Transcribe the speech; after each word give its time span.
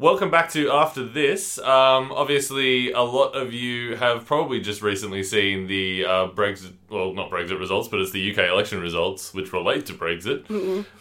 Welcome 0.00 0.30
back 0.30 0.48
to 0.50 0.70
After 0.70 1.02
This. 1.04 1.58
Um, 1.58 2.12
obviously, 2.12 2.92
a 2.92 3.00
lot 3.00 3.34
of 3.34 3.52
you 3.52 3.96
have 3.96 4.26
probably 4.26 4.60
just 4.60 4.80
recently 4.80 5.24
seen 5.24 5.66
the 5.66 6.04
uh, 6.04 6.28
Brexit, 6.28 6.74
well, 6.88 7.12
not 7.12 7.32
Brexit 7.32 7.58
results, 7.58 7.88
but 7.88 7.98
it's 7.98 8.12
the 8.12 8.30
UK 8.30 8.48
election 8.48 8.80
results, 8.80 9.34
which 9.34 9.52
relate 9.52 9.86
to 9.86 9.94
Brexit. 9.94 10.48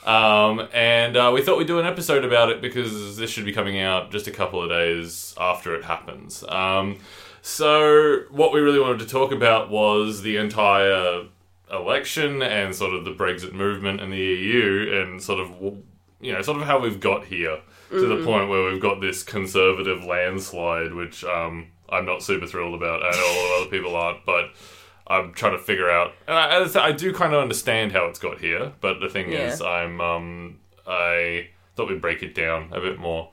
Um, 0.07 0.67
and 0.73 1.15
uh, 1.15 1.29
we 1.31 1.43
thought 1.43 1.59
we'd 1.59 1.67
do 1.67 1.77
an 1.77 1.85
episode 1.85 2.25
about 2.25 2.49
it 2.49 2.59
because 2.59 3.17
this 3.17 3.29
should 3.29 3.45
be 3.45 3.53
coming 3.53 3.79
out 3.79 4.09
just 4.09 4.25
a 4.25 4.31
couple 4.31 4.63
of 4.63 4.69
days 4.69 5.35
after 5.39 5.75
it 5.75 5.85
happens. 5.85 6.43
Um, 6.49 6.97
so, 7.43 8.21
what 8.31 8.51
we 8.51 8.61
really 8.61 8.79
wanted 8.79 8.97
to 8.97 9.05
talk 9.05 9.31
about 9.31 9.69
was 9.69 10.23
the 10.23 10.37
entire 10.37 11.25
election 11.71 12.41
and 12.41 12.73
sort 12.73 12.95
of 12.95 13.05
the 13.05 13.13
Brexit 13.13 13.53
movement 13.53 14.01
and 14.01 14.11
the 14.11 14.17
EU 14.17 14.91
and 14.91 15.21
sort 15.21 15.39
of, 15.39 15.51
you 16.19 16.33
know, 16.33 16.41
sort 16.41 16.59
of 16.59 16.65
how 16.65 16.79
we've 16.79 16.99
got 16.99 17.25
here 17.25 17.59
to 17.89 18.05
the 18.07 18.23
point 18.23 18.49
where 18.49 18.63
we've 18.71 18.81
got 18.81 18.99
this 19.01 19.23
conservative 19.23 20.03
landslide, 20.03 20.93
which 20.93 21.23
um, 21.23 21.67
I'm 21.89 22.05
not 22.05 22.21
super 22.23 22.45
thrilled 22.47 22.75
about. 22.75 23.03
I 23.03 23.11
know 23.11 23.17
a 23.25 23.35
lot 23.35 23.55
of 23.55 23.61
other 23.61 23.69
people 23.71 23.95
aren't, 23.95 24.25
but 24.25 24.49
I'm 25.07 25.33
trying 25.33 25.53
to 25.53 25.59
figure 25.63 25.89
out. 25.89 26.11
And 26.27 26.35
I, 26.37 26.85
I 26.87 26.91
do 26.91 27.13
kind 27.13 27.33
of 27.33 27.41
understand 27.41 27.91
how 27.93 28.05
it's 28.07 28.19
got 28.19 28.39
here, 28.39 28.73
but 28.81 28.99
the 28.99 29.09
thing 29.09 29.31
Yeah. 29.31 29.47
is, 29.47 29.61
I'm 29.61 30.01
um, 30.01 30.59
I 30.85 31.49
thought 31.75 31.89
we'd 31.89 32.01
break 32.01 32.23
it 32.23 32.33
down 32.35 32.69
a 32.73 32.81
bit 32.81 32.99
more. 32.99 33.31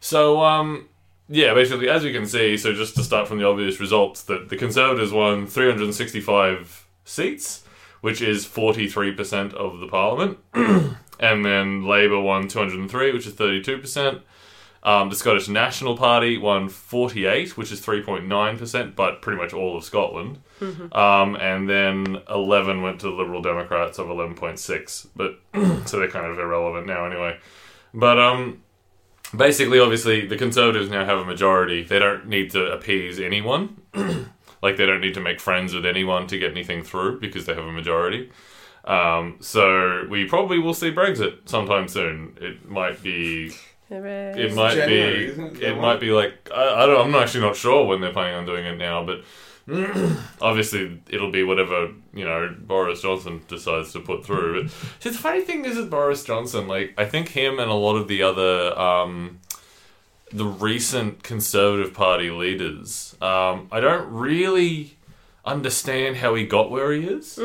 So 0.00 0.42
um, 0.42 0.88
yeah, 1.28 1.54
basically, 1.54 1.88
as 1.88 2.04
you 2.04 2.12
can 2.12 2.26
see, 2.26 2.56
so 2.56 2.72
just 2.74 2.94
to 2.96 3.02
start 3.02 3.26
from 3.28 3.38
the 3.38 3.46
obvious 3.46 3.80
results, 3.80 4.22
that 4.24 4.48
the 4.50 4.56
Conservatives 4.56 5.10
won 5.12 5.46
365 5.46 6.86
seats, 7.04 7.64
which 8.06 8.22
is 8.22 8.46
43% 8.46 9.52
of 9.54 9.80
the 9.80 9.88
parliament. 9.88 10.38
and 10.54 11.44
then 11.44 11.84
Labour 11.84 12.20
won 12.20 12.46
203, 12.46 13.12
which 13.12 13.26
is 13.26 13.32
32%. 13.32 14.20
Um, 14.84 15.10
the 15.10 15.16
Scottish 15.16 15.48
National 15.48 15.96
Party 15.96 16.38
won 16.38 16.68
48, 16.68 17.56
which 17.56 17.72
is 17.72 17.84
3.9%, 17.84 18.94
but 18.94 19.22
pretty 19.22 19.42
much 19.42 19.52
all 19.52 19.76
of 19.76 19.82
Scotland. 19.82 20.38
Um, 20.92 21.34
and 21.34 21.68
then 21.68 22.22
11 22.30 22.80
went 22.80 23.00
to 23.00 23.08
the 23.08 23.12
Liberal 23.12 23.42
Democrats 23.42 23.98
of 23.98 24.06
11.6, 24.06 25.08
but 25.16 25.40
so 25.88 25.98
they're 25.98 26.08
kind 26.08 26.26
of 26.26 26.38
irrelevant 26.38 26.86
now 26.86 27.06
anyway. 27.06 27.40
But 27.92 28.20
um, 28.20 28.62
basically, 29.36 29.80
obviously, 29.80 30.28
the 30.28 30.36
Conservatives 30.36 30.90
now 30.90 31.04
have 31.04 31.18
a 31.18 31.24
majority. 31.24 31.82
They 31.82 31.98
don't 31.98 32.28
need 32.28 32.52
to 32.52 32.70
appease 32.70 33.18
anyone. 33.18 33.82
like, 34.62 34.76
they 34.76 34.86
don't 34.86 35.00
need 35.00 35.14
to 35.14 35.20
make 35.20 35.40
friends 35.40 35.74
with 35.74 35.86
anyone 35.86 36.26
to 36.28 36.38
get 36.38 36.50
anything 36.50 36.82
through 36.82 37.20
because 37.20 37.46
they 37.46 37.54
have 37.54 37.64
a 37.64 37.72
majority. 37.72 38.30
Um, 38.86 39.38
so 39.40 40.06
we 40.08 40.26
probably 40.26 40.58
will 40.58 40.74
see 40.74 40.92
Brexit 40.92 41.48
sometime 41.48 41.88
soon. 41.88 42.36
It 42.40 42.68
might 42.68 43.02
be. 43.02 43.52
It 43.90 44.54
might 44.54 44.74
January, 44.74 45.32
be. 45.32 45.42
it? 45.42 45.62
It 45.62 45.80
might 45.80 46.00
be 46.00 46.10
like 46.10 46.50
I, 46.54 46.82
I 46.82 46.86
don't. 46.86 47.08
I'm 47.08 47.22
actually 47.22 47.40
not 47.40 47.56
sure 47.56 47.86
when 47.86 48.00
they're 48.00 48.12
planning 48.12 48.36
on 48.36 48.46
doing 48.46 48.64
it 48.64 48.78
now, 48.78 49.04
but 49.04 49.22
obviously 50.40 51.00
it'll 51.08 51.32
be 51.32 51.42
whatever 51.42 51.92
you 52.14 52.24
know 52.24 52.54
Boris 52.58 53.02
Johnson 53.02 53.42
decides 53.48 53.92
to 53.92 54.00
put 54.00 54.24
through. 54.24 54.62
But 54.62 54.72
see, 55.00 55.10
the 55.10 55.18
funny 55.18 55.42
thing 55.42 55.64
is 55.64 55.76
with 55.76 55.90
Boris 55.90 56.24
Johnson, 56.24 56.68
like 56.68 56.94
I 56.96 57.04
think 57.04 57.30
him 57.30 57.58
and 57.58 57.70
a 57.70 57.74
lot 57.74 57.96
of 57.96 58.06
the 58.06 58.22
other 58.22 58.78
um, 58.78 59.40
the 60.32 60.44
recent 60.44 61.22
Conservative 61.22 61.94
Party 61.94 62.30
leaders, 62.30 63.16
um, 63.20 63.68
I 63.70 63.80
don't 63.80 64.12
really 64.12 64.96
understand 65.44 66.16
how 66.16 66.34
he 66.34 66.44
got 66.44 66.70
where 66.70 66.92
he 66.92 67.06
is. 67.06 67.38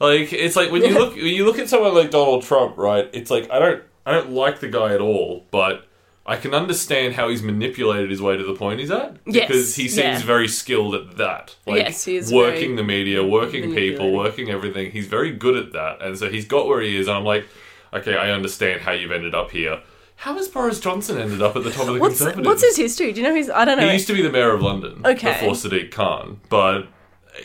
Like 0.00 0.32
it's 0.32 0.56
like 0.56 0.70
when 0.70 0.82
you 0.82 0.90
look 0.98 1.14
when 1.14 1.26
you 1.26 1.44
look 1.44 1.58
at 1.58 1.68
someone 1.68 1.94
like 1.94 2.10
Donald 2.10 2.44
Trump, 2.44 2.76
right? 2.76 3.08
It's 3.12 3.30
like 3.30 3.50
I 3.50 3.58
don't 3.58 3.82
I 4.06 4.12
don't 4.12 4.30
like 4.30 4.60
the 4.60 4.68
guy 4.68 4.94
at 4.94 5.00
all, 5.00 5.46
but 5.50 5.86
I 6.24 6.36
can 6.36 6.54
understand 6.54 7.14
how 7.14 7.28
he's 7.28 7.42
manipulated 7.42 8.08
his 8.10 8.22
way 8.22 8.36
to 8.36 8.44
the 8.44 8.54
point 8.54 8.78
he's 8.78 8.92
at 8.92 9.16
Yes, 9.26 9.48
because 9.48 9.74
he 9.74 9.88
seems 9.88 10.20
yeah. 10.20 10.26
very 10.26 10.46
skilled 10.46 10.94
at 10.94 11.16
that. 11.16 11.56
Like 11.66 11.82
Yes, 11.82 12.04
he 12.04 12.16
is 12.16 12.32
working 12.32 12.76
the 12.76 12.84
media, 12.84 13.24
working 13.24 13.74
people, 13.74 14.12
working 14.12 14.48
everything. 14.48 14.92
He's 14.92 15.08
very 15.08 15.32
good 15.32 15.56
at 15.56 15.72
that, 15.72 16.00
and 16.00 16.16
so 16.16 16.30
he's 16.30 16.46
got 16.46 16.68
where 16.68 16.80
he 16.80 16.96
is. 16.96 17.08
And 17.08 17.16
I'm 17.16 17.24
like, 17.24 17.46
okay, 17.92 18.16
I 18.16 18.30
understand 18.30 18.82
how 18.82 18.92
you've 18.92 19.10
ended 19.10 19.34
up 19.34 19.50
here. 19.50 19.80
How 20.16 20.34
has 20.34 20.48
Boris 20.48 20.78
Johnson 20.78 21.18
ended 21.18 21.42
up 21.42 21.56
at 21.56 21.64
the 21.64 21.70
top 21.70 21.88
of 21.88 21.94
the 21.94 22.00
What's 22.00 22.18
Conservatives? 22.18 22.46
what's 22.46 22.62
his 22.62 22.76
history? 22.76 23.12
Do 23.12 23.20
you 23.20 23.26
know 23.26 23.34
his? 23.34 23.50
I 23.50 23.64
don't 23.64 23.78
know. 23.78 23.86
He 23.86 23.94
used 23.94 24.06
to 24.06 24.14
be 24.14 24.22
the 24.22 24.30
mayor 24.30 24.52
of 24.52 24.62
London 24.62 25.00
Okay. 25.04 25.32
before 25.32 25.52
Sadiq 25.54 25.90
Khan, 25.90 26.40
but 26.48 26.86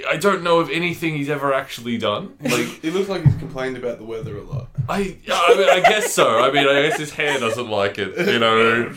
I 0.07 0.17
don't 0.17 0.43
know 0.43 0.59
of 0.59 0.69
anything 0.69 1.15
he's 1.15 1.29
ever 1.29 1.53
actually 1.53 1.97
done. 1.97 2.35
Like, 2.41 2.67
He 2.81 2.91
looks 2.91 3.09
like 3.09 3.23
he's 3.23 3.35
complained 3.37 3.77
about 3.77 3.97
the 3.97 4.03
weather 4.03 4.37
a 4.37 4.43
lot. 4.43 4.67
I, 4.89 5.17
I, 5.31 5.55
mean, 5.57 5.69
I 5.69 5.79
guess 5.79 6.13
so. 6.13 6.39
I 6.39 6.51
mean, 6.51 6.67
I 6.67 6.83
guess 6.83 6.99
his 6.99 7.11
hair 7.13 7.39
doesn't 7.39 7.67
like 7.69 7.97
it. 7.97 8.15
You 8.27 8.37
know, 8.39 8.93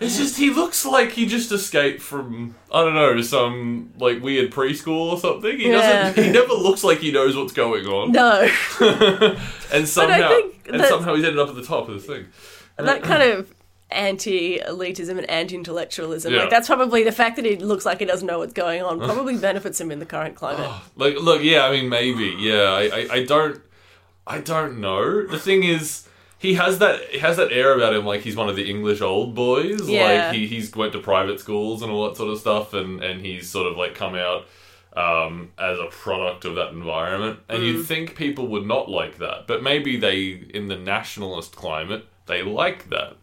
it's 0.00 0.16
just 0.16 0.36
he 0.38 0.50
looks 0.50 0.84
like 0.84 1.12
he 1.12 1.26
just 1.26 1.52
escaped 1.52 2.00
from 2.02 2.54
I 2.72 2.82
don't 2.82 2.94
know 2.94 3.20
some 3.20 3.92
like 3.98 4.22
weird 4.22 4.50
preschool 4.50 5.12
or 5.12 5.18
something. 5.18 5.56
He 5.58 5.70
doesn't. 5.70 6.24
He 6.24 6.32
never 6.32 6.54
looks 6.54 6.82
like 6.82 6.98
he 6.98 7.12
knows 7.12 7.36
what's 7.36 7.52
going 7.52 7.86
on. 7.86 8.10
no, 8.12 8.50
and 9.72 9.86
somehow, 9.86 10.36
and 10.66 10.82
somehow 10.86 11.14
he's 11.14 11.24
ended 11.24 11.38
up 11.38 11.50
at 11.50 11.54
the 11.54 11.62
top 11.64 11.88
of 11.88 11.94
the 11.94 12.00
thing. 12.00 12.26
That 12.76 13.02
kind 13.02 13.22
of 13.32 13.54
anti-elitism 13.92 15.10
and 15.10 15.28
anti-intellectualism. 15.28 16.32
Yeah. 16.32 16.40
Like 16.40 16.50
that's 16.50 16.68
probably 16.68 17.02
the 17.02 17.12
fact 17.12 17.36
that 17.36 17.44
he 17.44 17.56
looks 17.56 17.84
like 17.84 17.98
he 17.98 18.04
doesn't 18.04 18.26
know 18.26 18.38
what's 18.38 18.52
going 18.52 18.82
on. 18.82 18.98
Probably 18.98 19.36
benefits 19.36 19.80
him 19.80 19.90
in 19.90 19.98
the 19.98 20.06
current 20.06 20.36
climate. 20.36 20.70
Like, 20.96 21.16
look, 21.16 21.42
yeah, 21.42 21.64
I 21.64 21.72
mean, 21.72 21.88
maybe, 21.88 22.36
yeah. 22.38 22.62
I, 22.62 22.82
I, 22.82 23.08
I 23.12 23.24
don't, 23.24 23.60
I 24.26 24.40
don't 24.40 24.80
know. 24.80 25.26
The 25.26 25.38
thing 25.38 25.64
is, 25.64 26.06
he 26.38 26.54
has 26.54 26.78
that, 26.78 27.00
he 27.10 27.18
has 27.18 27.36
that 27.36 27.52
air 27.52 27.74
about 27.74 27.94
him, 27.94 28.06
like 28.06 28.22
he's 28.22 28.36
one 28.36 28.48
of 28.48 28.56
the 28.56 28.68
English 28.68 29.00
old 29.00 29.34
boys. 29.34 29.88
Yeah. 29.88 30.28
Like 30.28 30.34
he, 30.34 30.46
he's 30.46 30.74
went 30.74 30.92
to 30.92 31.00
private 31.00 31.40
schools 31.40 31.82
and 31.82 31.90
all 31.90 32.08
that 32.08 32.16
sort 32.16 32.30
of 32.30 32.38
stuff, 32.38 32.72
and 32.72 33.02
and 33.02 33.20
he's 33.20 33.48
sort 33.48 33.70
of 33.70 33.76
like 33.76 33.94
come 33.94 34.14
out 34.14 34.46
um, 34.96 35.50
as 35.58 35.78
a 35.78 35.86
product 35.90 36.44
of 36.44 36.54
that 36.54 36.70
environment. 36.70 37.40
And 37.48 37.62
you'd 37.62 37.84
think 37.84 38.14
people 38.14 38.46
would 38.48 38.66
not 38.66 38.88
like 38.88 39.18
that, 39.18 39.46
but 39.46 39.62
maybe 39.62 39.96
they, 39.96 40.42
in 40.54 40.68
the 40.68 40.76
nationalist 40.76 41.54
climate, 41.56 42.06
they 42.30 42.42
like 42.42 42.88
that. 42.90 43.16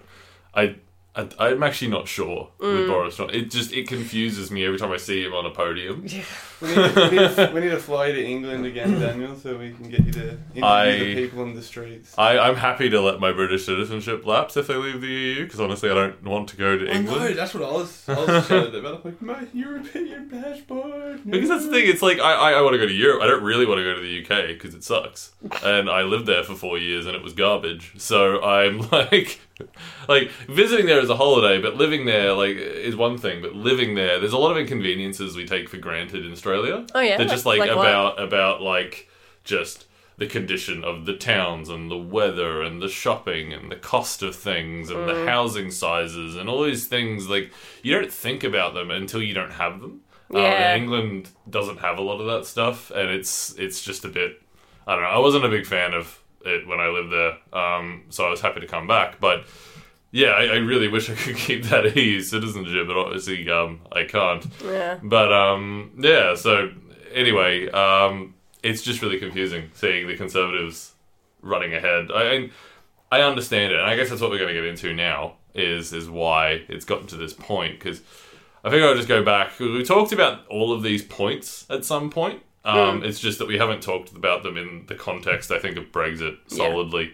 I. 0.53 0.75
I, 1.17 1.28
I'm 1.39 1.63
actually 1.63 1.89
not 1.89 2.07
sure 2.07 2.50
with 2.59 2.69
mm. 2.69 2.88
Boris 2.88 3.17
Johnson. 3.17 3.35
It 3.39 3.50
just 3.50 3.73
it 3.73 3.88
confuses 3.88 4.51
me 4.51 4.66
every 4.66 4.78
time 4.78 4.91
I 4.91 4.97
see 4.97 5.23
him 5.25 5.33
on 5.33 5.45
a 5.45 5.50
podium. 5.50 6.03
We 6.03 6.07
need, 6.07 6.25
we, 6.61 6.67
need 6.69 7.35
to, 7.35 7.51
we 7.53 7.59
need 7.61 7.69
to 7.69 7.79
fly 7.79 8.11
to 8.11 8.23
England 8.23 8.66
again, 8.66 9.00
Daniel, 9.00 9.35
so 9.35 9.57
we 9.57 9.73
can 9.73 9.89
get 9.89 10.05
you 10.05 10.11
to 10.13 10.29
interview 10.55 10.63
I- 10.63 10.91
the 10.91 11.16
people 11.16 11.44
in 11.44 11.55
the 11.55 11.61
streets. 11.61 12.13
I, 12.17 12.38
I'm 12.38 12.55
happy 12.55 12.89
to 12.89 13.01
let 13.01 13.19
my 13.19 13.31
British 13.31 13.66
citizenship 13.66 14.25
lapse 14.25 14.57
if 14.57 14.67
they 14.67 14.75
leave 14.75 15.01
the 15.01 15.07
EU 15.07 15.44
because 15.45 15.59
honestly, 15.59 15.89
I 15.89 15.94
don't 15.94 16.23
want 16.23 16.50
to 16.50 16.57
go 16.57 16.78
to 16.78 16.89
I 16.89 17.00
know, 17.00 17.13
England. 17.13 17.38
that's 17.38 17.53
what 17.53 17.63
I 17.63 17.72
was. 17.72 18.09
I 18.09 18.13
was 18.13 18.47
shouted 18.47 18.75
about. 18.75 19.05
I'm 19.05 19.11
like, 19.11 19.22
my 19.22 19.47
European 19.53 20.29
passport. 20.29 21.25
no." 21.25 21.31
Because 21.31 21.49
that's 21.49 21.66
the 21.66 21.72
thing, 21.72 21.88
it's 21.88 22.01
like 22.01 22.19
I, 22.19 22.34
I, 22.34 22.51
I 22.53 22.61
want 22.61 22.73
to 22.73 22.79
go 22.79 22.88
to 22.88 22.94
Europe. 22.94 23.22
I 23.22 23.28
don't 23.28 23.44
really 23.44 23.66
want 23.66 23.79
to 23.79 23.84
go 23.84 23.95
to 23.95 24.01
the 24.01 24.22
UK 24.23 24.47
because 24.49 24.73
it 24.75 24.84
sucks, 24.84 25.31
and 25.63 25.89
I 25.89 26.03
lived 26.03 26.25
there 26.25 26.44
for 26.44 26.55
four 26.55 26.78
years 26.78 27.05
and 27.05 27.16
it 27.16 27.23
was 27.23 27.34
garbage. 27.34 27.94
So 27.97 28.41
I'm 28.44 28.79
like, 28.91 29.39
like 30.07 30.29
visiting 30.47 30.85
there 30.85 31.00
is 31.00 31.09
a 31.09 31.16
holiday, 31.16 31.62
but 31.62 31.75
living 31.75 32.06
there 32.06 32.34
like 32.34 32.57
is 32.57 32.95
one 32.95 33.18
thing. 33.18 33.41
But 33.41 33.56
living 33.56 33.95
there, 33.95 34.19
there's 34.19 34.34
a 34.34 34.38
lot 34.38 34.51
of 34.51 34.57
inconveniences 34.57 35.35
we 35.35 35.45
take 35.45 35.69
for 35.69 35.78
granted 35.78 36.25
in 36.25 36.31
Australia. 36.31 36.85
Oh, 36.94 37.00
yeah? 37.00 37.18
they're 37.18 37.28
just 37.28 37.45
like, 37.45 37.59
Like 37.59 37.75
what? 37.75 37.79
about 37.88 38.22
about 38.22 38.62
like 38.62 39.09
just 39.44 39.85
the 40.17 40.25
condition 40.28 40.84
of 40.84 41.06
the 41.06 41.16
towns 41.16 41.69
and 41.69 41.91
the 41.91 41.97
weather 41.97 42.63
and 42.63 42.81
the 42.81 42.90
shopping 42.90 43.53
and 43.53 43.72
the 43.72 43.75
cost 43.75 44.23
of 44.23 44.35
things 44.35 44.90
and 44.90 45.00
Mm. 45.00 45.13
the 45.13 45.29
housing 45.31 45.69
sizes 45.69 46.35
and 46.35 46.50
all 46.50 46.63
these 46.63 46.88
things 46.88 47.29
like 47.29 47.51
you 47.84 47.94
don't 47.94 48.12
think 48.12 48.44
about 48.44 48.73
them 48.73 48.90
until 48.90 49.22
you 49.22 49.35
don't 49.35 49.51
have 49.51 49.79
them 49.79 50.01
uh, 50.34 50.40
Yeah. 50.40 50.72
and 50.73 50.81
England 50.84 51.29
doesn't 51.50 51.81
have 51.81 52.00
a 52.00 52.01
lot 52.01 52.19
of 52.19 52.25
that 52.28 52.46
stuff, 52.47 52.91
and 52.91 53.09
it's 53.09 53.53
it's 53.57 53.81
just 53.84 54.03
a 54.06 54.09
bit. 54.09 54.41
I 54.88 54.94
don't 54.96 55.03
know. 55.03 55.09
I 55.09 55.19
wasn't 55.19 55.46
a 55.46 55.50
big 55.50 55.66
fan 55.66 55.94
of 55.94 56.19
it 56.47 56.68
when 56.68 56.80
I 56.80 56.88
lived 56.88 57.12
there, 57.12 57.38
um, 57.53 58.03
so 58.09 58.25
I 58.25 58.30
was 58.30 58.41
happy 58.41 58.59
to 58.62 58.68
come 58.68 58.88
back. 58.88 59.19
But 59.19 59.46
yeah, 60.12 60.30
I, 60.30 60.44
I 60.46 60.56
really 60.56 60.88
wish 60.88 61.09
I 61.09 61.16
could 61.16 61.35
keep 61.47 61.63
that 61.66 61.96
EU 61.96 62.22
citizenship, 62.22 62.88
but 62.88 62.97
obviously 62.97 63.49
um, 63.49 63.82
I 63.91 64.03
can't. 64.03 64.46
Yeah. 64.64 64.99
But 65.03 65.32
um, 65.34 65.91
yeah. 65.99 66.35
So 66.35 66.72
anyway, 67.14 67.70
um, 67.70 68.35
it's 68.64 68.82
just 68.82 69.02
really 69.02 69.20
confusing 69.20 69.70
seeing 69.73 70.08
the 70.08 70.16
Conservatives 70.16 70.94
running 71.41 71.73
ahead. 71.73 72.09
I 72.14 72.22
I, 72.22 72.50
I 73.11 73.22
understand 73.22 73.73
it, 73.73 73.79
and 73.79 73.85
I 73.90 73.96
guess 73.96 74.09
that's 74.09 74.22
what 74.22 74.29
we're 74.29 74.40
going 74.40 74.53
to 74.53 74.61
get 74.61 74.66
into 74.66 74.93
now. 74.93 75.35
Is 75.53 75.93
is 75.93 76.09
why 76.09 76.64
it's 76.70 76.85
gotten 76.85 77.08
to 77.08 77.17
this 77.17 77.34
point 77.34 77.79
because. 77.79 78.02
I 78.64 78.70
think 78.70 78.84
I'll 78.84 78.96
just 78.96 79.08
go 79.08 79.23
back. 79.23 79.58
We 79.59 79.82
talked 79.84 80.11
about 80.11 80.46
all 80.47 80.73
of 80.73 80.84
these 80.84 81.02
points 81.02 81.66
at 81.70 81.85
some 81.85 82.09
point. 82.09 82.41
Um, 82.67 83.03
It's 83.03 83.19
just 83.19 83.40
that 83.40 83.47
we 83.47 83.58
haven't 83.58 83.81
talked 83.81 84.11
about 84.16 84.43
them 84.43 84.58
in 84.58 84.85
the 84.87 84.96
context, 84.96 85.52
I 85.52 85.59
think, 85.59 85.78
of 85.78 85.91
Brexit 85.91 86.37
solidly. 86.47 87.14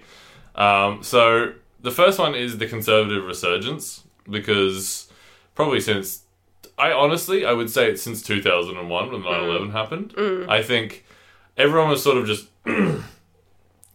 Um, 0.56 1.04
so 1.04 1.54
the 1.82 1.92
first 1.92 2.18
one 2.20 2.34
is 2.36 2.58
the 2.58 2.68
Conservative 2.68 3.24
resurgence, 3.24 4.04
because 4.30 5.12
probably 5.56 5.80
since, 5.80 6.24
I 6.78 6.92
honestly, 6.92 7.46
I 7.46 7.54
would 7.54 7.70
say 7.70 7.90
it's 7.92 8.02
since 8.02 8.22
2001 8.24 9.12
when 9.12 9.22
9 9.24 9.44
11 9.44 9.72
happened. 9.72 10.14
I 10.50 10.62
think 10.64 11.06
everyone 11.58 11.90
was 11.90 12.02
sort 12.04 12.18
of 12.18 12.26
just, 12.26 12.48
you 12.66 13.04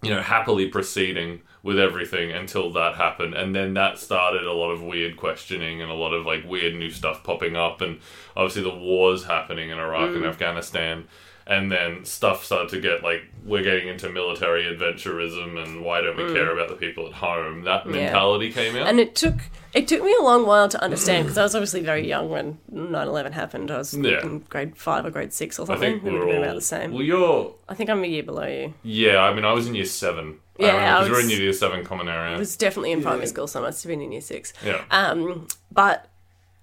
know, 0.05 0.23
happily 0.23 0.69
proceeding 0.69 1.41
with 1.65 1.79
everything 1.79 2.31
until 2.31 2.73
that 2.73 2.95
happened 2.95 3.35
and 3.35 3.55
then 3.55 3.75
that 3.75 3.99
started 3.99 4.45
a 4.45 4.53
lot 4.53 4.71
of 4.71 4.81
weird 4.81 5.17
questioning 5.17 5.83
and 5.83 5.91
a 5.91 5.95
lot 5.95 6.15
of 6.15 6.25
like 6.25 6.49
weird 6.49 6.73
new 6.75 6.89
stuff 6.89 7.25
popping 7.25 7.57
up 7.57 7.81
and 7.81 7.99
obviously 8.37 8.63
the 8.63 8.75
wars 8.75 9.25
happening 9.25 9.69
in 9.71 9.77
Iraq 9.79 10.15
and 10.15 10.25
Afghanistan 10.25 11.05
and 11.49 11.73
then 11.73 12.05
stuff 12.05 12.45
started 12.45 12.69
to 12.69 12.79
get 12.81 13.03
like 13.03 13.23
we're 13.45 13.63
getting 13.63 13.89
into 13.89 14.09
military 14.11 14.65
adventurism 14.65 15.57
and 15.63 15.83
why 15.83 16.01
don't 16.03 16.17
we 16.17 16.33
care 16.35 16.51
about 16.53 16.69
the 16.69 16.75
people 16.77 17.07
at 17.07 17.15
home 17.15 17.63
that 17.65 17.87
mentality 17.87 18.53
came 18.53 18.77
out 18.77 18.87
And 18.87 19.01
it 19.01 19.15
took 19.15 19.37
it 19.75 19.89
took 19.89 20.03
me 20.03 20.15
a 20.21 20.23
long 20.23 20.47
while 20.47 20.69
to 20.69 20.83
understand 20.83 21.25
because 21.25 21.39
I 21.39 21.43
was 21.43 21.55
obviously 21.55 21.81
very 21.83 22.07
young 22.07 22.29
when 22.31 22.59
9-11 22.73 23.33
happened. 23.33 23.71
I 23.71 23.79
was 23.79 23.95
Yeah. 23.95 24.21
in 24.23 24.41
grade 24.41 24.77
five 24.77 25.05
or 25.07 25.11
grade 25.11 25.33
six 25.33 25.59
or 25.59 25.63
I 25.63 25.67
something. 25.67 25.81
think 26.01 26.05
It 26.05 26.05
would 26.05 26.13
we're 26.13 26.19
have 26.21 26.29
been 26.29 26.37
all 26.39 26.43
about 26.45 26.55
the 26.57 26.61
same. 26.61 26.93
well 26.93 27.03
you're 27.03 27.55
I 27.69 27.75
think 27.75 27.89
I'm 27.91 28.05
a 28.05 28.07
year 28.07 28.23
below 28.23 28.47
you. 28.47 28.75
yeah 28.83 29.19
I 29.23 29.33
mean 29.35 29.45
I 29.47 29.53
was 29.53 29.67
in 29.67 29.75
year 29.75 29.85
seven 29.87 30.41
Yeah, 30.59 30.75
I 30.75 30.97
I 30.99 31.05
because 31.05 31.11
we're 31.11 31.21
in 31.25 31.31
year 31.31 31.53
seven 31.53 31.85
common 31.85 32.09
area 32.09 32.35
I 32.35 32.39
was 32.39 32.57
definitely 32.57 32.93
in 32.93 33.01
primary 33.03 33.23
Yeah. 33.23 33.29
school, 33.29 33.47
so 33.47 33.61
I 33.61 33.63
must 33.63 33.83
have 33.83 33.89
been 33.91 34.03
in 34.03 34.13
year 34.13 34.21
six. 34.21 34.53
yeah 34.65 34.83
Um, 34.91 35.49
but 35.73 36.09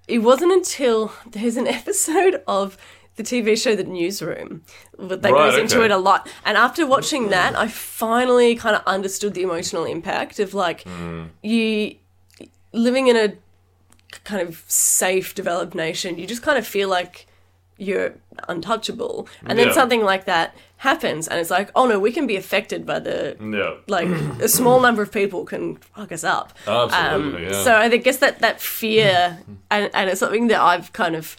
it 0.07 0.19
wasn't 0.19 0.51
until 0.51 1.11
there's 1.31 1.57
an 1.57 1.67
episode 1.79 2.43
of 2.47 2.77
the 3.15 3.23
TV 3.23 3.57
show 3.61 3.75
The 3.75 3.83
Newsroom 3.83 4.63
that 4.99 5.21
Right, 5.23 5.31
goes 5.31 5.57
into 5.57 5.77
okay. 5.77 5.85
it 5.85 5.91
a 5.91 5.97
lot. 5.97 6.27
And 6.45 6.57
after 6.57 6.85
watching 6.85 7.29
that, 7.29 7.55
I 7.57 7.67
finally 7.67 8.55
kind 8.55 8.75
of 8.75 8.81
understood 8.85 9.33
the 9.33 9.41
emotional 9.43 9.85
impact 9.85 10.39
of 10.39 10.53
like 10.53 10.83
Hmm. 10.83 11.23
you 11.41 11.95
living 12.73 13.07
in 13.07 13.15
a 13.15 13.33
kind 14.23 14.41
of 14.47 14.63
safe, 14.67 15.33
developed 15.35 15.75
nation. 15.75 16.17
You 16.17 16.27
just 16.27 16.41
kind 16.41 16.57
of 16.57 16.65
feel 16.67 16.89
like 16.89 17.25
you're 17.77 18.13
untouchable, 18.47 19.27
and 19.45 19.59
then 19.59 19.67
Yeah. 19.67 19.73
something 19.73 20.01
like 20.01 20.23
that 20.25 20.55
happens, 20.77 21.27
and 21.27 21.39
it's 21.41 21.49
like, 21.49 21.69
oh 21.75 21.85
no, 21.87 21.99
we 21.99 22.11
can 22.11 22.25
be 22.25 22.37
affected 22.37 22.85
by 22.85 22.99
the 22.99 23.35
yeah 23.41 23.73
like 23.87 24.07
a 24.41 24.47
small 24.47 24.79
number 24.79 25.01
of 25.01 25.11
people 25.11 25.43
can 25.45 25.75
fuck 25.77 26.11
us 26.13 26.23
up. 26.23 26.53
Absolutely, 26.67 27.47
yeah. 27.47 27.63
So 27.63 27.75
I 27.75 27.89
guess 27.97 28.17
that 28.17 28.39
that 28.39 28.61
fear, 28.61 29.39
and, 29.71 29.89
and 29.93 30.09
it's 30.09 30.19
something 30.21 30.47
that 30.47 30.61
I've 30.61 30.93
kind 30.93 31.15
of 31.17 31.35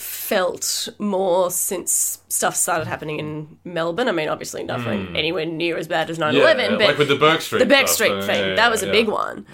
felt 0.00 0.88
more 0.98 1.50
since 1.50 2.18
stuff 2.28 2.56
started 2.56 2.86
happening 2.86 3.18
in 3.18 3.58
Melbourne. 3.64 4.08
I 4.08 4.12
mean, 4.12 4.28
obviously 4.28 4.62
nothing 4.62 5.16
anywhere 5.16 5.44
near 5.46 5.76
as 5.76 5.88
bad 5.88 6.08
as 6.10 6.18
9-11, 6.18 6.32
Hmm. 6.32 6.38
yeah, 6.60 6.68
but 6.70 6.80
like 6.80 6.98
with 6.98 7.08
the 7.08 7.16
Bourke 7.16 7.40
Street 7.42 7.58
the 7.58 7.66
Beck 7.66 7.86
stuff, 7.88 7.94
Street 7.96 8.12
uh, 8.12 8.22
thing, 8.26 8.48
yeah, 8.50 8.54
that 8.54 8.70
was 8.70 8.82
a 8.82 8.90
big 8.90 9.08
one. 9.08 9.46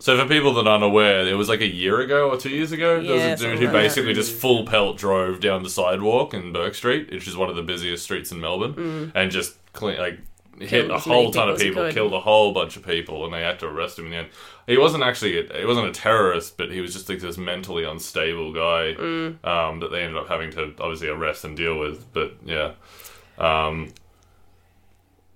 So 0.00 0.18
for 0.18 0.26
people 0.26 0.54
that 0.54 0.66
aren't 0.66 0.84
aware, 0.84 1.26
it 1.26 1.34
was 1.34 1.48
like 1.48 1.60
a 1.60 1.66
year 1.66 2.00
ago 2.00 2.30
or 2.30 2.36
two 2.36 2.50
years 2.50 2.72
ago. 2.72 3.02
there 3.02 3.12
was 3.32 3.42
a 3.42 3.44
dude 3.44 3.58
who 3.58 3.64
like 3.66 3.72
that. 3.72 3.78
basically 3.82 4.14
just 4.14 4.32
full 4.34 4.64
pelt 4.66 4.96
drove 4.96 5.40
down 5.40 5.62
the 5.62 5.70
sidewalk 5.70 6.34
in 6.34 6.52
Bourke 6.52 6.74
Street, 6.74 7.10
which 7.10 7.28
is 7.28 7.36
one 7.36 7.48
of 7.50 7.56
the 7.56 7.62
busiest 7.62 8.04
streets 8.04 8.32
in 8.32 8.40
Melbourne, 8.40 9.12
and 9.14 9.30
just 9.30 9.56
clean, 9.72 9.98
like 9.98 10.18
hit 10.60 10.90
a 10.90 10.94
Mm. 10.94 10.98
whole 11.00 11.30
ton 11.30 11.48
of 11.48 11.58
people, 11.58 11.90
killed 11.90 12.12
a 12.12 12.20
whole 12.20 12.52
bunch 12.52 12.76
of 12.76 12.86
people, 12.86 13.24
and 13.24 13.32
they 13.34 13.40
had 13.42 13.58
to 13.60 13.66
arrest 13.66 13.98
him 13.98 14.04
in 14.06 14.10
the 14.12 14.16
end. 14.18 14.28
He 14.66 14.76
wasn't 14.78 15.02
actually 15.02 15.38
a, 15.48 15.58
he 15.58 15.64
wasn't 15.64 15.88
a 15.88 15.92
terrorist, 15.92 16.56
but 16.56 16.70
he 16.70 16.80
was 16.80 16.92
just 16.92 17.08
like 17.08 17.20
this 17.20 17.36
mentally 17.38 17.84
unstable 17.84 18.52
guy 18.52 18.94
Mm. 18.98 19.44
um, 19.44 19.80
that 19.80 19.90
they 19.90 20.02
ended 20.02 20.16
up 20.16 20.28
having 20.28 20.50
to 20.52 20.72
obviously 20.78 21.08
arrest 21.08 21.44
and 21.44 21.56
deal 21.56 21.78
with. 21.78 22.12
But 22.12 22.34
yeah. 22.44 22.72
Um, 23.38 23.88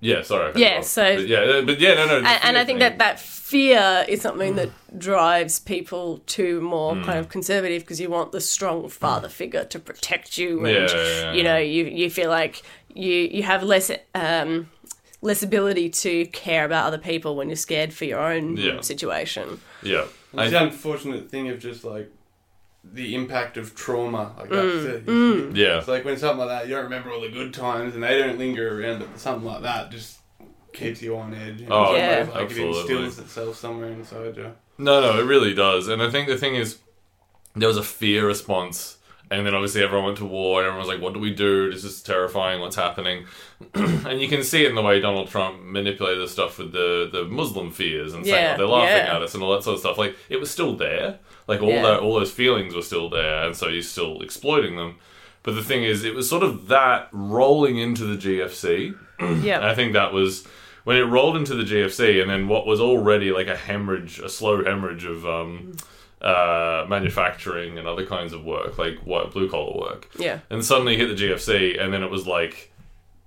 yeah, 0.00 0.22
sorry. 0.22 0.52
Yeah, 0.56 0.82
so- 0.82 1.16
but 1.16 1.26
yeah, 1.26 1.62
but 1.64 1.80
yeah, 1.80 1.94
no, 1.94 2.06
no. 2.06 2.16
and, 2.18 2.26
and 2.26 2.58
I 2.58 2.64
think 2.64 2.78
thing- 2.78 2.78
that 2.80 2.98
that 2.98 3.18
fear 3.20 4.04
is 4.08 4.20
something 4.20 4.56
that 4.56 4.68
drives 4.98 5.58
people 5.60 6.18
to 6.26 6.60
more 6.60 6.94
Hmm. 6.94 7.04
kind 7.04 7.18
of 7.18 7.28
conservative 7.30 7.82
because 7.82 8.00
you 8.00 8.10
want 8.10 8.32
the 8.32 8.40
strong 8.40 8.88
father 8.88 9.28
figure 9.28 9.64
to 9.64 9.78
protect 9.78 10.36
you, 10.36 10.58
and 10.66 10.68
Yeah, 10.68 10.86
yeah, 10.94 11.06
yeah, 11.22 11.32
you 11.32 11.42
know 11.42 11.56
you 11.56 11.84
you 11.84 12.10
feel 12.10 12.28
like 12.30 12.62
you 12.94 13.12
you 13.12 13.42
have 13.44 13.62
less 13.62 13.90
um 14.14 14.68
less 15.24 15.42
ability 15.42 15.88
to 15.88 16.26
care 16.26 16.64
about 16.66 16.86
other 16.86 16.98
people 16.98 17.34
when 17.34 17.48
you're 17.48 17.56
scared 17.56 17.92
for 17.94 18.04
your 18.04 18.20
own 18.20 18.56
Yeah. 18.58 18.80
situation. 18.82 19.58
Yeah. 19.82 20.04
It's 20.34 20.38
I- 20.42 20.48
the 20.50 20.62
unfortunate 20.64 21.30
thing 21.30 21.48
of 21.48 21.58
just 21.58 21.82
like 21.82 22.10
the 22.84 23.14
impact 23.14 23.56
of 23.56 23.74
trauma. 23.74 24.34
Like 24.38 24.50
Mm, 24.50 24.82
that's 24.84 25.56
it. 25.56 25.56
yeah. 25.56 25.78
It's 25.78 25.88
like 25.88 26.04
when 26.04 26.18
something 26.18 26.40
like 26.46 26.48
that, 26.50 26.68
you 26.68 26.74
don't 26.74 26.84
remember 26.84 27.10
all 27.10 27.22
the 27.22 27.30
good 27.30 27.54
times, 27.54 27.94
and 27.94 28.02
they 28.04 28.18
don't 28.18 28.38
linger 28.38 28.78
around. 28.82 28.98
But 28.98 29.18
something 29.18 29.46
like 29.46 29.62
that 29.62 29.90
just 29.90 30.18
keeps 30.74 31.00
you 31.00 31.16
on 31.16 31.32
edge. 31.32 31.60
you 31.62 31.68
know? 31.68 31.86
Oh, 31.86 31.96
Yeah. 31.96 32.26
like 32.34 32.42
absolutely. 32.42 32.78
it 32.80 32.80
instills 32.80 33.18
itself 33.18 33.56
somewhere 33.56 33.88
inside 33.90 34.36
you. 34.36 34.52
No, 34.76 35.00
no, 35.00 35.18
it 35.18 35.24
really 35.24 35.54
does. 35.54 35.88
And 35.88 36.02
I 36.02 36.10
think 36.10 36.28
the 36.28 36.36
thing 36.36 36.56
is, 36.56 36.78
there 37.56 37.68
was 37.68 37.78
a 37.78 37.82
fear 37.82 38.26
response. 38.26 38.98
And 39.34 39.46
then 39.46 39.54
obviously 39.54 39.82
everyone 39.82 40.06
went 40.06 40.18
to 40.18 40.24
war, 40.24 40.60
and 40.60 40.66
everyone 40.66 40.86
was 40.86 40.94
like, 40.94 41.02
what 41.02 41.14
do 41.14 41.20
we 41.20 41.34
do? 41.34 41.70
This 41.70 41.84
is 41.84 42.02
terrifying, 42.02 42.60
what's 42.60 42.76
happening? 42.76 43.26
and 43.74 44.20
you 44.20 44.28
can 44.28 44.42
see 44.42 44.64
it 44.64 44.68
in 44.68 44.74
the 44.74 44.82
way 44.82 45.00
Donald 45.00 45.28
Trump 45.28 45.62
manipulated 45.62 46.22
the 46.22 46.28
stuff 46.28 46.58
with 46.58 46.72
the, 46.72 47.08
the 47.12 47.24
Muslim 47.24 47.70
fears 47.70 48.14
and 48.14 48.24
saying, 48.24 48.36
Yeah, 48.42 48.54
oh, 48.54 48.58
they're 48.58 48.66
laughing 48.66 49.06
yeah. 49.06 49.16
at 49.16 49.22
us 49.22 49.34
and 49.34 49.42
all 49.42 49.52
that 49.52 49.62
sort 49.62 49.74
of 49.74 49.80
stuff. 49.80 49.98
Like, 49.98 50.16
it 50.28 50.38
was 50.38 50.50
still 50.50 50.76
there. 50.76 51.18
Like, 51.46 51.62
all, 51.62 51.68
Yeah. 51.70 51.82
that, 51.82 52.00
all 52.00 52.14
those 52.14 52.32
feelings 52.32 52.74
were 52.74 52.82
still 52.82 53.08
there, 53.10 53.44
and 53.44 53.56
so 53.56 53.68
he's 53.68 53.88
still 53.90 54.20
exploiting 54.22 54.76
them. 54.76 54.96
But 55.42 55.54
the 55.56 55.62
thing 55.62 55.84
is, 55.84 56.04
it 56.04 56.14
was 56.14 56.28
sort 56.28 56.42
of 56.42 56.68
that 56.68 57.08
rolling 57.12 57.76
into 57.78 58.04
the 58.04 58.16
GFC. 58.16 58.96
Yeah, 59.44 59.64
I 59.66 59.74
think 59.76 59.92
that 59.92 60.12
was 60.12 60.44
when 60.82 60.96
it 60.96 61.02
rolled 61.02 61.36
into 61.36 61.54
the 61.54 61.62
GFC, 61.62 62.20
and 62.20 62.28
then 62.28 62.48
what 62.48 62.66
was 62.66 62.80
already 62.80 63.30
like 63.30 63.46
a 63.46 63.56
hemorrhage, 63.56 64.18
a 64.18 64.28
slow 64.28 64.64
hemorrhage 64.64 65.04
of 65.04 65.24
um, 65.24 65.76
uh, 66.24 66.86
manufacturing 66.88 67.78
and 67.78 67.86
other 67.86 68.06
kinds 68.06 68.32
of 68.32 68.44
work, 68.44 68.78
like 68.78 68.98
white 69.00 69.30
blue 69.32 69.48
collar 69.48 69.78
work, 69.78 70.08
yeah, 70.18 70.40
and 70.50 70.64
suddenly 70.64 70.96
hit 70.96 71.08
the 71.08 71.14
GFC, 71.14 71.80
and 71.80 71.92
then 71.92 72.02
it 72.02 72.10
was 72.10 72.26
like 72.26 72.70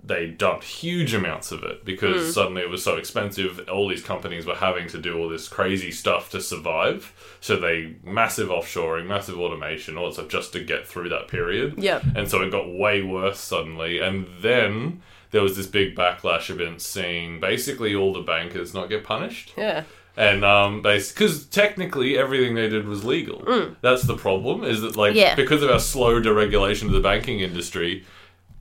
they 0.02 0.26
dumped 0.28 0.64
huge 0.64 1.12
amounts 1.12 1.50
of 1.52 1.62
it 1.64 1.84
because 1.84 2.32
suddenly 2.32 2.62
it 2.62 2.70
was 2.70 2.82
so 2.82 2.96
expensive. 2.96 3.68
All 3.68 3.88
these 3.88 4.02
companies 4.02 4.46
were 4.46 4.54
having 4.54 4.88
to 4.88 4.98
do 4.98 5.18
all 5.18 5.28
this 5.28 5.48
crazy 5.48 5.90
stuff 5.90 6.30
to 6.30 6.40
survive. 6.40 7.12
So 7.40 7.56
they 7.56 7.96
massive 8.04 8.48
offshoring, 8.48 9.06
massive 9.06 9.38
automation, 9.38 9.98
all 9.98 10.06
that 10.06 10.14
stuff 10.14 10.28
just 10.28 10.52
to 10.54 10.60
get 10.60 10.86
through 10.86 11.08
that 11.10 11.28
period. 11.28 11.74
yeah, 11.82 12.00
And 12.14 12.28
so 12.30 12.40
it 12.42 12.50
got 12.50 12.72
way 12.72 13.02
worse 13.02 13.40
suddenly. 13.40 13.98
And 13.98 14.28
then 14.40 15.02
there 15.32 15.42
was 15.42 15.56
this 15.56 15.66
big 15.66 15.94
backlash 15.96 16.48
against 16.48 16.86
seeing 16.86 17.38
basically 17.40 17.94
all 17.94 18.12
the 18.14 18.22
bankers 18.22 18.72
not 18.72 18.88
get 18.88 19.04
punished. 19.04 19.52
yeah. 19.58 19.82
And 20.18 20.44
um, 20.44 20.82
because 20.82 21.46
technically 21.46 22.18
everything 22.18 22.56
they 22.56 22.68
did 22.68 22.88
was 22.88 23.04
legal. 23.04 23.76
That's 23.82 24.02
the 24.02 24.16
problem. 24.16 24.64
Is 24.64 24.80
that 24.82 24.96
like 24.96 25.14
Yeah. 25.14 25.36
because 25.36 25.62
of 25.62 25.70
our 25.70 25.78
slow 25.78 26.20
deregulation 26.20 26.86
of 26.86 26.90
the 26.92 26.98
banking 27.00 27.38
industry, 27.38 28.04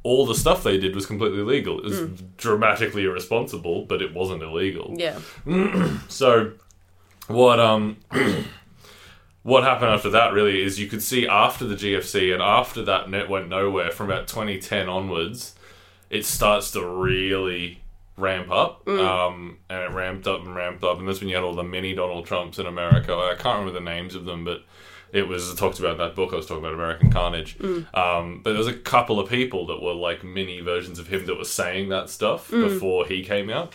all 0.03 0.27
the 0.27 0.35
stuff 0.35 0.61
they 0.61 0.77
did 0.77 0.93
was 0.93 1.07
completely 1.07 1.41
legal. 1.41 1.79
It 1.79 1.85
was 1.85 1.99
dramatically 2.37 3.05
irresponsible, 3.05 3.85
but 3.85 4.03
it 4.03 4.13
wasn't 4.13 4.43
illegal. 4.43 4.93
Yeah, 4.97 5.17
So, 6.09 6.51
what 7.27 7.59
um, 7.59 7.97
what 9.43 9.63
happened 9.63 9.89
after 9.91 10.11
that 10.11 10.33
really 10.33 10.61
is 10.61 10.79
you 10.79 10.87
could 10.87 11.01
see 11.01 11.27
after 11.27 11.65
the 11.65 11.75
GFC 11.75 12.31
and 12.33 12.41
after 12.41 12.83
that 12.83 13.09
net 13.09 13.29
went 13.29 13.49
nowhere 13.49 13.89
from 13.91 14.11
about 14.11 14.27
2010 14.27 14.87
onwards, 14.87 15.55
it 16.09 16.23
starts 16.23 16.69
to 16.71 16.85
really 16.85 17.81
ramp 18.17 18.51
up. 18.51 18.87
Um, 18.87 19.59
and 19.69 19.83
it 19.83 19.91
ramped 19.91 20.27
up 20.27 20.41
and 20.43 20.55
ramped 20.55 20.83
up, 20.83 20.99
and 20.99 21.07
that's 21.07 21.19
when 21.21 21.29
you 21.29 21.35
had 21.35 21.43
all 21.43 21.55
the 21.55 21.63
mini 21.63 21.93
Donald 21.93 22.25
Trumps 22.25 22.59
in 22.59 22.65
America. 22.65 23.13
I 23.13 23.35
can't 23.37 23.59
remember 23.59 23.71
the 23.79 23.85
names 23.85 24.15
of 24.15 24.25
them, 24.25 24.43
but. 24.43 24.63
It 25.13 25.25
was 25.25 25.55
talked 25.55 25.79
about 25.79 25.93
in 25.93 25.97
that 25.99 26.15
book 26.15 26.33
I 26.33 26.35
was 26.35 26.47
talking 26.47 26.65
about, 26.65 26.73
American 26.73 27.09
Carnage. 27.09 27.57
Um, 27.93 28.41
but 28.43 28.49
there 28.51 28.57
was 28.57 28.67
a 28.67 28.73
couple 28.73 29.21
of 29.21 29.29
people 29.29 29.65
that 29.67 29.81
were 29.81 29.93
like 29.93 30.21
mini 30.25 30.59
versions 30.59 30.99
of 30.99 31.07
him 31.07 31.25
that 31.27 31.37
were 31.37 31.45
saying 31.45 31.87
that 31.89 32.09
stuff 32.09 32.51
before 32.51 33.05
he 33.05 33.23
came 33.23 33.49
out. 33.49 33.73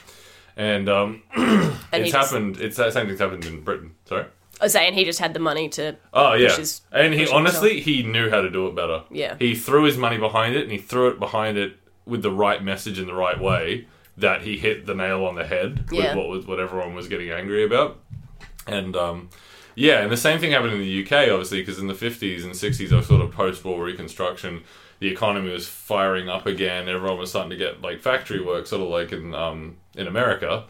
And 0.59 0.91
um, 0.91 1.23
and 1.35 1.73
it's 1.91 2.11
just, 2.13 2.31
happened. 2.33 2.61
It's 2.61 2.77
the 2.77 2.91
same 2.91 3.07
thing's 3.07 3.19
happened 3.19 3.47
in 3.47 3.63
Britain. 3.63 3.95
Sorry. 4.05 4.27
I 4.61 4.65
was 4.67 4.73
saying 4.73 4.93
he 4.93 5.05
just 5.07 5.21
had 5.21 5.33
the 5.33 5.41
money 5.41 5.71
to. 5.71 5.97
Oh 6.13 6.35
yeah, 6.35 6.49
Which 6.49 6.59
is- 6.59 6.83
and 6.93 7.15
he 7.15 7.27
honestly 7.29 7.81
he 7.81 8.03
knew 8.03 8.29
how 8.29 8.43
to 8.43 8.51
do 8.51 8.67
it 8.67 8.75
better. 8.75 9.03
Yeah. 9.11 9.37
he 9.39 9.55
threw 9.55 9.85
his 9.85 9.97
money 9.97 10.19
behind 10.19 10.55
it, 10.55 10.65
and 10.65 10.71
he 10.71 10.79
threw 10.79 11.09
it 11.09 11.19
behind 11.19 11.57
it 11.57 11.79
with 12.05 12.21
the 12.23 12.31
right 12.31 12.63
message 12.63 12.99
in 12.99 13.07
the 13.07 13.15
right 13.15 13.41
way. 13.41 13.87
That 14.17 14.43
he 14.43 14.59
hit 14.59 14.85
the 14.87 14.95
nail 14.95 15.25
on 15.25 15.35
the 15.37 15.45
head 15.47 15.85
Yeah. 15.91 16.09
with 16.09 16.17
what 16.17 16.29
was 16.29 16.47
what 16.47 16.61
everyone 16.61 16.95
was 16.95 17.09
getting 17.09 17.31
angry 17.31 17.65
about, 17.65 17.99
and 18.67 18.95
um, 18.95 19.31
yeah, 19.75 20.03
and 20.03 20.13
the 20.13 20.17
same 20.19 20.39
thing 20.39 20.51
happened 20.53 20.75
in 20.75 20.81
the 20.81 21.03
UK, 21.05 21.31
obviously, 21.31 21.61
because 21.63 21.79
in 21.79 21.87
the 21.87 21.95
fifties 21.95 22.45
and 22.45 22.55
sixties, 22.55 22.93
of 22.93 23.07
sort 23.07 23.23
of 23.23 23.31
post-war 23.33 23.83
reconstruction, 23.83 24.65
the 25.01 25.09
economy 25.09 25.51
was 25.51 25.67
firing 25.67 26.29
up 26.29 26.45
again. 26.45 26.89
Everyone 26.91 27.19
was 27.19 27.31
starting 27.31 27.51
to 27.51 27.57
get 27.57 27.81
like 27.81 28.01
factory 28.03 28.43
work, 28.45 28.67
sort 28.67 28.83
of 28.83 28.89
like 28.89 29.13
in 29.13 29.35
um, 29.35 29.77
in 29.97 30.07
America, 30.07 30.65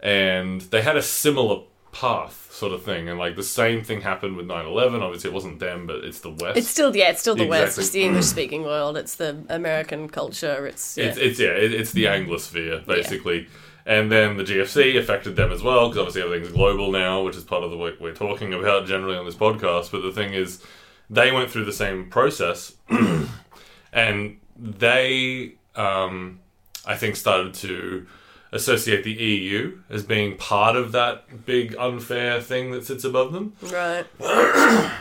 and 0.00 0.62
they 0.62 0.80
had 0.82 0.96
a 0.96 1.02
similar 1.02 1.62
path 1.92 2.50
sort 2.50 2.72
of 2.72 2.82
thing 2.82 3.08
and 3.08 3.18
like 3.18 3.36
the 3.36 3.42
same 3.42 3.84
thing 3.84 4.00
happened 4.00 4.34
with 4.34 4.46
9-11 4.46 5.02
obviously 5.02 5.28
it 5.28 5.34
wasn't 5.34 5.58
them 5.60 5.86
but 5.86 5.96
it's 5.96 6.20
the 6.20 6.30
west 6.30 6.56
It's 6.56 6.68
still 6.68 6.96
yeah, 6.96 7.10
it's 7.10 7.20
still 7.20 7.34
the 7.34 7.46
West. 7.46 7.78
It's 7.78 7.90
the 7.90 8.02
English 8.02 8.24
speaking 8.24 8.62
world. 8.62 8.96
It's 8.96 9.16
the 9.16 9.44
American 9.50 10.08
culture. 10.08 10.66
It's 10.66 10.96
yeah. 10.96 11.04
it's, 11.04 11.18
it's 11.18 11.38
yeah 11.38 11.50
it, 11.50 11.72
it's 11.72 11.92
the 11.92 12.04
anglosphere 12.04 12.84
basically 12.86 13.46
and 13.84 14.12
then 14.12 14.36
the 14.36 14.44
gfc 14.44 14.96
affected 14.98 15.36
them 15.36 15.50
as 15.50 15.62
well 15.62 15.88
because 15.88 15.98
obviously 15.98 16.22
everything's 16.22 16.52
global 16.52 16.92
now 16.92 17.22
which 17.22 17.36
is 17.36 17.44
part 17.44 17.64
of 17.64 17.70
the 17.70 17.76
work 17.76 17.94
we're 18.00 18.14
talking 18.14 18.54
about 18.54 18.86
generally 18.86 19.16
on 19.16 19.24
this 19.24 19.34
podcast 19.34 19.90
but 19.90 20.02
the 20.02 20.12
thing 20.12 20.32
is 20.32 20.62
they 21.10 21.32
went 21.32 21.50
through 21.50 21.64
the 21.64 21.72
same 21.72 22.08
process 22.08 22.74
and 23.92 24.38
they 24.56 25.54
um, 25.74 26.38
i 26.86 26.94
think 26.96 27.16
started 27.16 27.52
to 27.54 28.06
associate 28.52 29.02
the 29.02 29.12
EU 29.12 29.78
as 29.90 30.02
being 30.02 30.36
part 30.36 30.76
of 30.76 30.92
that 30.92 31.44
big 31.46 31.74
unfair 31.78 32.40
thing 32.40 32.70
that 32.72 32.84
sits 32.86 33.02
above 33.04 33.32
them. 33.32 33.54
Right. 33.62 34.06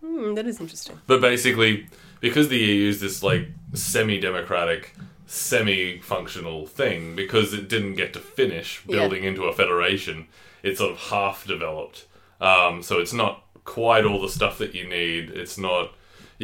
Hmm, 0.00 0.34
that 0.34 0.46
is 0.46 0.60
interesting. 0.60 1.00
But 1.06 1.22
basically, 1.22 1.86
because 2.20 2.48
the 2.48 2.58
EU 2.58 2.90
is 2.90 3.00
this 3.00 3.22
like 3.22 3.48
semi-democratic, 3.72 4.94
semi-functional 5.26 6.66
thing, 6.66 7.16
because 7.16 7.54
it 7.54 7.68
didn't 7.68 7.94
get 7.94 8.12
to 8.12 8.20
finish 8.20 8.82
Yeah. 8.86 8.96
building 8.98 9.24
into 9.24 9.44
a 9.44 9.52
federation, 9.54 10.26
it's 10.62 10.78
sort 10.78 10.92
of 10.92 10.98
half-developed. 10.98 12.04
Um, 12.40 12.82
so 12.82 12.98
it's 13.00 13.12
not 13.14 13.44
quite 13.64 14.04
all 14.04 14.20
the 14.20 14.28
stuff 14.28 14.58
that 14.58 14.74
you 14.74 14.86
need. 14.86 15.30
It's 15.30 15.56
not. 15.58 15.92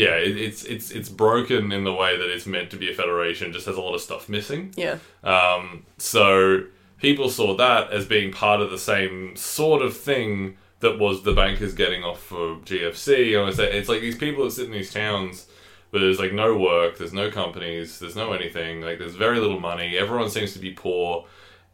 Yeah, 0.00 0.14
it, 0.16 0.36
it's 0.36 0.64
it's 0.64 0.90
it's 0.90 1.10
broken 1.10 1.72
in 1.72 1.84
the 1.84 1.92
way 1.92 2.16
that 2.16 2.30
it's 2.30 2.46
meant 2.46 2.70
to 2.70 2.76
be 2.76 2.90
a 2.90 2.94
federation. 2.94 3.52
Just 3.52 3.66
has 3.66 3.76
a 3.76 3.80
lot 3.82 3.94
of 3.94 4.00
stuff 4.00 4.30
missing. 4.30 4.72
Yeah. 4.76 4.98
Um, 5.22 5.84
so 5.98 6.64
people 6.98 7.28
saw 7.28 7.54
that 7.56 7.90
as 7.90 8.06
being 8.06 8.32
part 8.32 8.60
of 8.60 8.70
the 8.70 8.78
same 8.78 9.36
sort 9.36 9.82
of 9.82 9.94
thing 9.94 10.56
that 10.80 10.98
was 10.98 11.22
the 11.22 11.34
bankers 11.34 11.74
getting 11.74 12.02
off 12.02 12.22
for 12.22 12.56
GFC. 12.64 13.36
Like, 13.44 13.58
it's 13.58 13.88
like 13.90 14.00
these 14.00 14.16
people 14.16 14.44
that 14.44 14.52
sit 14.52 14.66
in 14.66 14.72
these 14.72 14.92
towns 14.92 15.46
where 15.90 16.00
there's 16.00 16.18
like 16.18 16.32
no 16.32 16.56
work, 16.56 16.96
there's 16.96 17.12
no 17.12 17.30
companies, 17.30 17.98
there's 17.98 18.16
no 18.16 18.32
anything, 18.32 18.80
like 18.80 18.98
there's 18.98 19.16
very 19.16 19.38
little 19.38 19.60
money, 19.60 19.98
everyone 19.98 20.30
seems 20.30 20.54
to 20.54 20.58
be 20.58 20.72
poor, 20.72 21.26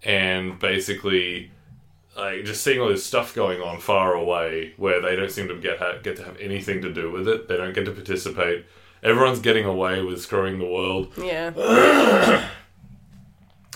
and 0.02 0.59
basically 0.59 1.52
like 2.17 2.45
just 2.45 2.63
seeing 2.63 2.81
all 2.81 2.89
this 2.89 3.05
stuff 3.05 3.35
going 3.35 3.61
on 3.61 3.79
far 3.81 4.15
away 4.15 4.73
where 4.77 5.01
they 5.01 5.15
don't 5.17 5.31
seem 5.31 5.49
to 5.49 5.57
get 5.57 5.79
ha- 5.79 5.99
get 6.03 6.17
to 6.17 6.25
have 6.25 6.37
anything 6.39 6.81
to 6.83 6.93
do 6.93 7.11
with 7.11 7.29
it. 7.29 7.49
They 7.49 7.57
don't 7.57 7.75
get 7.75 7.85
to 7.85 7.93
participate. 7.93 8.65
Everyone's 9.03 9.41
getting 9.41 9.65
away 9.67 10.03
with 10.03 10.21
screwing 10.23 10.59
the 10.59 10.67
world. 10.67 11.13
Yeah. 11.19 12.49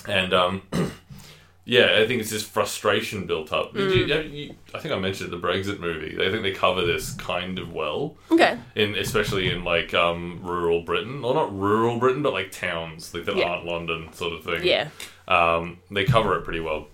And 0.08 0.32
um, 0.32 0.62
yeah, 1.64 1.98
I 1.98 2.06
think 2.06 2.20
it's 2.22 2.30
just 2.30 2.46
frustration 2.46 3.26
built 3.26 3.52
up. 3.52 3.74
Did 3.74 3.92
you- 4.08 4.16
you- 4.16 4.54
I 4.74 4.78
think 4.78 4.94
I 4.94 4.98
mentioned 4.98 5.30
the 5.30 5.36
Brexit 5.38 5.78
movie. 5.78 6.16
I 6.24 6.30
think 6.30 6.42
they 6.42 6.52
cover 6.52 6.84
this 6.86 7.12
kind 7.14 7.58
of 7.58 7.72
well, 7.72 8.16
Okay. 8.30 8.56
in 8.76 8.94
especially 8.94 9.50
in 9.50 9.62
like 9.64 9.92
um, 9.92 10.40
rural 10.42 10.82
Britain, 10.82 11.22
or 11.24 11.34
not 11.34 11.56
rural 11.56 11.98
Britain, 11.98 12.22
but 12.22 12.32
like 12.32 12.50
towns 12.50 13.12
like 13.12 13.24
that 13.26 13.36
Yeah. 13.36 13.44
aren't 13.50 13.66
London, 13.66 14.12
sort 14.12 14.32
of 14.32 14.44
thing. 14.44 14.64
Yeah. 14.64 14.88
um, 15.28 15.78
they 15.90 16.04
cover 16.04 16.36
it 16.38 16.44
pretty 16.44 16.60
well. 16.60 16.88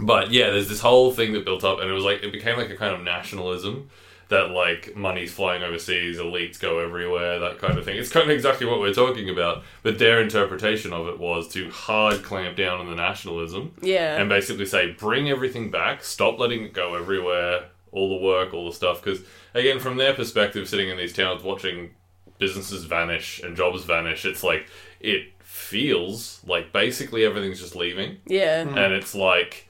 But 0.00 0.30
yeah, 0.32 0.50
there's 0.50 0.68
this 0.68 0.80
whole 0.80 1.12
thing 1.12 1.32
that 1.34 1.44
built 1.44 1.64
up, 1.64 1.80
and 1.80 1.88
it 1.88 1.92
was 1.92 2.04
like 2.04 2.22
it 2.22 2.32
became 2.32 2.56
like 2.56 2.70
a 2.70 2.76
kind 2.76 2.94
of 2.94 3.02
nationalism 3.02 3.90
that 4.28 4.50
like 4.50 4.96
money's 4.96 5.30
flying 5.32 5.62
overseas, 5.62 6.16
elites 6.18 6.58
go 6.58 6.78
everywhere, 6.78 7.38
that 7.38 7.58
kind 7.58 7.76
of 7.78 7.84
thing. 7.84 7.98
It's 7.98 8.08
kind 8.08 8.24
of 8.24 8.30
exactly 8.30 8.66
what 8.66 8.80
we're 8.80 8.94
talking 8.94 9.28
about, 9.28 9.62
but 9.82 9.98
their 9.98 10.22
interpretation 10.22 10.92
of 10.94 11.06
it 11.08 11.18
was 11.18 11.48
to 11.48 11.68
hard 11.70 12.22
clamp 12.22 12.56
down 12.56 12.80
on 12.80 12.86
the 12.86 12.94
nationalism 12.94 13.74
Yeah. 13.82 14.16
and 14.18 14.30
basically 14.30 14.64
say 14.64 14.92
bring 14.92 15.28
everything 15.28 15.70
back, 15.70 16.02
stop 16.02 16.38
letting 16.38 16.62
it 16.64 16.72
go 16.72 16.94
everywhere, 16.94 17.64
all 17.90 18.08
the 18.18 18.24
work, 18.24 18.54
all 18.54 18.64
the 18.64 18.72
stuff. 18.74 19.02
Because 19.02 19.20
again, 19.52 19.78
from 19.80 19.98
their 19.98 20.14
perspective, 20.14 20.66
sitting 20.66 20.88
in 20.88 20.96
these 20.96 21.12
towns 21.12 21.42
watching 21.42 21.90
businesses 22.38 22.84
vanish 22.84 23.40
and 23.42 23.54
jobs 23.54 23.84
vanish, 23.84 24.24
it's 24.24 24.42
like 24.42 24.66
it 24.98 25.26
feels 25.40 26.40
like 26.46 26.72
basically 26.72 27.26
everything's 27.26 27.60
just 27.60 27.76
leaving, 27.76 28.16
yeah. 28.26 28.64
Hmm. 28.64 28.78
and 28.78 28.94
it's 28.94 29.14
like 29.14 29.68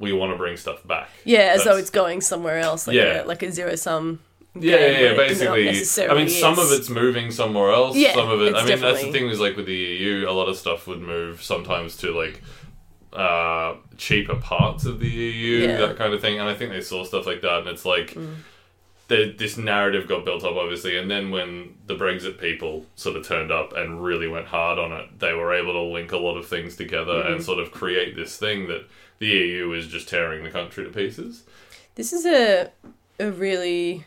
we 0.00 0.12
want 0.12 0.32
to 0.32 0.36
bring 0.36 0.56
stuff 0.56 0.84
back. 0.86 1.08
Yeah, 1.24 1.52
as 1.54 1.62
though 1.64 1.76
it's 1.76 1.90
going 1.90 2.20
somewhere 2.22 2.58
else, 2.58 2.86
like 2.88 2.96
Yeah. 2.96 3.22
a, 3.22 3.24
like 3.26 3.42
a 3.44 3.52
zero 3.52 3.76
sum. 3.76 4.18
Yeah, 4.58 4.74
yeah, 4.76 4.98
yeah. 5.00 5.14
Basically, 5.14 5.68
I 6.08 6.14
mean, 6.14 6.28
some 6.28 6.58
of 6.58 6.72
it's 6.72 6.90
moving 6.90 7.30
somewhere 7.30 7.70
else. 7.70 7.96
Yeah, 7.96 8.14
some 8.14 8.28
of 8.28 8.40
it. 8.42 8.56
I 8.56 8.64
mean, 8.66 8.80
that's 8.80 9.02
the 9.02 9.12
thing. 9.12 9.28
Is 9.28 9.38
like 9.38 9.56
with 9.56 9.66
the 9.66 9.74
EU, 9.76 10.28
a 10.28 10.32
lot 10.32 10.48
of 10.48 10.56
stuff 10.56 10.88
would 10.88 11.00
move 11.00 11.40
sometimes 11.42 11.96
to 11.98 12.10
like 12.12 12.42
uh, 13.12 13.74
cheaper 13.96 14.34
parts 14.36 14.86
of 14.86 14.98
the 14.98 15.08
EU, 15.08 15.58
Yeah. 15.68 15.76
that 15.86 15.96
kind 15.96 16.12
of 16.14 16.20
thing. 16.20 16.40
And 16.40 16.48
I 16.48 16.54
think 16.54 16.72
they 16.72 16.80
saw 16.80 17.04
stuff 17.04 17.26
like 17.26 17.42
that, 17.42 17.58
and 17.60 17.68
it's 17.68 17.84
like. 17.84 18.14
Mm. 18.14 18.34
The, 19.10 19.34
this 19.36 19.56
narrative 19.56 20.06
got 20.06 20.24
built 20.24 20.44
up, 20.44 20.54
obviously, 20.54 20.96
and 20.96 21.10
then 21.10 21.32
when 21.32 21.74
the 21.86 21.96
Brexit 21.96 22.38
people 22.40 22.86
sort 22.94 23.16
of 23.16 23.26
turned 23.26 23.50
up 23.50 23.72
and 23.76 24.00
really 24.04 24.28
went 24.28 24.46
hard 24.46 24.78
on 24.78 24.92
it, 24.92 25.18
they 25.18 25.32
were 25.32 25.52
able 25.52 25.72
to 25.72 25.80
link 25.82 26.12
a 26.12 26.16
lot 26.16 26.36
of 26.36 26.46
things 26.46 26.76
together 26.76 27.14
Mm-hmm. 27.14 27.32
and 27.32 27.42
sort 27.42 27.58
of 27.58 27.72
create 27.72 28.14
this 28.14 28.36
thing 28.36 28.68
that 28.68 28.88
the 29.18 29.26
EU 29.26 29.72
is 29.72 29.88
just 29.88 30.08
tearing 30.08 30.44
the 30.44 30.50
country 30.50 30.84
to 30.84 30.90
pieces. 30.90 31.42
This 31.96 32.12
is 32.12 32.24
a 32.24 32.70
a 33.18 33.30
really 33.32 34.04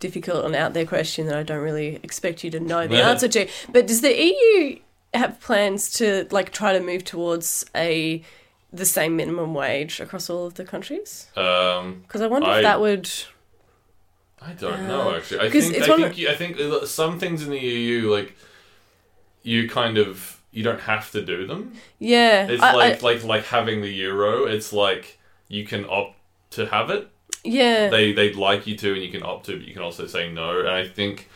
difficult 0.00 0.44
and 0.44 0.56
out 0.56 0.74
there 0.74 0.84
question 0.86 1.26
that 1.28 1.36
I 1.36 1.42
don't 1.44 1.62
really 1.62 2.00
expect 2.02 2.42
you 2.42 2.50
to 2.50 2.58
know 2.60 2.86
the 2.88 2.96
Yeah. 2.96 3.10
answer 3.10 3.28
to. 3.28 3.46
But 3.72 3.86
does 3.86 4.00
the 4.00 4.12
EU 4.14 4.78
have 5.14 5.40
plans 5.40 5.90
to 5.94 6.26
like 6.32 6.50
try 6.52 6.72
to 6.72 6.80
move 6.80 7.04
towards 7.04 7.64
a 7.76 8.22
the 8.72 8.84
same 8.86 9.14
minimum 9.16 9.54
wage 9.54 10.00
across 10.00 10.28
all 10.28 10.46
of 10.46 10.54
the 10.54 10.64
countries? 10.64 11.28
Um, 11.36 12.00
Because 12.02 12.22
I 12.22 12.26
wonder 12.26 12.48
I- 12.48 12.56
if 12.58 12.62
that 12.64 12.80
would. 12.80 13.08
I 14.42 14.52
don't 14.52 14.86
know 14.88 15.10
Uh, 15.10 15.16
actually. 15.16 15.40
I 15.40 15.50
'cause 15.50 15.64
think 15.64 15.76
it's 15.76 15.88
I 15.88 15.96
think 15.96 16.18
you, 16.18 16.28
I 16.30 16.34
think 16.34 16.58
uh, 16.60 16.86
some 16.86 17.18
things 17.18 17.42
in 17.42 17.50
the 17.50 17.58
EU 17.58 18.10
like 18.12 18.34
you 19.42 19.68
kind 19.68 19.98
of 19.98 20.40
you 20.52 20.62
don't 20.64 20.80
have 20.80 21.10
to 21.12 21.22
do 21.22 21.46
them. 21.46 21.72
Yeah, 21.98 22.46
It's 22.48 22.62
I- 22.62 22.74
like 22.74 23.02
I- 23.02 23.06
like 23.06 23.24
like 23.24 23.44
having 23.46 23.82
the 23.82 23.88
euro. 23.90 24.44
It's 24.46 24.72
like 24.72 25.18
you 25.48 25.64
can 25.66 25.84
opt 25.88 26.16
to 26.52 26.66
have 26.66 26.90
it. 26.90 27.08
yeah, 27.44 27.88
They 27.88 28.12
they'd 28.12 28.34
like 28.36 28.66
you 28.66 28.76
to, 28.76 28.94
and 28.94 29.02
you 29.02 29.10
can 29.10 29.22
opt 29.22 29.46
to, 29.46 29.56
but 29.58 29.66
you 29.66 29.72
can 29.74 29.82
also 29.82 30.06
say 30.06 30.30
no. 30.30 30.60
And 30.60 30.68
I 30.68 30.86
think 30.88 31.28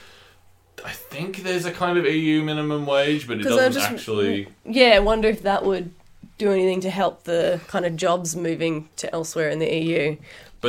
I 0.85 0.91
think 0.91 1.43
there's 1.45 1.65
a 1.65 1.71
kind 1.73 1.97
of 1.99 2.05
EU 2.05 2.43
minimum 2.43 2.85
wage, 2.85 3.27
but 3.29 3.39
it 3.39 3.45
'Cause 3.45 3.53
I 3.53 3.69
doesn't 3.69 3.73
just- 3.75 3.91
actually. 3.93 4.49
yeah. 4.67 4.91
I 4.97 4.99
wonder 4.99 5.29
if 5.29 5.43
that 5.43 5.65
would 5.65 5.91
do 6.37 6.51
anything 6.51 6.81
to 6.81 6.91
help 6.91 7.23
the 7.25 7.61
kind 7.69 7.85
of 7.87 7.95
jobs 7.97 8.35
moving 8.35 8.89
to 8.97 9.13
elsewhere 9.15 9.49
in 9.51 9.61
the 9.61 9.73
EU. 9.73 10.17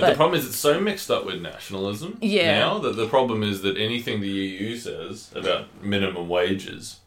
But, 0.01 0.09
the 0.09 0.15
problem 0.15 0.39
is, 0.39 0.45
it's 0.47 0.57
so 0.57 0.79
mixed 0.79 1.09
up 1.09 1.25
with 1.25 1.41
nationalism 1.41 2.17
Yeah. 2.21 2.59
now 2.59 2.79
that 2.79 2.95
the 2.95 3.07
problem 3.07 3.43
is 3.43 3.61
that 3.63 3.77
anything 3.77 4.21
the 4.21 4.27
EU 4.29 4.75
says 4.77 5.31
about 5.35 5.67
minimum 5.83 6.27
wages, 6.29 6.99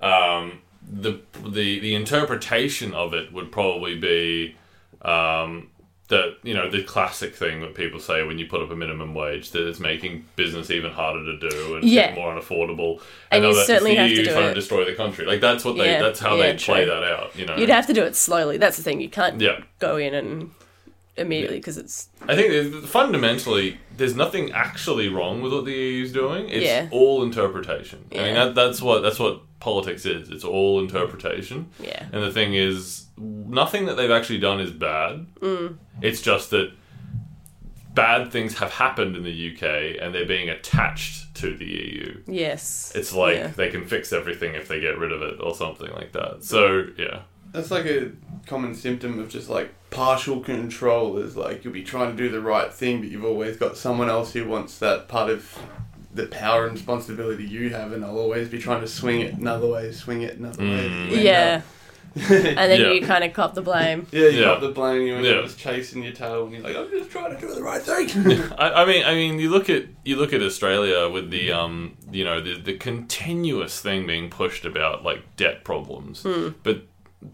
um, 0.00 0.60
the 0.90 1.20
the 1.44 1.78
the 1.80 1.94
interpretation 1.94 2.94
of 2.94 3.12
it 3.14 3.32
would 3.32 3.52
probably 3.52 3.96
be 3.98 4.56
um, 5.02 5.68
that 6.08 6.36
you 6.42 6.54
know 6.54 6.68
the 6.70 6.82
classic 6.82 7.34
thing 7.36 7.60
that 7.60 7.74
people 7.74 8.00
say 8.00 8.22
when 8.24 8.38
you 8.38 8.46
put 8.46 8.60
up 8.62 8.70
a 8.70 8.74
minimum 8.76 9.14
wage 9.14 9.50
that 9.52 9.66
it's 9.68 9.78
making 9.78 10.24
business 10.36 10.70
even 10.70 10.90
harder 10.90 11.24
to 11.24 11.48
do 11.48 11.76
and 11.76 11.84
Yeah. 11.84 12.14
more 12.14 12.34
unaffordable, 12.34 13.00
And 13.30 13.44
you 13.44 13.54
certainly 13.64 13.94
have 13.94 14.08
to 14.10 14.24
do 14.24 14.30
it. 14.40 14.54
destroy 14.54 14.84
the 14.84 14.94
country. 14.94 15.24
Like 15.26 15.40
that's 15.40 15.64
what 15.64 15.76
they 15.76 15.86
Yeah, 15.92 16.02
that's 16.02 16.18
how 16.18 16.34
yeah, 16.36 16.52
they 16.52 16.58
play 16.58 16.84
true. 16.84 16.94
that 16.94 17.04
out. 17.04 17.36
You 17.36 17.46
know, 17.46 17.56
You'd 17.56 17.68
have 17.68 17.86
to 17.86 17.92
do 17.92 18.02
it 18.02 18.16
slowly. 18.16 18.56
That's 18.56 18.76
the 18.76 18.82
thing. 18.82 19.00
You 19.00 19.08
can't 19.10 19.40
yeah. 19.40 19.60
go 19.78 19.96
in 19.98 20.14
and 20.14 20.50
immediately 21.20 21.58
because 21.58 21.76
it's 21.78 22.08
I 22.26 22.34
think 22.34 22.48
there's- 22.50 22.84
fundamentally, 22.90 23.78
there's 23.96 24.16
nothing 24.16 24.50
actually 24.52 25.08
wrong 25.08 25.42
with 25.42 25.52
what 25.52 25.64
the 25.64 25.72
EU's 25.72 26.12
doing. 26.12 26.48
It's 26.48 26.64
Yeah. 26.64 26.88
all 26.90 27.22
interpretation. 27.22 28.06
I 28.12 28.16
mean, 28.16 28.26
Yeah. 28.26 28.44
that, 28.46 28.54
that's 28.54 28.80
what 28.82 29.02
that's 29.02 29.18
what 29.18 29.42
politics 29.60 30.06
is. 30.06 30.30
It's 30.30 30.44
all 30.44 30.80
interpretation. 30.80 31.66
yeah, 31.82 32.06
And 32.12 32.22
the 32.22 32.32
thing 32.32 32.54
is, 32.54 33.06
nothing 33.18 33.84
that 33.86 33.96
they've 33.98 34.10
actually 34.10 34.38
done 34.38 34.58
is 34.60 34.70
bad. 34.70 35.26
Mm. 35.40 35.76
It's 36.00 36.22
just 36.22 36.50
that 36.50 36.70
bad 37.94 38.30
things 38.32 38.58
have 38.58 38.70
happened 38.70 39.16
in 39.16 39.24
the 39.24 39.32
UK, 39.52 39.98
and 40.00 40.14
they're 40.14 40.24
being 40.26 40.48
attached 40.48 41.34
to 41.34 41.54
the 41.56 41.64
EU. 41.66 42.20
yes. 42.26 42.92
It's 42.94 43.12
like 43.12 43.36
Yeah. 43.36 43.48
they 43.48 43.68
can 43.68 43.84
fix 43.86 44.12
everything 44.12 44.54
if 44.54 44.68
they 44.68 44.80
get 44.80 44.96
rid 44.98 45.12
of 45.12 45.22
it, 45.22 45.36
or 45.40 45.54
something 45.54 45.90
like 45.92 46.12
that. 46.12 46.42
So 46.44 46.86
yeah, 46.96 47.20
That's 47.52 47.70
like 47.70 47.86
a 47.86 48.12
common 48.46 48.74
symptom 48.74 49.18
of 49.18 49.28
just 49.28 49.48
like 49.48 49.72
partial 49.90 50.40
control. 50.40 51.18
Is 51.18 51.36
like 51.36 51.64
you'll 51.64 51.72
be 51.74 51.82
trying 51.82 52.10
to 52.10 52.16
do 52.16 52.28
the 52.28 52.40
right 52.40 52.72
thing, 52.72 53.00
but 53.00 53.10
you've 53.10 53.24
always 53.24 53.56
got 53.56 53.76
someone 53.76 54.08
else 54.08 54.32
who 54.32 54.46
wants 54.46 54.78
that 54.78 55.08
part 55.08 55.30
of 55.30 55.58
the 56.14 56.26
power 56.26 56.64
and 56.66 56.72
responsibility 56.74 57.44
you 57.44 57.70
have, 57.70 57.92
and 57.92 58.02
they'll 58.02 58.18
always 58.18 58.48
be 58.48 58.58
trying 58.58 58.80
to 58.80 58.88
swing 58.88 59.20
it 59.20 59.34
another 59.34 59.68
way, 59.68 59.92
swing 59.92 60.22
it 60.22 60.38
another 60.38 60.62
way. 60.62 60.88
Mm. 60.88 61.08
You 61.10 61.14
end 61.16 61.22
yeah, 61.24 61.62
and 62.16 62.56
then 62.56 62.80
Yeah. 62.80 62.90
you 62.92 63.02
kind 63.06 63.22
of 63.22 63.32
cop 63.32 63.54
the 63.54 63.62
blame. 63.62 64.06
yeah, 64.10 64.22
you 64.22 64.28
Yeah. 64.40 64.44
got 64.46 64.60
the 64.60 64.70
blame. 64.70 65.02
You 65.02 65.14
end 65.16 65.26
Yeah. 65.26 65.32
up 65.34 65.44
just 65.44 65.58
chasing 65.60 66.02
your 66.02 66.12
tail, 66.12 66.44
and 66.44 66.52
you're 66.52 66.62
like, 66.62 66.76
I'm 66.76 66.90
just 66.90 67.10
trying 67.10 67.32
to 67.34 67.40
do 67.40 67.54
the 67.54 67.62
right 67.62 67.80
thing. 67.80 68.08
I, 68.58 68.82
I 68.82 68.84
mean, 68.84 69.04
I 69.04 69.14
mean, 69.14 69.38
you 69.38 69.50
look 69.50 69.70
at 69.70 69.84
you 70.04 70.16
look 70.16 70.32
at 70.32 70.42
Australia 70.42 71.08
with 71.08 71.30
the 71.30 71.52
um, 71.52 71.96
you 72.10 72.24
know, 72.24 72.40
the 72.40 72.60
the 72.60 72.76
continuous 72.76 73.80
thing 73.80 74.06
being 74.06 74.30
pushed 74.30 74.64
about 74.64 75.04
like 75.04 75.36
debt 75.36 75.62
problems, 75.64 76.26
but 76.64 76.82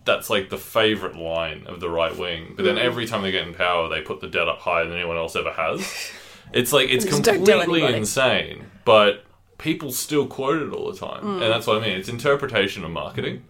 that's 0.05 0.29
like 0.29 0.51
the 0.51 0.59
favorite 0.59 1.17
line 1.17 1.67
of 1.67 1.81
the 1.81 1.89
right 1.89 2.17
wing. 2.17 2.55
But 2.57 2.65
then 2.65 2.77
hmm. 2.77 2.83
every 2.83 3.07
time 3.07 3.23
they 3.23 3.31
get 3.31 3.47
in 3.47 3.55
power, 3.55 3.89
they 3.89 4.01
put 4.01 4.21
the 4.21 4.29
debt 4.29 4.49
up 4.49 4.59
higher 4.59 4.85
than 4.85 4.97
anyone 4.97 5.17
else 5.17 5.37
ever 5.37 5.53
has. 5.53 6.11
It's 6.53 6.73
like 6.73 6.91
it's 6.91 7.05
Just 7.05 7.25
don't 7.25 7.45
tell 7.45 7.59
completely 7.59 7.81
anybody. 7.81 7.99
insane, 7.99 8.67
but 8.85 9.25
people 9.59 9.91
still 9.91 10.29
quote 10.29 10.63
it 10.63 10.73
all 10.73 10.93
the 10.93 10.97
time, 10.97 11.23
hmm. 11.23 11.43
and 11.43 11.53
that's 11.53 11.67
what 11.67 11.79
I 11.79 11.81
mean. 11.81 11.99
It's 11.99 12.09
interpretation 12.09 12.85
of 12.85 12.93
marketing. 12.93 13.43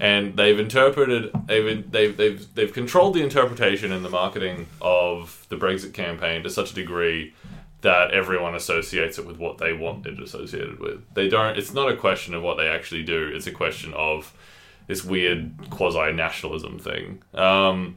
And 0.00 0.36
they've 0.36 0.58
interpreted, 0.58 1.30
they've, 1.46 1.90
they've, 1.90 2.16
they've, 2.16 2.54
they've 2.54 2.72
controlled 2.72 3.14
the 3.14 3.22
interpretation 3.22 3.92
and 3.92 4.04
the 4.04 4.08
marketing 4.08 4.66
of 4.80 5.44
the 5.48 5.56
Brexit 5.56 5.92
campaign 5.92 6.42
to 6.44 6.50
such 6.50 6.72
a 6.72 6.74
degree 6.74 7.34
that 7.80 8.12
everyone 8.12 8.54
associates 8.54 9.18
it 9.18 9.26
with 9.26 9.38
what 9.38 9.58
they 9.58 9.72
want 9.72 10.06
it 10.06 10.20
associated 10.20 10.80
with. 10.80 11.02
They 11.14 11.28
don't. 11.28 11.56
It's 11.56 11.72
not 11.72 11.90
a 11.90 11.96
question 11.96 12.34
of 12.34 12.42
what 12.42 12.56
they 12.56 12.68
actually 12.68 13.02
do. 13.02 13.30
It's 13.32 13.46
a 13.46 13.52
question 13.52 13.92
of 13.94 14.32
this 14.88 15.04
weird 15.04 15.70
quasi 15.70 16.12
nationalism 16.12 16.78
thing. 16.78 17.22
Um, 17.34 17.96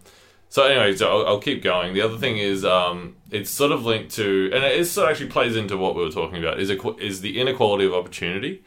so 0.50 0.64
anyway, 0.66 0.96
so 0.96 1.10
I'll, 1.10 1.28
I'll 1.28 1.40
keep 1.40 1.64
going. 1.64 1.94
The 1.94 2.02
other 2.02 2.18
thing 2.18 2.38
is, 2.38 2.64
um, 2.66 3.16
it's 3.32 3.50
sort 3.50 3.72
of 3.72 3.86
linked 3.86 4.14
to, 4.16 4.52
and 4.54 4.64
it 4.64 4.86
sort 4.86 5.08
of 5.08 5.12
actually 5.12 5.30
plays 5.30 5.56
into 5.56 5.78
what 5.78 5.96
we 5.96 6.04
were 6.04 6.12
talking 6.12 6.38
about. 6.38 6.60
Is 6.60 6.70
equ- 6.70 7.00
is 7.00 7.22
the 7.22 7.40
inequality 7.40 7.86
of 7.86 7.94
opportunity? 7.94 8.64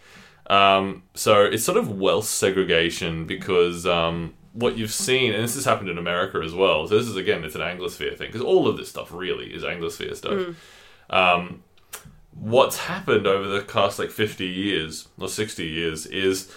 Um, 0.48 1.02
so 1.14 1.44
it's 1.44 1.62
sort 1.62 1.78
of 1.78 1.90
wealth 1.90 2.24
segregation 2.24 3.26
because 3.26 3.86
um, 3.86 4.34
what 4.54 4.78
you've 4.78 4.92
seen, 4.92 5.34
and 5.34 5.44
this 5.44 5.54
has 5.54 5.66
happened 5.66 5.90
in 5.90 5.98
America 5.98 6.40
as 6.42 6.54
well. 6.54 6.88
So 6.88 6.96
this 6.98 7.06
is 7.06 7.16
again, 7.16 7.44
it's 7.44 7.54
an 7.54 7.60
Anglosphere 7.60 8.16
thing 8.16 8.28
because 8.28 8.40
all 8.40 8.66
of 8.66 8.76
this 8.78 8.88
stuff 8.88 9.12
really 9.12 9.52
is 9.52 9.62
Anglosphere 9.62 10.16
stuff. 10.16 10.56
Um, 11.10 11.62
what's 12.32 12.78
happened 12.78 13.26
over 13.26 13.46
the 13.46 13.62
past 13.62 13.98
like 13.98 14.10
50 14.10 14.46
years 14.46 15.08
or 15.18 15.28
60 15.28 15.64
years 15.66 16.06
is 16.06 16.50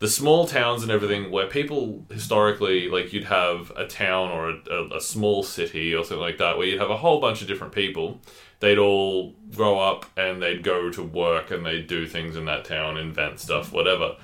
the 0.00 0.08
small 0.08 0.46
towns 0.46 0.82
and 0.82 0.90
everything 0.90 1.30
where 1.30 1.46
people 1.46 2.04
historically 2.10 2.88
like 2.88 3.12
you'd 3.12 3.24
have 3.24 3.70
a 3.76 3.86
town 3.86 4.30
or 4.30 4.48
a, 4.48 4.58
a, 4.70 4.96
a 4.96 5.00
small 5.00 5.42
city 5.42 5.94
or 5.94 6.02
something 6.02 6.20
like 6.20 6.38
that 6.38 6.56
where 6.56 6.66
you'd 6.66 6.80
have 6.80 6.90
a 6.90 6.96
whole 6.96 7.20
bunch 7.20 7.42
of 7.42 7.48
different 7.48 7.74
people. 7.74 8.18
They'd 8.60 8.78
all 8.78 9.34
grow 9.54 9.78
up 9.78 10.06
and 10.16 10.42
they'd 10.42 10.62
go 10.62 10.90
to 10.90 11.02
work 11.02 11.50
and 11.50 11.64
they'd 11.64 11.86
do 11.86 12.06
things 12.06 12.34
in 12.34 12.46
that 12.46 12.64
town 12.64 12.96
invent 12.96 13.40
stuff 13.40 13.72
whatever. 13.72 14.16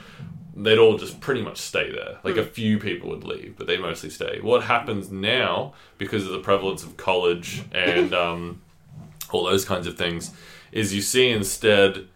They'd 0.55 0.79
all 0.79 0.97
just 0.97 1.21
pretty 1.21 1.43
much 1.43 1.59
stay 1.59 1.93
there. 1.93 2.21
Like 2.25 2.39
a 2.39 2.45
few 2.45 2.79
people 2.79 3.11
would 3.11 3.25
leave 3.25 3.57
but 3.59 3.67
they 3.67 3.77
mostly 3.77 4.09
stay. 4.09 4.41
What 4.41 4.65
happens 4.65 5.11
now 5.11 5.75
because 5.99 6.25
of 6.25 6.33
the 6.33 6.41
prevalence 6.41 6.85
of 6.85 6.97
college 6.97 7.65
and 7.71 8.15
um, 8.25 8.63
all 9.31 9.45
those 9.45 9.67
kinds 9.67 9.87
of 9.87 9.99
things, 9.99 10.31
is 10.73 10.95
you 10.95 11.03
see 11.03 11.29
instead 11.29 12.09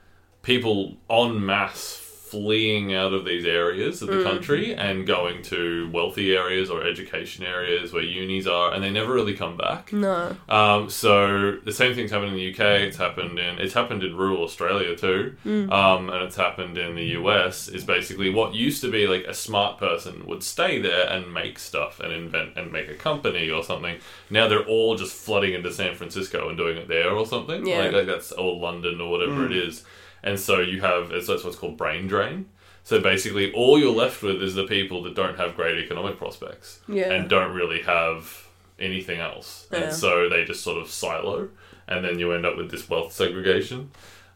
people 0.43 0.97
en 1.11 1.45
masse 1.45 2.00
fleeing 2.31 2.95
out 2.95 3.13
of 3.13 3.25
these 3.25 3.45
areas 3.45 4.03
of 4.03 4.09
the 4.09 4.23
country 4.23 4.73
and 4.73 5.05
going 5.05 5.43
to 5.43 5.91
wealthy 5.91 6.37
areas 6.37 6.71
or 6.71 6.87
education 6.87 7.45
areas 7.45 7.93
where 7.93 8.05
unis 8.05 8.47
are, 8.47 8.73
and 8.73 8.85
they 8.85 8.91
never 8.91 9.13
really 9.13 9.35
come 9.35 9.57
back. 9.57 9.93
No. 9.93 10.37
Um, 10.49 10.89
so 10.89 11.57
the 11.65 11.73
same 11.73 11.95
thing's 11.95 12.13
happened 12.13 12.33
in 12.33 12.37
the 12.37 12.53
UK. 12.53 12.83
It's 12.83 12.97
happened 12.97 13.39
in 13.39 13.59
it's 13.59 13.75
happened 13.75 14.05
in 14.05 14.17
rural 14.17 14.45
Australia 14.45 14.95
too, 14.97 15.37
um, 15.45 16.09
and 16.09 16.23
it's 16.23 16.37
happened 16.37 16.79
in 16.79 16.95
the 16.95 17.07
US. 17.19 17.67
Is 17.69 17.85
basically 17.85 18.31
what 18.31 18.55
used 18.55 18.81
to 18.83 18.91
be 18.91 19.09
like 19.09 19.25
a 19.25 19.35
smart 19.35 19.79
person 19.79 20.25
would 20.27 20.45
stay 20.45 20.81
there 20.81 21.09
and 21.09 21.35
make 21.35 21.59
stuff 21.59 21.99
and 21.99 22.13
invent 22.13 22.57
and 22.57 22.71
make 22.71 22.89
a 22.89 22.95
company 22.95 23.51
or 23.51 23.65
something. 23.65 23.99
Now 24.31 24.47
they're 24.47 24.65
all 24.65 24.97
just 24.97 25.15
flooding 25.15 25.55
into 25.55 25.73
San 25.73 25.97
Francisco 25.97 26.49
and 26.49 26.57
doing 26.57 26.77
it 26.77 26.87
there 26.87 27.11
or 27.11 27.27
something. 27.27 27.67
Yeah. 27.67 27.81
Like, 27.81 27.93
like 27.93 28.07
that's 28.07 28.31
or 28.33 28.57
London 28.57 29.01
or 29.01 29.11
whatever 29.11 29.47
it 29.47 29.53
is. 29.53 29.83
And 30.23 30.39
so 30.39 30.61
you 30.61 30.81
have 30.81 31.11
it's 31.12 31.27
that's 31.27 31.45
what's 31.45 31.57
called 31.57 31.77
brain 31.77 32.07
drain. 32.07 32.47
So 32.83 33.00
basically, 33.00 33.53
all 33.53 33.79
you're 33.79 33.95
left 33.95 34.23
with 34.23 34.43
is 34.43 34.55
the 34.55 34.65
people 34.67 35.03
that 35.05 35.15
don't 35.15 35.37
have 35.37 35.55
great 35.55 35.79
economic 35.85 36.17
prospects 36.19 36.81
Yeah. 36.89 37.12
and 37.12 37.29
don't 37.29 37.53
really 37.55 37.83
have 37.83 38.47
anything 38.79 39.21
else. 39.21 39.67
Yeah. 39.71 39.79
And 39.81 39.93
so 39.95 40.29
they 40.31 40.45
just 40.45 40.62
sort 40.62 40.79
of 40.79 40.89
silo, 40.89 41.50
and 41.87 42.05
then 42.05 42.19
you 42.19 42.33
end 42.33 42.47
up 42.47 42.57
with 42.57 42.71
this 42.71 42.89
wealth 42.89 43.12
segregation. 43.12 43.91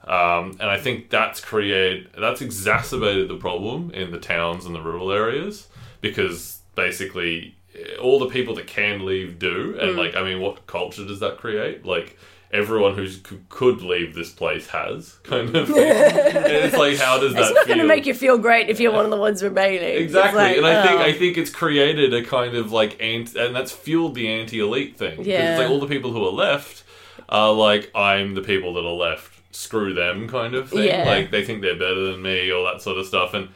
Um, 0.06 0.50
and 0.60 0.68
I 0.70 0.78
think 0.78 1.08
that's 1.08 1.40
created, 1.40 2.10
that's 2.18 2.42
exacerbated 2.42 3.28
the 3.28 3.36
problem 3.36 3.90
in 3.92 4.10
the 4.10 4.18
towns 4.20 4.66
and 4.66 4.74
the 4.74 4.82
rural 4.82 5.10
areas 5.10 5.68
because 6.02 6.60
basically 6.74 7.54
eh, 7.74 7.96
all 7.96 8.18
the 8.18 8.28
people 8.28 8.54
that 8.56 8.66
can 8.66 9.06
leave 9.06 9.38
do. 9.38 9.78
And 9.80 9.96
like, 9.96 10.14
I 10.14 10.22
mean, 10.22 10.40
what 10.42 10.66
culture 10.66 11.06
does 11.06 11.20
that 11.20 11.38
create? 11.38 11.86
Like, 11.86 12.18
everyone 12.52 12.94
who 12.94 13.08
could 13.48 13.82
leave 13.82 14.14
this 14.14 14.30
place 14.30 14.68
has 14.68 15.14
kind 15.24 15.54
of 15.56 15.66
thing. 15.66 15.76
it's 15.76 16.76
like, 16.76 16.98
how 16.98 17.18
does 17.18 17.32
that 17.34 17.42
It's 17.42 17.54
not 17.54 17.66
going 17.66 17.80
to 17.80 17.86
make 17.86 18.06
you 18.06 18.14
feel 18.14 18.38
great 18.38 18.68
if 18.68 18.78
you're 18.78 18.92
one 18.92 19.04
of 19.04 19.10
the 19.10 19.16
ones 19.16 19.42
remaining. 19.42 19.96
Exactly, 20.02 20.40
like, 20.40 20.56
and 20.58 20.66
I 20.66 20.86
think 20.86 21.00
oh. 21.00 21.04
I 21.04 21.12
think 21.12 21.36
it's 21.38 21.50
created 21.50 22.14
a 22.14 22.22
kind 22.24 22.54
of 22.56 22.70
like 22.72 23.00
anti, 23.02 23.38
and 23.40 23.54
that's 23.56 23.72
fueled 23.72 24.14
the 24.14 24.28
anti-elite 24.28 24.96
thing. 24.96 25.16
'Cause 25.16 25.26
Yeah. 25.26 25.52
it's 25.52 25.58
like 25.60 25.68
all 25.70 25.80
the 25.80 25.86
people 25.88 26.12
who 26.12 26.24
are 26.24 26.32
left 26.32 26.84
are 27.28 27.52
like, 27.52 27.90
I'm 27.94 28.34
the 28.34 28.42
people 28.42 28.74
that 28.74 28.84
are 28.84 28.92
left. 28.94 29.32
Screw 29.50 29.94
them, 29.94 30.28
kind 30.28 30.54
of 30.54 30.70
thing. 30.70 30.84
Yeah. 30.88 31.04
Like 31.06 31.30
they 31.30 31.44
think 31.44 31.62
they're 31.62 31.78
better 31.78 32.10
than 32.12 32.22
me, 32.22 32.50
all 32.52 32.64
that 32.64 32.82
sort 32.82 32.98
of 32.98 33.06
stuff. 33.06 33.34
And 33.34 33.48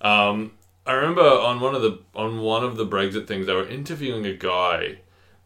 um, 0.00 0.52
I 0.86 0.92
remember 0.92 1.22
on 1.22 1.58
one 1.60 1.74
of 1.74 1.82
the 1.82 1.98
on 2.14 2.38
one 2.40 2.62
of 2.64 2.76
the 2.76 2.86
Brexit 2.86 3.26
things, 3.26 3.46
they 3.46 3.52
were 3.54 3.66
interviewing 3.66 4.24
a 4.26 4.32
guy. 4.32 4.98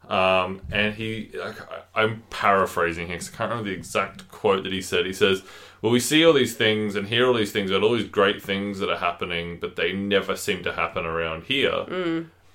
Um, 0.08 0.60
and 0.70 0.94
he, 0.94 1.30
I- 1.42 2.02
I'm 2.02 2.22
paraphrasing 2.30 3.06
here 3.08 3.16
'cause 3.16 3.30
I 3.32 3.36
can't 3.36 3.50
remember 3.50 3.70
the 3.70 3.76
exact 3.76 4.28
quote 4.30 4.64
that 4.64 4.72
he 4.72 4.82
said. 4.82 5.06
He 5.06 5.12
says, 5.12 5.42
Well, 5.82 5.92
we 5.92 6.00
see 6.00 6.24
all 6.24 6.32
these 6.32 6.54
things 6.54 6.96
and 6.96 7.08
hear 7.08 7.26
all 7.26 7.34
these 7.34 7.52
things 7.52 7.70
about 7.70 7.82
all 7.82 7.94
these 7.94 8.08
great 8.08 8.42
things 8.42 8.78
that 8.78 8.90
are 8.90 8.96
happening, 8.98 9.58
but 9.60 9.76
they 9.76 9.92
never 9.92 10.34
seem 10.36 10.62
to 10.64 10.72
happen 10.72 11.04
around 11.06 11.44
here. 11.44 11.84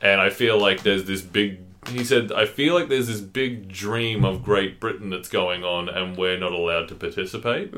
And 0.02 0.22
I 0.22 0.30
feel 0.30 0.58
like 0.60 0.84
there's 0.84 1.06
this 1.06 1.22
big, 1.22 1.60
he 1.90 2.04
said, 2.04 2.32
I 2.32 2.46
feel 2.46 2.74
like 2.74 2.90
there's 2.90 3.08
this 3.08 3.22
big 3.22 3.68
dream 3.68 4.26
of 4.26 4.44
Great 4.44 4.80
Britain 4.80 5.10
that's 5.10 5.30
going 5.30 5.64
on 5.64 5.90
and 5.90 6.18
we're 6.18 6.38
not 6.40 6.54
allowed 6.54 6.88
to 6.90 6.96
participate. 6.96 7.72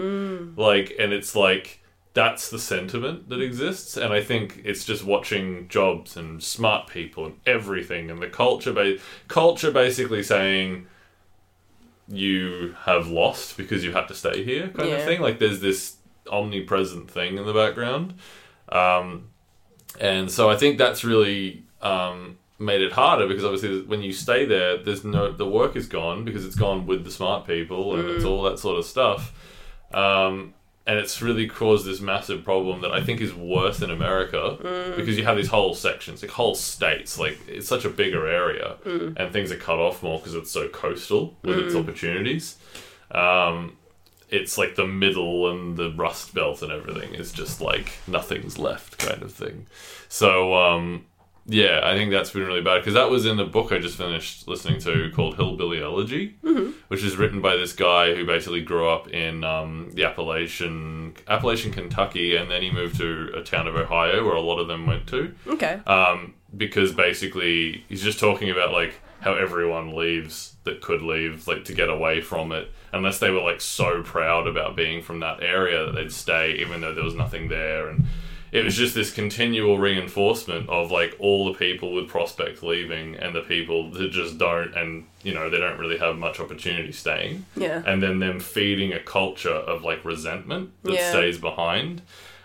Like, 0.56 0.94
and 1.00 1.12
it's 1.14 1.36
like, 1.36 1.81
that's 2.14 2.50
the 2.50 2.60
sentiment 2.60 3.30
that 3.30 3.42
exists 3.42 3.96
and 3.96 4.12
i 4.14 4.22
think 4.22 4.62
it's 4.66 4.84
just 4.84 5.04
watching 5.06 5.68
jobs 5.70 6.18
and 6.18 6.44
smart 6.44 6.88
people 6.88 7.26
and 7.26 7.36
everything 7.46 8.12
and 8.12 8.22
the 8.22 8.28
culture 8.28 8.74
ba- 8.74 8.98
culture 9.30 9.72
basically 9.72 10.22
saying 10.22 10.86
you 12.08 12.76
have 12.84 13.08
lost 13.08 13.56
because 13.58 13.84
you 13.84 13.94
had 13.94 14.08
to 14.08 14.14
stay 14.14 14.44
here 14.44 14.68
kind 14.70 14.90
Yeah. 14.90 14.96
of 14.98 15.06
thing. 15.06 15.22
Like 15.22 15.40
there's 15.40 15.62
this 15.62 15.96
omnipresent 16.30 17.10
thing 17.10 17.38
in 17.38 17.46
the 17.46 17.54
background. 17.54 18.16
Um, 18.70 19.30
and 20.00 20.32
so 20.32 20.50
i 20.50 20.56
think 20.56 20.78
that's 20.78 21.04
really 21.04 21.64
um, 21.82 22.38
made 22.60 22.82
it 22.82 22.94
harder 22.94 23.28
because 23.28 23.44
obviously 23.44 23.82
when 23.82 24.02
you 24.02 24.14
stay 24.14 24.46
there 24.46 24.78
there's 24.78 25.04
no 25.04 25.32
the 25.34 25.46
work 25.46 25.76
is 25.76 25.88
gone 25.88 26.24
because 26.24 26.46
it's 26.46 26.56
gone 26.56 26.86
with 26.86 27.04
the 27.04 27.12
smart 27.12 27.46
people 27.46 27.96
and 27.96 28.10
it's 28.10 28.24
all 28.24 28.44
that 28.44 28.58
sort 28.60 28.78
of 28.78 28.86
stuff. 28.86 29.34
Um, 29.94 30.54
and 30.92 31.00
it's 31.00 31.22
really 31.22 31.48
caused 31.48 31.86
this 31.86 32.02
massive 32.02 32.44
problem 32.44 32.82
that 32.82 32.92
I 32.92 33.02
think 33.02 33.22
is 33.22 33.34
worse 33.34 33.82
in 33.82 33.90
America 33.92 34.58
because 34.98 35.18
you 35.18 35.24
have 35.24 35.38
these 35.38 35.48
whole 35.48 35.74
sections, 35.74 36.22
like 36.22 36.32
whole 36.32 36.54
states, 36.54 37.18
like 37.18 37.40
it's 37.48 37.66
such 37.66 37.86
a 37.86 37.90
bigger 37.90 38.28
area, 38.28 38.76
and 39.16 39.32
things 39.32 39.54
are 39.54 39.56
cut 39.58 39.80
off 39.80 40.04
more 40.04 40.20
because 40.20 40.36
it's 40.36 40.52
so 40.52 40.68
coastal 40.68 41.38
with 41.44 41.58
its 41.60 41.76
opportunities. 41.76 42.58
Um, 43.12 43.78
it's 44.30 44.58
like 44.58 44.76
the 44.76 44.86
middle 44.86 45.50
and 45.50 45.78
the 45.78 45.92
Rust 45.92 46.34
Belt 46.34 46.62
and 46.62 46.74
everything 46.74 47.14
is 47.16 47.32
just 47.32 47.62
like 47.62 47.94
nothing's 48.06 48.58
left, 48.58 48.98
kind 48.98 49.24
of 49.24 49.32
thing. 49.32 49.68
So 50.10 50.54
um, 50.56 51.06
yeah, 51.46 51.82
I 51.84 51.96
think 51.96 52.12
that's 52.12 52.30
been 52.32 52.46
really 52.46 52.62
bad 52.62 52.80
because 52.80 52.94
that 52.94 53.10
was 53.10 53.26
in 53.26 53.38
the 53.38 53.46
book 53.46 53.72
I 53.72 53.80
just 53.80 53.98
finished 53.98 54.48
listening 54.48 54.80
to 54.82 55.12
called 55.16 55.36
Hillbilly 55.36 55.82
Elegy, 55.82 56.36
which 56.88 57.04
is 57.04 57.18
written 57.18 57.42
by 57.42 57.56
this 57.56 57.74
guy 57.74 58.14
who 58.16 58.26
basically 58.26 58.62
grew 58.62 58.88
up 58.90 59.08
in 59.10 59.44
um, 59.44 59.90
the 59.94 60.04
Appalachian 60.06 61.14
Appalachian 61.28 61.72
Kentucky, 61.72 62.36
and 62.36 62.50
then 62.50 62.62
he 62.62 62.72
moved 62.72 62.98
to 62.98 63.32
a 63.36 63.42
town 63.44 63.68
of 63.68 63.76
Ohio 63.76 64.24
where 64.26 64.36
a 64.36 64.42
lot 64.42 64.60
of 64.60 64.68
them 64.68 64.86
went 64.86 65.08
to 65.08 65.34
Okay. 65.48 65.80
um, 65.88 66.34
because 66.56 66.92
basically 66.92 67.84
he's 67.90 68.02
just 68.04 68.20
talking 68.20 68.50
about 68.50 68.72
like 68.72 69.00
how 69.22 69.34
everyone 69.36 69.96
leaves 69.96 70.56
that 70.64 70.82
could 70.82 71.02
leave 71.02 71.48
like 71.48 71.64
to 71.66 71.74
get 71.74 71.90
away 71.90 72.22
from 72.22 72.52
it 72.52 72.72
unless 72.92 73.20
they 73.20 73.30
were 73.30 73.42
like 73.42 73.62
so 73.62 74.02
proud 74.04 74.48
about 74.48 74.76
being 74.76 75.02
from 75.02 75.20
that 75.22 75.42
area 75.44 75.86
that 75.86 75.94
they'd 75.94 76.12
stay 76.12 76.54
even 76.56 76.82
though 76.82 76.94
there 76.94 77.04
was 77.04 77.14
nothing 77.16 77.48
there 77.48 77.88
and 77.88 78.04
it 78.52 78.66
was 78.66 78.76
just 78.76 78.94
this 78.96 79.14
continual 79.14 79.78
reinforcement 79.78 80.68
of 80.70 80.92
like 80.92 81.16
all 81.20 81.46
the 81.46 81.58
people 81.58 81.94
with 81.94 82.08
prospects 82.10 82.62
leaving 82.62 83.16
and 83.16 83.34
the 83.36 83.42
people 83.42 83.90
that 83.92 84.12
just 84.12 84.38
don't 84.38 84.74
and 84.76 85.06
you 85.24 85.34
know 85.34 85.50
they 85.50 85.58
don't 85.60 85.80
really 85.80 85.98
have 85.98 86.18
much 86.18 86.40
opportunity 86.40 86.92
staying 86.92 87.46
Yeah. 87.56 87.82
and 87.86 88.04
then 88.04 88.20
them 88.20 88.40
feeding 88.40 88.92
a 88.94 89.00
culture 89.00 89.50
of 89.50 89.84
like 89.84 90.04
resentment 90.04 90.72
that 90.84 90.94
Yeah. 90.94 91.10
stays 91.12 91.38
behind. 91.38 92.02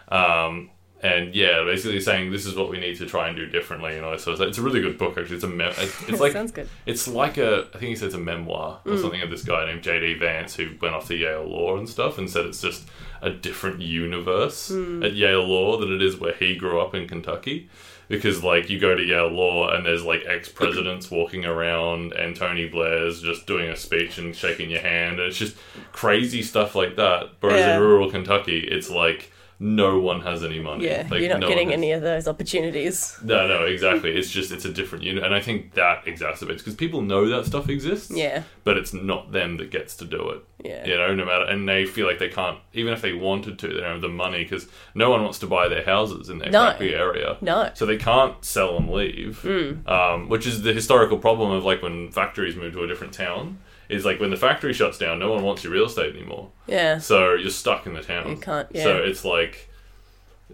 Um, 0.08 0.70
and 1.02 1.34
yeah, 1.34 1.62
basically 1.64 2.00
saying 2.00 2.32
this 2.32 2.46
is 2.46 2.54
what 2.54 2.70
we 2.70 2.78
need 2.80 2.96
to 2.96 3.06
try 3.06 3.28
and 3.28 3.36
do 3.36 3.46
differently. 3.46 3.94
You 3.96 4.00
know, 4.00 4.16
so 4.16 4.32
it's, 4.32 4.40
it's 4.40 4.58
a 4.58 4.62
really 4.62 4.80
good 4.80 4.96
book. 4.96 5.18
Actually, 5.18 5.36
it's 5.36 5.44
a 5.44 5.48
mem- 5.48 5.74
it's, 5.76 6.08
it's 6.08 6.20
like 6.24 6.32
Sounds 6.32 6.52
good. 6.52 6.68
it's 6.86 7.06
like 7.06 7.36
a 7.36 7.66
I 7.74 7.78
think 7.78 7.90
he 7.90 7.96
said 7.96 8.06
it's 8.06 8.14
a 8.14 8.18
memoir 8.18 8.80
or 8.86 8.96
something 8.96 9.20
of 9.20 9.28
this 9.30 9.44
guy 9.44 9.66
named 9.66 9.82
JD 9.82 10.18
Vance 10.18 10.54
who 10.56 10.70
went 10.80 10.94
off 10.94 11.06
to 11.08 11.14
Yale 11.14 11.44
Law 11.44 11.76
and 11.76 11.86
stuff 11.88 12.16
and 12.16 12.30
said 12.30 12.46
it's 12.46 12.62
just 12.62 12.88
a 13.22 13.31
different 13.31 13.81
universe 13.81 14.68
hmm. 14.68 15.02
at 15.02 15.14
Yale 15.14 15.44
Law 15.44 15.79
than 15.79 15.92
it 15.92 16.02
is 16.02 16.18
where 16.18 16.35
he 16.35 16.57
grew 16.57 16.81
up 16.81 16.94
in 16.94 17.09
Kentucky. 17.09 17.68
Because 18.09 18.44
like 18.44 18.70
you 18.70 18.79
go 18.79 18.94
to 18.94 19.02
Yale 19.02 19.29
Law 19.29 19.68
and 19.68 19.85
there's 19.85 20.05
like 20.05 20.24
ex 20.26 20.48
presidents 20.48 21.11
walking 21.11 21.44
around 21.44 22.12
and 22.12 22.37
Tony 22.37 22.68
Blair's 22.68 23.20
just 23.20 23.46
doing 23.46 23.68
a 23.68 23.76
speech 23.76 24.18
and 24.18 24.35
shaking 24.35 24.70
your 24.70 24.81
hand 24.81 25.18
and 25.18 25.29
it's 25.29 25.38
just 25.38 25.57
crazy 25.92 26.42
stuff 26.42 26.76
like 26.76 26.94
that. 26.96 27.31
Whereas 27.40 27.61
Yeah. 27.61 27.76
in 27.76 27.83
rural 27.83 28.09
Kentucky, 28.11 28.61
it's 28.61 28.88
like 28.88 29.33
no 29.58 29.98
one 29.98 30.20
has 30.20 30.44
any 30.44 30.58
money. 30.60 30.84
Yeah. 30.86 31.06
Like, 31.10 31.20
you're 31.20 31.30
not 31.30 31.40
no 31.40 31.48
getting 31.48 31.72
any 31.72 31.92
of 31.92 32.02
those 32.02 32.28
opportunities. 32.28 33.16
no, 33.22 33.46
no, 33.46 33.64
exactly. 33.64 34.14
It's 34.16 34.30
just 34.30 34.52
it's 34.52 34.64
a 34.64 34.72
different 34.72 35.04
unit, 35.04 35.24
and 35.24 35.34
I 35.34 35.40
think 35.40 35.74
that 35.74 36.04
exacerbates 36.04 36.58
because 36.58 36.74
people 36.74 37.00
know 37.02 37.28
that 37.28 37.46
stuff 37.46 37.68
exists. 37.68 38.10
Yeah. 38.14 38.42
But 38.64 38.76
it's 38.76 38.92
not 38.92 39.32
them 39.32 39.56
that 39.58 39.70
gets 39.70 39.96
to 39.96 40.04
do 40.04 40.28
it. 40.30 40.42
Yeah. 40.64 40.84
You 40.86 40.96
know, 40.96 41.14
no 41.14 41.24
matter, 41.24 41.44
and 41.44 41.68
they 41.68 41.86
feel 41.86 42.06
like 42.06 42.18
they 42.18 42.28
can't, 42.28 42.58
even 42.72 42.92
if 42.92 43.00
they 43.02 43.12
wanted 43.12 43.58
to, 43.60 43.68
they 43.68 43.74
don't 43.80 43.84
have 43.92 44.00
the 44.00 44.08
money 44.08 44.42
because 44.42 44.68
no 44.94 45.10
one 45.10 45.22
wants 45.22 45.38
to 45.40 45.46
buy 45.46 45.68
their 45.68 45.84
houses 45.84 46.28
in 46.28 46.38
their 46.38 46.50
No. 46.50 46.66
factory 46.66 46.94
area. 46.94 47.36
No. 47.40 47.70
So 47.74 47.86
they 47.86 47.96
can't 47.96 48.44
sell 48.44 48.76
and 48.76 48.90
leave, 48.90 49.38
Hmm. 49.40 49.88
um, 49.88 50.28
which 50.28 50.46
is 50.46 50.62
the 50.62 50.72
historical 50.72 51.18
problem 51.18 51.50
of 51.52 51.64
like 51.64 51.82
when 51.82 52.10
factories 52.10 52.56
move 52.56 52.72
to 52.72 52.82
a 52.82 52.86
different 52.86 53.12
town. 53.12 53.58
Is 53.88 54.05
like 54.05 54.18
when 54.20 54.31
the 54.31 54.37
factory 54.37 54.72
shuts 54.72 54.99
down, 54.99 55.18
no 55.18 55.31
one 55.33 55.42
wants 55.44 55.62
your 55.62 55.72
real 55.72 55.87
estate 55.87 56.14
anymore. 56.16 56.51
Yeah. 56.66 56.99
So 56.99 57.35
you're 57.35 57.51
stuck 57.51 57.87
in 57.87 57.94
the 57.94 58.03
town. 58.03 58.29
You 58.31 58.37
can't- 58.37 58.68
yeah. 58.72 58.83
So 58.83 58.96
it's 58.99 59.25
like 59.25 59.68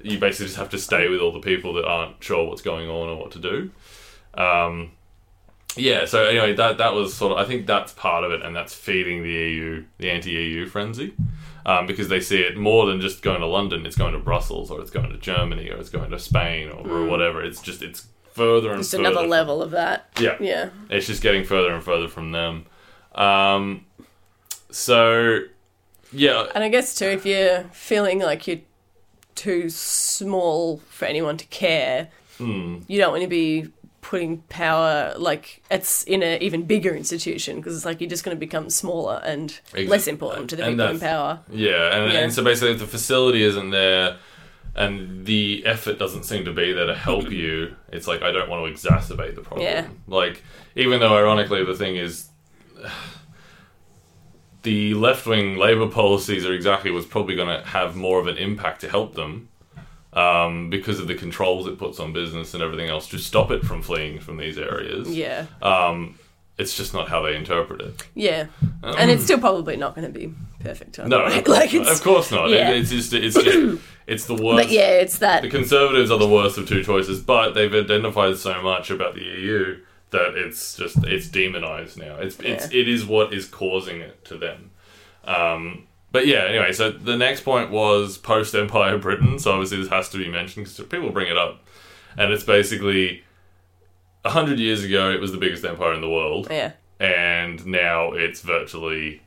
you 0.02 0.18
basically 0.18 0.46
just 0.46 0.58
have 0.58 0.70
to 0.70 0.78
stay 0.78 1.08
with 1.08 1.20
all 1.20 1.32
the 1.32 1.40
people 1.40 1.74
that 1.74 1.84
aren't 1.86 2.22
sure 2.22 2.46
what's 2.46 2.62
going 2.62 2.88
on 2.88 3.08
or 3.08 3.16
what 3.16 3.30
to 3.32 3.38
do. 3.38 3.70
Um, 4.34 4.92
yeah. 5.76 6.04
So 6.04 6.24
anyway, 6.26 6.54
that 6.54 6.78
that 6.78 6.94
was 6.94 7.14
sort 7.14 7.32
of 7.32 7.38
I 7.38 7.44
think 7.48 7.66
that's 7.66 7.92
part 7.92 8.24
of 8.24 8.32
it, 8.32 8.42
and 8.42 8.54
that's 8.54 8.74
feeding 8.74 9.22
the 9.22 9.30
EU, 9.30 9.84
the 9.98 10.10
anti-EU 10.10 10.66
frenzy. 10.66 11.14
Um, 11.64 11.86
because 11.86 12.08
they 12.08 12.18
see 12.20 12.40
it 12.40 12.56
more 12.56 12.86
than 12.86 13.00
just 13.00 13.22
going 13.22 13.38
to 13.40 13.46
London, 13.46 13.86
it's 13.86 13.94
going 13.96 14.14
to 14.14 14.18
Brussels 14.18 14.68
or 14.68 14.80
it's 14.80 14.90
going 14.90 15.10
to 15.10 15.16
Germany 15.16 15.70
or 15.70 15.76
it's 15.76 15.90
going 15.90 16.10
to 16.10 16.18
Spain 16.18 16.68
or, 16.68 16.88
or 16.90 17.04
whatever. 17.06 17.40
It's 17.44 17.62
just 17.62 17.82
it's 17.82 18.08
further 18.32 18.70
and 18.70 18.78
Mm. 18.78 18.82
Just 18.82 18.90
further 18.90 19.02
another 19.04 19.20
from- 19.20 19.30
level 19.30 19.62
of 19.62 19.70
that. 19.70 20.08
Yeah, 20.18 20.36
Yeah. 20.40 20.70
it's 20.90 21.06
just 21.06 21.22
getting 21.22 21.44
further 21.44 21.72
and 21.72 21.80
further 21.84 22.08
from 22.08 22.32
them. 22.32 22.66
Um, 23.14 23.84
so 24.70 25.40
yeah, 26.12 26.46
And 26.54 26.62
I 26.64 26.68
guess 26.68 26.94
too, 26.94 27.06
if 27.06 27.24
you're 27.26 27.64
feeling 27.72 28.20
like 28.20 28.46
you're 28.46 28.60
too 29.34 29.68
small 29.70 30.78
for 30.88 31.04
anyone 31.06 31.36
to 31.38 31.46
care, 31.46 32.08
Hmm. 32.38 32.78
you 32.88 32.98
don't 32.98 33.10
want 33.12 33.22
to 33.22 33.28
be 33.28 33.68
putting 34.00 34.38
power 34.48 35.14
like 35.16 35.62
it's 35.70 36.02
in 36.04 36.22
an 36.22 36.42
even 36.42 36.64
bigger 36.64 36.94
institution 36.94 37.56
because 37.56 37.76
it's 37.76 37.84
like 37.84 38.00
you're 38.00 38.10
just 38.10 38.24
going 38.24 38.36
to 38.36 38.40
become 38.40 38.68
smaller 38.68 39.20
and 39.24 39.60
Ex- 39.76 39.88
less 39.88 40.06
important 40.08 40.50
to 40.50 40.56
the 40.56 40.64
people 40.64 40.86
in 40.88 40.98
power. 41.00 41.40
Yeah, 41.50 41.94
and, 41.96 42.12
Yeah. 42.12 42.18
and 42.20 42.32
so 42.32 42.42
basically, 42.42 42.72
if 42.72 42.78
the 42.80 42.86
facility 42.86 43.42
isn't 43.42 43.70
there, 43.70 44.16
and 44.74 45.24
the 45.26 45.62
effort 45.66 45.98
doesn't 45.98 46.24
seem 46.24 46.44
to 46.46 46.52
be 46.52 46.72
there 46.72 46.86
to 46.86 46.94
help 46.94 47.30
you, 47.30 47.76
it's 47.92 48.06
like 48.08 48.22
I 48.22 48.32
don't 48.32 48.48
want 48.48 48.64
to 48.66 48.72
exacerbate 48.88 49.34
the 49.34 49.42
problem. 49.42 49.66
Yeah. 49.66 49.86
Like, 50.06 50.42
even 50.74 50.98
though 51.00 51.14
ironically 51.16 51.62
the 51.64 51.74
thing 51.74 51.96
is, 51.96 52.28
the 54.62 54.94
left 54.94 55.26
wing 55.26 55.56
Labour 55.56 55.88
policies 55.88 56.46
are 56.46 56.52
exactly 56.52 56.90
what's 56.90 57.06
probably 57.06 57.34
going 57.34 57.48
to 57.48 57.66
have 57.68 57.96
more 57.96 58.20
of 58.20 58.26
an 58.26 58.36
impact 58.36 58.80
to 58.82 58.88
help 58.88 59.14
them. 59.14 59.48
Um, 60.14 60.68
because 60.68 61.00
of 61.00 61.08
the 61.08 61.14
controls 61.14 61.66
it 61.66 61.78
puts 61.78 61.98
on 61.98 62.12
business 62.12 62.52
and 62.52 62.62
everything 62.62 62.90
else 62.90 63.08
to 63.08 63.18
stop 63.18 63.50
it 63.50 63.64
from 63.64 63.80
fleeing 63.80 64.20
from 64.20 64.36
these 64.36 64.58
areas. 64.58 65.08
Yeah. 65.08 65.46
Um, 65.62 66.18
it's 66.58 66.76
just 66.76 66.92
not 66.92 67.08
how 67.08 67.22
they 67.22 67.34
interpret 67.34 67.80
it. 67.80 68.06
Yeah. 68.14 68.46
and 68.82 69.10
it's 69.10 69.24
still 69.24 69.38
probably 69.38 69.76
not 69.76 69.94
going 69.94 70.06
to 70.06 70.12
be 70.12 70.34
perfect. 70.60 70.98
Um, 70.98 71.08
No, 71.08 71.24
way. 71.24 71.42
like 71.46 71.70
course, 71.70 71.88
it's, 71.88 71.90
of 71.90 72.02
course 72.02 72.30
not. 72.30 72.50
yeah. 72.50 72.70
It, 72.70 72.78
it's 72.78 72.90
just 72.90 73.14
it's 73.14 73.42
just 73.42 73.82
it's 74.06 74.26
the 74.26 74.34
worst. 74.34 74.64
But 74.66 74.70
yeah, 74.70 75.00
it's 75.00 75.18
that. 75.18 75.42
The 75.42 75.48
Conservatives 75.48 76.10
are 76.10 76.18
the 76.18 76.28
worst 76.28 76.58
of 76.58 76.68
two 76.68 76.84
choices, 76.84 77.20
but 77.20 77.52
they've 77.52 77.72
identified 77.74 78.36
so 78.36 78.60
much 78.60 78.90
about 78.90 79.14
the 79.14 79.22
EU 79.22 79.80
that 80.12 80.34
it's 80.36 80.76
just 80.76 81.04
it's 81.04 81.28
demonized 81.28 81.98
now. 81.98 82.16
It's 82.16 82.38
it's 82.40 82.72
Yeah. 82.72 82.80
it 82.80 82.88
is 82.88 83.04
what 83.04 83.32
is 83.34 83.46
causing 83.46 84.00
it 84.00 84.24
to 84.26 84.38
them. 84.38 84.70
Um, 85.24 85.86
but 86.10 86.26
yeah, 86.26 86.44
anyway, 86.44 86.72
so 86.72 86.90
the 86.90 87.16
next 87.16 87.40
point 87.42 87.70
was 87.70 88.18
post 88.18 88.54
Empire 88.54 88.98
Britain. 88.98 89.38
So 89.38 89.52
obviously 89.52 89.78
this 89.78 89.88
has 89.88 90.08
to 90.10 90.18
be 90.18 90.28
mentioned 90.28 90.66
because 90.66 90.86
people 90.86 91.10
bring 91.10 91.28
it 91.28 91.36
up, 91.38 91.64
and 92.16 92.32
it's 92.32 92.44
basically 92.44 93.24
a 94.24 94.30
hundred 94.30 94.58
years 94.60 94.84
ago 94.84 95.10
it 95.10 95.20
was 95.20 95.32
the 95.32 95.38
biggest 95.38 95.64
empire 95.64 95.92
in 95.94 96.00
the 96.00 96.08
world 96.08 96.46
Yeah. 96.48 96.72
and 97.00 97.66
now 97.66 98.12
it's 98.12 98.40
virtually 98.40 99.22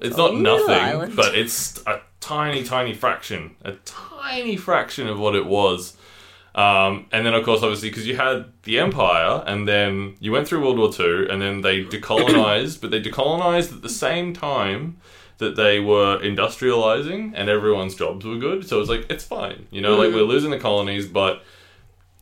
it's 0.00 0.16
not 0.16 0.34
nothing 0.34 0.74
island. 0.74 1.14
but 1.14 1.36
it's 1.36 1.80
a 1.86 2.00
tiny 2.18 2.64
tiny 2.64 2.92
fraction 2.92 3.54
a 3.64 3.72
tiny 3.84 4.56
fraction 4.56 5.06
of 5.06 5.16
what 5.20 5.36
it 5.36 5.46
was 5.46 5.95
um, 6.56 7.06
and 7.12 7.24
then 7.24 7.34
of 7.34 7.44
course 7.44 7.62
obviously 7.62 7.88
because 7.88 8.06
you 8.06 8.16
had 8.16 8.46
the 8.64 8.78
empire 8.78 9.44
and 9.46 9.68
then 9.68 10.16
you 10.18 10.32
went 10.32 10.48
through 10.48 10.62
world 10.62 10.78
war 10.78 10.90
ii 10.98 11.28
and 11.30 11.40
then 11.40 11.60
they 11.60 11.84
decolonized 11.84 12.80
but 12.80 12.90
they 12.90 13.00
decolonized 13.00 13.72
at 13.72 13.82
the 13.82 13.88
same 13.88 14.32
time 14.32 14.96
that 15.38 15.54
they 15.54 15.78
were 15.78 16.18
industrializing 16.18 17.32
and 17.34 17.48
everyone's 17.48 17.94
jobs 17.94 18.24
were 18.24 18.38
good 18.38 18.66
so 18.66 18.80
it's 18.80 18.88
like 18.88 19.06
it's 19.10 19.24
fine 19.24 19.66
you 19.70 19.80
know 19.80 19.96
like 19.96 20.12
we're 20.12 20.22
losing 20.22 20.50
the 20.50 20.58
colonies 20.58 21.06
but 21.06 21.42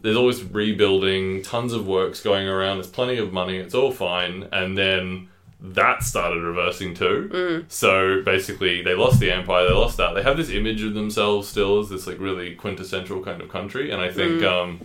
there's 0.05 0.19
always 0.19 0.45
rebuilding, 0.45 1.41
tons 1.41 1.73
of 1.73 1.87
works 1.87 2.21
going 2.21 2.47
around, 2.47 2.77
there's 2.77 2.91
plenty 2.91 3.17
of 3.17 3.33
money, 3.33 3.57
it's 3.57 3.75
all 3.75 3.91
fine. 3.91 4.47
And 4.53 4.77
then 4.77 5.31
that 5.61 6.03
started 6.03 6.43
reversing 6.43 6.95
too. 6.95 7.65
So 7.69 8.23
basically, 8.23 8.83
they 8.83 8.95
lost 8.95 9.21
the 9.21 9.31
empire, 9.31 9.67
they 9.67 9.73
lost 9.75 9.97
that. 9.97 10.13
They 10.15 10.23
have 10.23 10.37
this 10.37 10.51
image 10.51 10.83
of 10.83 10.95
themselves 10.95 11.49
still 11.49 11.79
as 11.81 11.89
this 11.89 12.07
like 12.07 12.19
really 12.21 12.55
quintessential 12.55 13.23
kind 13.25 13.41
of 13.41 13.49
country. 13.49 13.91
And 13.91 14.01
I 14.03 14.11
think, 14.11 14.43
um, 14.43 14.81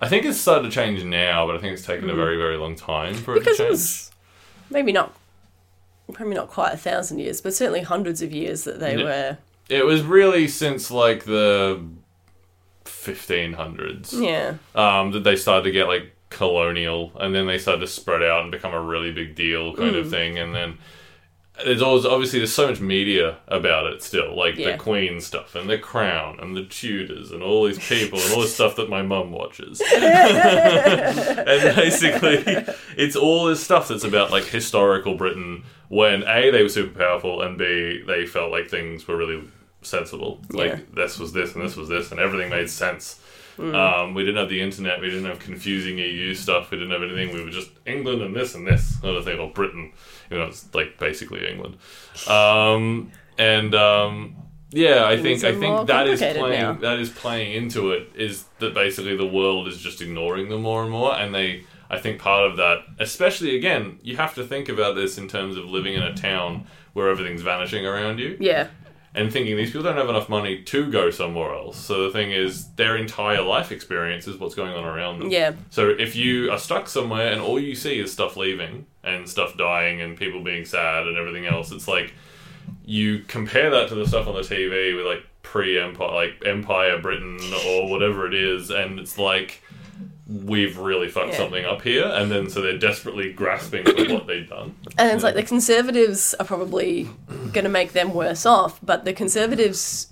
I 0.00 0.08
think 0.08 0.24
it's 0.24 0.38
started 0.38 0.68
to 0.68 0.74
change 0.74 1.02
now, 1.04 1.46
but 1.46 1.56
I 1.56 1.58
think 1.60 1.74
it's 1.74 1.84
taken 1.84 2.08
a 2.08 2.14
very, 2.14 2.36
very 2.36 2.56
long 2.56 2.74
time 2.76 3.14
for 3.14 3.36
it 3.36 3.40
Because 3.40 3.56
to 3.58 3.62
it 3.64 3.66
change. 3.66 3.70
was 3.72 4.10
maybe 4.70 4.92
not, 4.92 5.14
probably 6.12 6.34
not 6.36 6.48
quite 6.48 6.72
a 6.72 6.76
thousand 6.78 7.18
years, 7.18 7.40
but 7.40 7.52
certainly 7.52 7.82
hundreds 7.82 8.22
of 8.22 8.32
years 8.32 8.64
that 8.64 8.80
they 8.80 8.96
Yeah. 8.96 9.04
were. 9.04 9.38
It 9.68 9.84
was 9.84 10.00
really 10.02 10.48
since 10.48 10.90
like 10.90 11.24
the 11.24 11.82
1500s. 12.84 14.12
Yeah. 14.20 14.54
um, 14.74 15.12
that 15.12 15.24
they 15.24 15.36
started 15.36 15.64
to 15.64 15.70
get 15.70 15.86
like 15.86 16.14
colonial, 16.30 17.12
and 17.20 17.34
then 17.34 17.46
they 17.46 17.58
started 17.58 17.80
to 17.80 17.86
spread 17.86 18.22
out 18.22 18.42
and 18.42 18.52
become 18.52 18.74
a 18.74 18.80
really 18.80 19.12
big 19.12 19.34
deal 19.34 19.74
kind 19.74 19.94
Mm. 19.94 20.00
of 20.00 20.10
thing. 20.10 20.38
And 20.38 20.54
then 20.54 20.78
there's 21.64 21.82
always 21.82 22.04
obviously 22.06 22.38
there's 22.38 22.52
so 22.54 22.68
much 22.68 22.80
media 22.80 23.38
about 23.48 23.86
it 23.92 24.00
still, 24.02 24.36
like 24.36 24.56
Yeah. 24.56 24.72
the 24.72 24.78
Queen 24.78 25.20
stuff 25.20 25.54
and 25.56 25.68
the 25.68 25.76
Crown 25.78 26.38
and 26.40 26.56
the 26.56 26.62
Tudors 26.64 27.32
and 27.32 27.42
all 27.42 27.64
these 27.66 27.80
people 27.88 28.20
and 28.20 28.32
all 28.32 28.42
this 28.42 28.54
stuff 28.54 28.76
that 28.76 28.88
my 28.88 29.02
mum 29.02 29.32
watches. 29.32 29.80
and 29.92 31.76
basically, 31.76 32.44
it's 32.96 33.16
all 33.16 33.46
this 33.46 33.62
stuff 33.62 33.88
that's 33.88 34.04
about 34.04 34.30
like 34.30 34.44
historical 34.44 35.14
Britain 35.14 35.64
when 35.88 36.22
a 36.28 36.50
they 36.50 36.62
were 36.62 36.68
super 36.68 36.96
powerful 36.98 37.42
and 37.42 37.56
b 37.58 38.02
they 38.06 38.26
felt 38.26 38.50
like 38.52 38.68
things 38.68 39.06
were 39.08 39.16
really 39.16 39.42
sensible. 39.82 40.40
Like 40.50 40.72
Yeah. 40.72 40.78
this 40.94 41.18
was 41.18 41.32
this 41.32 41.54
and 41.54 41.64
this 41.64 41.76
was 41.76 41.88
this 41.88 42.10
and 42.10 42.20
everything 42.20 42.50
made 42.50 42.70
sense. 42.70 43.20
Mm. 43.58 43.74
Um, 43.74 44.14
we 44.14 44.24
didn't 44.24 44.38
have 44.38 44.48
the 44.48 44.60
internet. 44.60 45.00
We 45.00 45.10
didn't 45.10 45.26
have 45.26 45.40
confusing 45.40 45.98
EU 45.98 46.34
stuff. 46.34 46.70
We 46.70 46.78
didn't 46.78 46.92
have 46.92 47.02
anything. 47.02 47.34
We 47.34 47.44
were 47.44 47.50
just 47.50 47.70
England 47.86 48.22
and 48.22 48.34
this 48.34 48.54
and 48.54 48.66
this 48.66 49.00
sort 49.00 49.16
of 49.16 49.24
thing, 49.24 49.38
or 49.38 49.50
Britain. 49.50 49.92
You 50.30 50.38
know, 50.38 50.44
it's 50.44 50.72
like 50.74 50.98
basically 50.98 51.48
England. 51.48 51.76
Um, 52.28 53.10
and 53.36 53.74
um, 53.74 54.36
yeah, 54.70 55.06
I 55.06 55.20
think 55.20 55.42
I 55.44 55.58
think 55.58 55.86
that 55.88 56.06
is 56.06 56.20
playing 56.20 56.60
now. 56.60 56.72
that 56.74 56.98
is 56.98 57.10
playing 57.10 57.52
into 57.52 57.90
it. 57.90 58.10
Is 58.14 58.44
that 58.60 58.74
basically 58.74 59.16
the 59.16 59.26
world 59.26 59.66
is 59.68 59.78
just 59.78 60.00
ignoring 60.00 60.48
them 60.48 60.62
more 60.62 60.82
and 60.82 60.90
more, 60.90 61.14
and 61.14 61.34
they. 61.34 61.64
I 61.90 61.98
think 61.98 62.20
part 62.20 62.50
of 62.50 62.58
that, 62.58 62.80
especially 62.98 63.56
again, 63.56 63.98
you 64.02 64.18
have 64.18 64.34
to 64.34 64.44
think 64.44 64.68
about 64.68 64.94
this 64.94 65.16
in 65.16 65.26
terms 65.26 65.56
of 65.56 65.64
living 65.64 65.94
in 65.94 66.02
a 66.02 66.14
town 66.14 66.66
where 66.92 67.08
everything's 67.08 67.40
vanishing 67.40 67.86
around 67.86 68.18
you 68.18 68.36
Yeah. 68.40 68.68
And 69.18 69.32
thinking 69.32 69.56
these 69.56 69.70
people 69.70 69.82
don't 69.82 69.96
have 69.96 70.08
enough 70.08 70.28
money 70.28 70.62
to 70.62 70.88
go 70.92 71.10
somewhere 71.10 71.52
else. 71.52 71.76
So 71.76 72.04
the 72.04 72.10
thing 72.12 72.30
is, 72.30 72.68
their 72.76 72.96
entire 72.96 73.42
life 73.42 73.72
experience 73.72 74.28
is 74.28 74.38
what's 74.38 74.54
going 74.54 74.72
on 74.72 74.84
around 74.84 75.18
them. 75.18 75.30
Yeah. 75.30 75.54
So 75.70 75.88
if 75.88 76.14
you 76.14 76.52
are 76.52 76.58
stuck 76.58 76.88
somewhere 76.88 77.32
and 77.32 77.40
all 77.40 77.58
you 77.58 77.74
see 77.74 77.98
is 77.98 78.12
stuff 78.12 78.36
leaving 78.36 78.86
and 79.02 79.28
stuff 79.28 79.56
dying 79.56 80.00
and 80.00 80.16
people 80.16 80.44
being 80.44 80.64
sad 80.64 81.08
and 81.08 81.18
everything 81.18 81.46
else, 81.46 81.72
it's 81.72 81.88
like 81.88 82.14
you 82.84 83.18
compare 83.26 83.70
that 83.70 83.88
to 83.88 83.96
the 83.96 84.06
stuff 84.06 84.28
on 84.28 84.34
the 84.34 84.42
TV 84.42 84.96
with 84.96 85.04
like 85.04 85.26
pre-empire, 85.42 86.14
like 86.14 86.42
Empire 86.46 87.00
Britain 87.00 87.40
or 87.66 87.90
whatever 87.90 88.24
it 88.24 88.34
is, 88.34 88.70
and 88.70 89.00
it's 89.00 89.18
like 89.18 89.64
we've 90.28 90.76
really 90.78 91.08
fucked 91.08 91.30
Yeah. 91.30 91.36
something 91.38 91.64
up 91.64 91.82
here, 91.82 92.04
and 92.04 92.30
then 92.30 92.50
so 92.50 92.60
they're 92.60 92.76
desperately 92.78 93.32
grasping 93.32 93.84
for 93.84 94.12
what 94.12 94.26
they've 94.26 94.48
done. 94.48 94.74
And 94.98 95.10
it's 95.12 95.22
like 95.24 95.34
the 95.34 95.42
Conservatives 95.42 96.34
are 96.38 96.44
probably 96.44 97.08
going 97.52 97.64
to 97.64 97.70
make 97.70 97.92
them 97.92 98.12
worse 98.12 98.44
off, 98.44 98.78
but 98.82 99.04
the 99.06 99.12
Conservatives, 99.14 100.08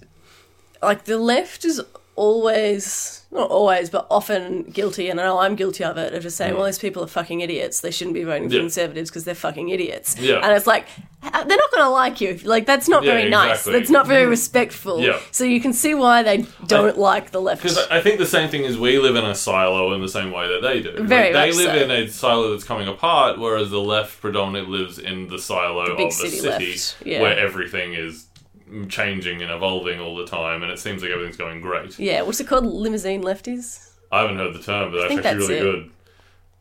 like 0.83 1.05
the 1.05 1.18
left, 1.18 1.64
is 1.64 1.83
always, 2.16 3.22
not 3.31 3.50
always, 3.50 3.90
but 3.90 4.07
often 4.11 4.64
guilty, 4.64 5.09
and 5.09 5.20
I 5.20 5.24
know 5.24 5.38
I'm 5.38 5.55
guilty 5.55 5.85
of 5.85 5.96
it, 5.96 6.14
of 6.14 6.22
just 6.22 6.37
saying, 6.37 6.55
well, 6.55 6.64
these 6.64 6.79
people 6.79 7.02
are 7.02 7.07
fucking 7.09 7.40
idiots. 7.40 7.81
They 7.81 7.90
shouldn't 7.90 8.14
be 8.14 8.24
voting 8.24 8.44
for 8.48 8.55
Mm. 8.55 8.55
Yeah. 8.55 8.61
Conservatives 8.61 9.11
because 9.11 9.24
they're 9.24 9.35
fucking 9.35 9.68
idiots. 9.68 10.16
Yeah. 10.18 10.40
And 10.42 10.57
it's 10.57 10.66
like, 10.66 10.87
h- 11.24 11.33
they're 11.33 11.57
not 11.57 11.70
going 11.70 11.83
to 11.85 11.88
like 11.90 12.20
you. 12.20 12.38
Like, 12.44 12.66
that's 12.66 12.88
not 12.88 13.05
Yeah, 13.05 13.12
very 13.12 13.31
nice. 13.31 13.50
exactly. 13.61 13.72
That's 13.79 13.90
not 13.90 14.07
very 14.07 14.26
respectful. 14.26 15.00
Yeah. 15.00 15.18
So 15.31 15.44
you 15.44 15.61
can 15.61 15.72
see 15.72 15.94
why 15.94 16.22
they 16.22 16.46
don't 16.66 16.98
like 16.98 17.31
the 17.31 17.40
left. 17.40 17.62
Because 17.62 17.79
I 17.90 17.98
I 17.98 18.00
think 18.02 18.18
the 18.18 18.26
same 18.26 18.48
thing 18.48 18.64
is 18.64 18.79
we 18.79 18.98
live 18.98 19.16
in 19.16 19.24
a 19.24 19.35
silo 19.35 19.92
in 19.94 20.00
the 20.00 20.09
same 20.09 20.31
way 20.33 20.46
that 20.48 20.61
they 20.62 20.81
do. 20.83 20.92
Very 21.02 21.33
they 21.33 21.48
much 21.48 21.57
live 21.57 21.74
so. 21.76 21.85
in 21.85 21.90
a 21.90 22.09
silo 22.09 22.50
that's 22.52 22.64
coming 22.64 22.88
apart, 22.88 23.38
whereas 23.38 23.70
the 23.70 23.81
left 23.81 24.20
predominantly 24.20 24.79
lives 24.79 24.98
in 24.98 25.29
the 25.29 25.38
silo 25.38 25.96
big 25.96 26.07
of 26.09 26.18
the 26.18 26.29
city 26.29 26.37
city, 26.38 26.66
left, 26.72 26.96
yeah. 27.05 27.20
where 27.22 27.37
everything 27.38 27.94
is 27.94 28.26
changing 28.88 29.42
and 29.42 29.50
evolving 29.50 30.00
all 30.00 30.16
the 30.16 30.26
time, 30.26 30.62
and 30.62 30.72
it 30.72 30.79
seems 30.79 31.02
like 31.02 31.11
everything's 31.11 31.37
going 31.37 31.61
great. 31.61 31.98
yeah, 31.98 32.22
what's 32.22 32.40
it 32.40 32.46
called? 32.46 32.66
Limousine 32.66 33.22
lefties? 33.22 33.90
I 34.12 34.22
haven't 34.22 34.37
heard 34.37 34.55
the 34.55 34.62
term, 34.62 34.92
but 34.92 34.98
that's 34.98 35.09
think 35.09 35.24
actually 35.24 35.38
that's 35.38 35.48
really 35.50 35.68
it. 35.68 35.72
good. 35.72 35.90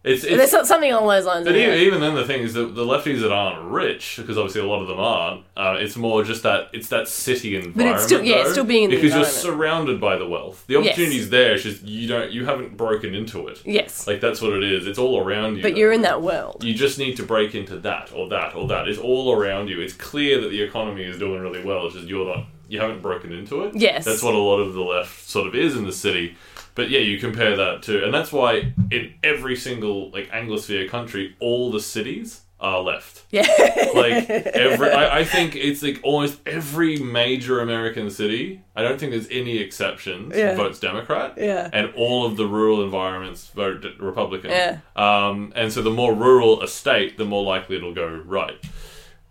It's, 0.05 0.23
it's 0.23 0.51
There's 0.51 0.67
something 0.67 0.91
along 0.91 1.07
those 1.07 1.25
lines. 1.25 1.45
But 1.47 1.55
even, 1.55 1.73
even 1.79 1.99
then, 1.99 2.13
the 2.13 2.23
thing 2.25 2.43
is 2.43 2.53
that 2.53 2.75
the 2.75 2.85
lefties 2.85 3.21
that 3.21 3.31
aren't 3.31 3.71
rich, 3.71 4.17
because 4.17 4.37
obviously 4.37 4.61
a 4.61 4.65
lot 4.65 4.81
of 4.83 4.87
them 4.87 4.99
aren't, 4.99 5.43
uh, 5.57 5.77
it's 5.79 5.95
more 5.95 6.23
just 6.23 6.43
that 6.43 6.69
it's 6.73 6.89
that 6.89 7.07
city 7.07 7.55
environment. 7.55 7.75
But 7.77 7.87
it's 7.95 8.03
still- 8.03 8.23
yeah, 8.23 8.41
it's 8.41 8.51
still 8.51 8.65
being 8.65 8.83
in 8.83 8.89
the 8.91 8.95
because 8.97 9.15
you're 9.15 9.25
surrounded 9.25 9.99
by 9.99 10.17
the 10.17 10.27
wealth. 10.27 10.63
The 10.67 10.75
Yes. 10.75 10.85
opportunity's 10.93 11.29
there. 11.31 11.55
It's 11.55 11.63
just 11.63 11.81
you 11.83 12.07
don't, 12.07 12.31
you 12.31 12.45
haven't 12.45 12.77
broken 12.77 13.15
into 13.15 13.47
it. 13.47 13.61
Yes. 13.65 14.05
Like 14.05 14.21
that's 14.21 14.41
what 14.41 14.53
it 14.53 14.63
is. 14.63 14.85
It's 14.85 14.99
all 14.99 15.19
around 15.19 15.55
you. 15.57 15.63
But 15.63 15.75
you're 15.75 15.91
in 15.91 16.03
that 16.03 16.21
world. 16.21 16.63
You 16.63 16.75
just 16.75 16.99
need 16.99 17.17
to 17.17 17.23
break 17.23 17.55
into 17.55 17.77
that 17.79 18.11
or 18.13 18.29
that 18.29 18.55
or 18.55 18.67
that. 18.67 18.87
It's 18.87 18.99
all 18.99 19.33
around 19.33 19.69
you. 19.69 19.81
It's 19.81 19.93
clear 19.93 20.39
that 20.41 20.49
the 20.49 20.61
economy 20.61 21.03
is 21.03 21.17
doing 21.17 21.41
really 21.41 21.63
well. 21.63 21.87
It's 21.87 21.95
just 21.95 22.07
you're 22.07 22.27
not. 22.27 22.45
You 22.67 22.79
haven't 22.79 23.01
broken 23.01 23.31
into 23.31 23.63
it. 23.63 23.75
Yes. 23.75 24.05
That's 24.05 24.23
what 24.23 24.33
a 24.33 24.39
lot 24.39 24.57
of 24.59 24.73
the 24.73 24.81
left 24.81 25.27
sort 25.29 25.47
of 25.47 25.53
is 25.55 25.75
in 25.75 25.85
the 25.85 25.91
city. 25.91 26.35
But 26.75 26.89
yeah, 26.89 26.99
you 26.99 27.17
compare 27.19 27.55
that 27.55 27.83
to, 27.83 28.03
and 28.03 28.13
that's 28.13 28.31
why 28.31 28.73
in 28.91 29.13
every 29.23 29.55
single 29.55 30.11
like 30.11 30.29
Anglosphere 30.29 30.89
country, 30.89 31.35
all 31.39 31.71
the 31.71 31.79
cities 31.79 32.41
are 32.59 32.81
left. 32.81 33.23
Yeah. 33.31 33.47
Like 33.93 34.29
every, 34.29 34.89
I, 34.89 35.19
I 35.19 35.23
think 35.23 35.55
it's 35.55 35.81
like 35.81 35.99
almost 36.03 36.39
every 36.45 36.97
major 36.97 37.61
American 37.61 38.09
city. 38.09 38.61
I 38.75 38.81
don't 38.81 38.99
think 38.99 39.11
there's 39.11 39.29
any 39.29 39.57
exceptions. 39.59 40.35
Yeah. 40.35 40.55
Votes 40.55 40.79
Democrat. 40.79 41.35
Yeah. 41.37 41.69
And 41.71 41.93
all 41.95 42.25
of 42.25 42.37
the 42.37 42.45
rural 42.45 42.83
environments 42.83 43.47
vote 43.47 43.85
Republican. 43.99 44.51
Yeah. 44.51 44.79
Um, 44.95 45.53
and 45.55 45.71
so 45.71 45.81
the 45.81 45.91
more 45.91 46.13
rural 46.13 46.61
a 46.61 46.67
state, 46.67 47.17
the 47.17 47.25
more 47.25 47.43
likely 47.43 47.77
it'll 47.77 47.93
go 47.93 48.21
right. 48.25 48.59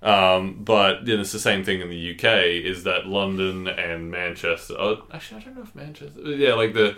Um, 0.03 0.63
but 0.63 1.07
then 1.07 1.21
it's 1.21 1.33
the 1.33 1.39
same 1.39 1.65
thing 1.65 1.81
in 1.81 1.89
the 1.89 2.15
UK. 2.15 2.25
Is 2.65 2.85
that 2.85 3.07
London 3.07 3.67
and 3.69 4.11
Manchester? 4.11 4.75
Oh, 4.79 5.07
actually, 5.13 5.41
I 5.41 5.45
don't 5.45 5.57
know 5.57 5.63
if 5.63 5.75
Manchester. 5.75 6.21
Yeah, 6.21 6.55
like 6.55 6.75
the 6.75 6.97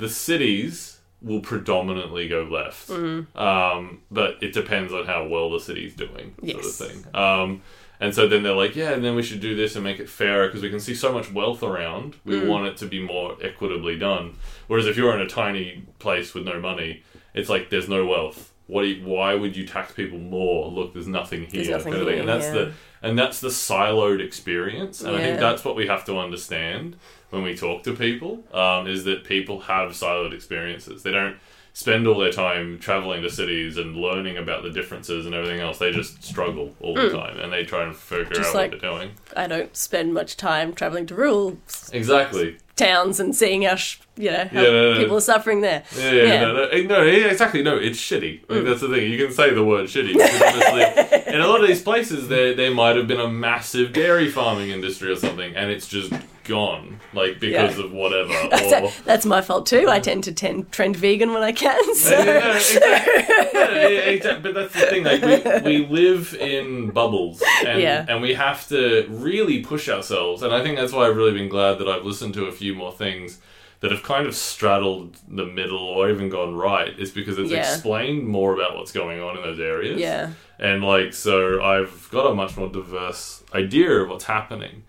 the 0.00 0.08
cities 0.08 0.98
will 1.22 1.40
predominantly 1.40 2.26
go 2.28 2.42
left. 2.44 2.88
Mm. 2.88 3.36
Um, 3.36 4.00
but 4.10 4.42
it 4.42 4.52
depends 4.54 4.92
on 4.92 5.04
how 5.06 5.26
well 5.28 5.50
the 5.50 5.60
city's 5.60 5.94
doing, 5.94 6.34
Yes. 6.42 6.76
sort 6.76 6.90
of 6.90 7.02
thing. 7.04 7.14
Um, 7.14 7.62
and 8.00 8.14
so 8.14 8.26
then 8.26 8.42
they're 8.42 8.54
like, 8.54 8.74
yeah, 8.74 8.92
and 8.92 9.04
then 9.04 9.14
we 9.14 9.22
should 9.22 9.40
do 9.40 9.54
this 9.54 9.74
and 9.74 9.84
make 9.84 10.00
it 10.00 10.08
fairer 10.08 10.46
because 10.46 10.62
we 10.62 10.70
can 10.70 10.80
see 10.80 10.94
so 10.94 11.12
much 11.12 11.30
wealth 11.30 11.62
around. 11.62 12.16
We 12.24 12.36
Mm. 12.36 12.46
want 12.46 12.66
it 12.68 12.76
to 12.78 12.86
be 12.86 13.00
more 13.00 13.36
equitably 13.42 13.98
done. 13.98 14.36
Whereas 14.68 14.86
if 14.86 14.96
you're 14.96 15.14
in 15.14 15.20
a 15.20 15.28
tiny 15.28 15.82
place 15.98 16.32
with 16.32 16.44
no 16.46 16.58
money, 16.58 17.02
it's 17.34 17.50
like 17.50 17.68
there's 17.68 17.88
no 17.88 18.06
wealth. 18.06 18.49
What? 18.70 18.82
You, 18.82 19.04
why 19.04 19.34
would 19.34 19.56
you 19.56 19.66
tax 19.66 19.92
people 19.92 20.18
more? 20.18 20.70
Look, 20.70 20.92
there's 20.92 21.06
nothing 21.06 21.40
here. 21.42 21.64
There's 21.64 21.68
nothing 21.68 21.92
kind 21.92 22.02
of 22.02 22.08
here, 22.08 22.20
and 22.20 22.28
that's 22.28 22.46
yeah. 22.46 22.52
the 22.52 22.72
and 23.02 23.18
that's 23.18 23.40
the 23.40 23.48
siloed 23.48 24.20
experience. 24.24 25.02
And 25.02 25.16
I 25.16 25.20
think 25.20 25.40
that's 25.40 25.64
what 25.64 25.76
we 25.76 25.86
have 25.86 26.04
to 26.06 26.18
understand 26.18 26.96
when 27.30 27.42
we 27.42 27.56
talk 27.56 27.82
to 27.84 27.94
people. 27.94 28.44
Um, 28.52 28.86
is 28.86 29.04
that 29.04 29.24
people 29.24 29.60
have 29.62 29.90
siloed 29.92 30.32
experiences. 30.32 31.02
They 31.02 31.12
don't 31.12 31.36
spend 31.72 32.06
all 32.06 32.18
their 32.18 32.32
time 32.32 32.78
traveling 32.78 33.22
to 33.22 33.30
cities 33.30 33.76
and 33.76 33.96
learning 33.96 34.36
about 34.36 34.62
the 34.62 34.70
differences 34.70 35.26
and 35.26 35.34
everything 35.34 35.60
else. 35.60 35.78
They 35.78 35.92
just 35.92 36.22
struggle 36.22 36.74
all 36.80 36.94
the 36.94 37.10
time 37.10 37.38
and 37.38 37.52
they 37.52 37.64
try 37.64 37.84
and 37.84 37.94
figure. 37.94 38.34
Just 38.34 38.50
out 38.50 38.54
like- 38.54 38.72
what 38.72 38.80
they're 38.80 38.90
doing. 38.90 39.10
I 39.36 39.46
don't 39.46 39.76
spend 39.76 40.12
much 40.12 40.36
time 40.36 40.74
traveling 40.74 41.06
to 41.06 41.14
rural 41.14 41.58
s- 41.68 41.90
Exactly. 41.92 42.58
Towns 42.80 43.20
and 43.20 43.34
seeing 43.34 43.62
how, 43.62 43.76
sh- 43.76 43.98
you 44.16 44.30
know, 44.30 44.48
how 44.52 44.60
Yeah, 44.60 44.70
no, 44.70 44.92
no. 44.94 44.98
people 45.00 45.16
are 45.16 45.20
suffering 45.20 45.60
there. 45.60 45.82
Yeah, 45.96 46.10
yeah, 46.10 46.22
Yeah. 46.22 46.40
No, 46.40 46.52
no, 46.54 46.82
no, 46.86 47.02
exactly. 47.06 47.62
No, 47.62 47.76
it's 47.76 47.98
shitty. 47.98 48.48
Like, 48.48 48.60
hmm. 48.60 48.66
that's 48.66 48.80
the 48.80 48.88
thing. 48.88 49.10
You 49.10 49.24
can 49.24 49.34
say 49.34 49.52
the 49.52 49.64
word 49.64 49.86
shitty. 49.86 50.14
honestly, 50.14 51.32
in 51.34 51.40
a 51.40 51.46
lot 51.46 51.60
of 51.60 51.68
these 51.68 51.82
places, 51.82 52.28
there 52.28 52.54
there 52.54 52.70
might 52.70 52.96
have 52.96 53.06
been 53.06 53.20
a 53.20 53.28
massive 53.28 53.92
dairy 53.92 54.28
farming 54.30 54.70
industry 54.70 55.10
or 55.10 55.16
something, 55.16 55.54
and 55.54 55.70
it's 55.70 55.86
just 55.86 56.12
gone, 56.44 56.98
like 57.12 57.38
because 57.38 57.78
Yeah. 57.78 57.84
of 57.84 57.92
whatever. 57.92 58.32
Or, 58.70 58.92
that's 59.04 59.26
my 59.26 59.40
fault 59.40 59.66
too. 59.66 59.86
I 59.88 59.96
uh-huh. 59.96 60.00
tend 60.00 60.24
to 60.24 60.32
tend, 60.32 60.70
trend 60.72 60.96
vegan 60.96 61.32
when 61.32 61.42
I 61.42 61.52
can. 61.52 61.94
So. 61.94 62.10
Yeah, 62.18 62.56
exactly. 62.56 63.60
Yeah, 63.60 64.12
exact- 64.14 64.42
But 64.42 64.54
that's 64.54 64.74
the 64.74 64.86
thing. 64.86 65.04
Like 65.04 65.22
we, 65.64 65.78
we 65.78 65.86
live 65.86 66.34
in 66.34 66.90
bubbles, 66.90 67.42
and 67.66 67.80
and 68.10 68.22
we 68.22 68.34
have 68.34 68.66
to 68.68 69.06
really 69.08 69.62
push 69.62 69.88
ourselves. 69.88 70.42
And 70.42 70.52
I 70.54 70.62
think 70.62 70.78
that's 70.78 70.92
why 70.92 71.06
I've 71.06 71.16
really 71.16 71.32
been 71.32 71.48
glad 71.48 71.78
that 71.78 71.88
I've 71.88 72.04
listened 72.04 72.34
to 72.34 72.46
a 72.46 72.52
few 72.52 72.69
more 72.74 72.92
things 72.92 73.40
that 73.80 73.90
have 73.90 74.02
kind 74.02 74.26
of 74.26 74.34
straddled 74.34 75.16
the 75.26 75.46
middle 75.46 75.78
or 75.78 76.10
even 76.10 76.28
gone 76.28 76.54
right. 76.54 76.98
Is 76.98 77.10
because 77.10 77.38
it's 77.38 77.50
Yeah. 77.50 77.60
explained 77.60 78.26
more 78.26 78.52
about 78.54 78.76
what's 78.76 78.92
going 78.92 79.22
on 79.22 79.36
in 79.38 79.42
those 79.42 79.58
areas. 79.60 79.98
Yeah. 79.98 80.32
And 80.58 80.84
like, 80.84 81.14
so 81.14 81.62
I've 81.62 82.08
got 82.10 82.30
a 82.30 82.34
much 82.34 82.56
more 82.58 82.68
diverse 82.68 83.42
idea 83.54 83.90
of 83.92 84.10
what's 84.10 84.24
happening. 84.24 84.82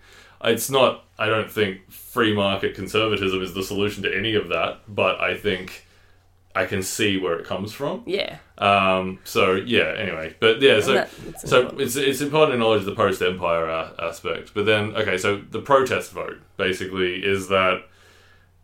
It's 0.44 0.68
not, 0.68 1.04
I 1.18 1.26
don't 1.26 1.50
think 1.50 1.90
free 1.90 2.34
market 2.34 2.74
conservatism 2.74 3.40
is 3.42 3.54
the 3.54 3.62
solution 3.62 4.02
to 4.02 4.14
any 4.14 4.34
of 4.34 4.48
that, 4.48 4.80
but 4.88 5.20
I 5.20 5.36
think 5.36 5.86
I 6.54 6.66
can 6.66 6.82
see 6.82 7.16
where 7.18 7.38
it 7.38 7.46
comes 7.46 7.72
from. 7.72 8.02
Yeah. 8.06 8.38
Um, 8.58 9.18
so 9.24 9.52
yeah, 9.54 9.94
anyway, 9.96 10.34
but 10.40 10.60
yeah, 10.60 10.80
so 10.80 10.92
that- 10.94 11.10
so 11.40 11.60
important. 11.60 11.80
it's 11.82 11.96
it's 11.96 12.20
important 12.20 12.50
to 12.50 12.54
acknowledge 12.54 12.84
the 12.84 12.94
post 12.94 13.22
empire 13.22 13.66
a- 13.66 13.94
aspect, 13.98 14.52
but 14.54 14.66
then 14.66 14.94
okay, 14.96 15.16
so 15.18 15.36
the 15.50 15.60
protest 15.60 16.12
vote 16.12 16.38
basically 16.56 17.24
is 17.24 17.48
that 17.48 17.82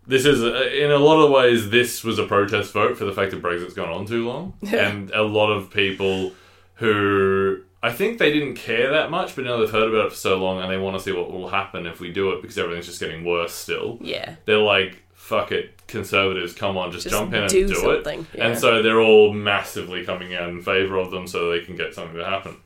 this 0.07 0.25
is 0.25 0.43
a, 0.43 0.85
in 0.85 0.91
a 0.91 0.99
lot 0.99 1.23
of 1.23 1.31
ways 1.31 1.71
this 1.71 2.03
was 2.05 2.19
a 2.19 2.25
protest 2.27 2.73
vote 2.73 2.97
for 2.97 3.05
the 3.05 3.13
fact 3.13 3.31
that 3.33 3.43
Brexit's 3.43 3.75
gone 3.75 3.89
on 3.91 4.07
too 4.07 4.27
long, 4.27 4.55
and 4.73 5.11
a 5.11 5.23
lot 5.23 5.51
of 5.51 5.71
people 5.71 6.33
who 6.75 7.61
I 7.83 7.93
think 7.93 8.19
they 8.19 8.33
didn't 8.33 8.55
care 8.55 8.91
that 8.91 9.11
much, 9.11 9.35
but 9.37 9.45
now 9.45 9.57
they've 9.59 9.71
heard 9.71 9.89
about 9.89 10.07
it 10.07 10.11
for 10.11 10.17
so 10.17 10.37
long 10.37 10.61
and 10.61 10.71
they 10.71 10.77
want 10.79 10.97
to 10.97 11.03
see 11.03 11.13
what 11.13 11.31
will 11.31 11.49
happen 11.49 11.87
if 11.87 12.01
we 12.01 12.11
do 12.13 12.33
it 12.33 12.43
because 12.43 12.59
everything's 12.59 12.87
just 12.87 13.01
getting 13.01 13.25
worse 13.25 13.53
still 13.55 13.99
Yeah. 14.01 14.35
they're 14.47 14.59
like, 14.59 15.03
fuck 15.29 15.53
it, 15.53 15.87
conservatives, 15.87 16.55
come 16.55 16.79
on, 16.79 16.91
just, 16.91 17.05
Just 17.05 17.15
jump 17.15 17.35
in 17.35 17.43
and 17.43 17.51
do 17.51 17.91
it. 17.91 18.05
yeah. 18.35 18.47
And 18.47 18.59
so 18.59 18.83
they're 18.83 19.01
all 19.01 19.35
massively 19.35 20.03
coming 20.03 20.35
out 20.35 20.49
in 20.49 20.63
favor 20.63 20.97
of 20.97 21.11
them 21.11 21.27
so 21.27 21.51
they 21.51 21.61
can 21.61 21.77
get 21.77 21.93
something 21.93 22.17
to 22.17 22.25
happen. 22.25 22.57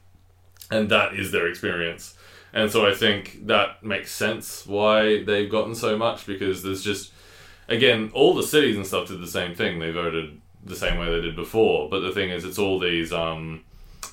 And 0.70 0.88
that 0.88 1.14
is 1.14 1.32
their 1.32 1.48
experience. 1.48 2.14
And 2.52 2.70
so 2.70 2.86
I 2.86 2.94
think 2.94 3.46
that 3.48 3.82
makes 3.82 4.12
sense 4.12 4.64
why 4.64 5.24
they've 5.24 5.50
gotten 5.50 5.74
so 5.74 5.98
much 5.98 6.24
because 6.24 6.62
there's 6.62 6.84
just, 6.84 7.12
again, 7.68 8.12
all 8.14 8.32
the 8.32 8.44
cities 8.44 8.76
and 8.76 8.86
stuff 8.86 9.08
did 9.08 9.20
the 9.20 9.26
same 9.26 9.56
thing. 9.56 9.80
They 9.80 9.90
voted 9.90 10.40
the 10.64 10.76
same 10.76 10.98
way 11.00 11.10
they 11.10 11.20
did 11.20 11.34
before. 11.34 11.90
But 11.90 12.00
the 12.00 12.12
thing 12.12 12.30
is, 12.30 12.44
it's 12.44 12.58
all 12.58 12.78
these. 12.78 13.12
Um, 13.12 13.64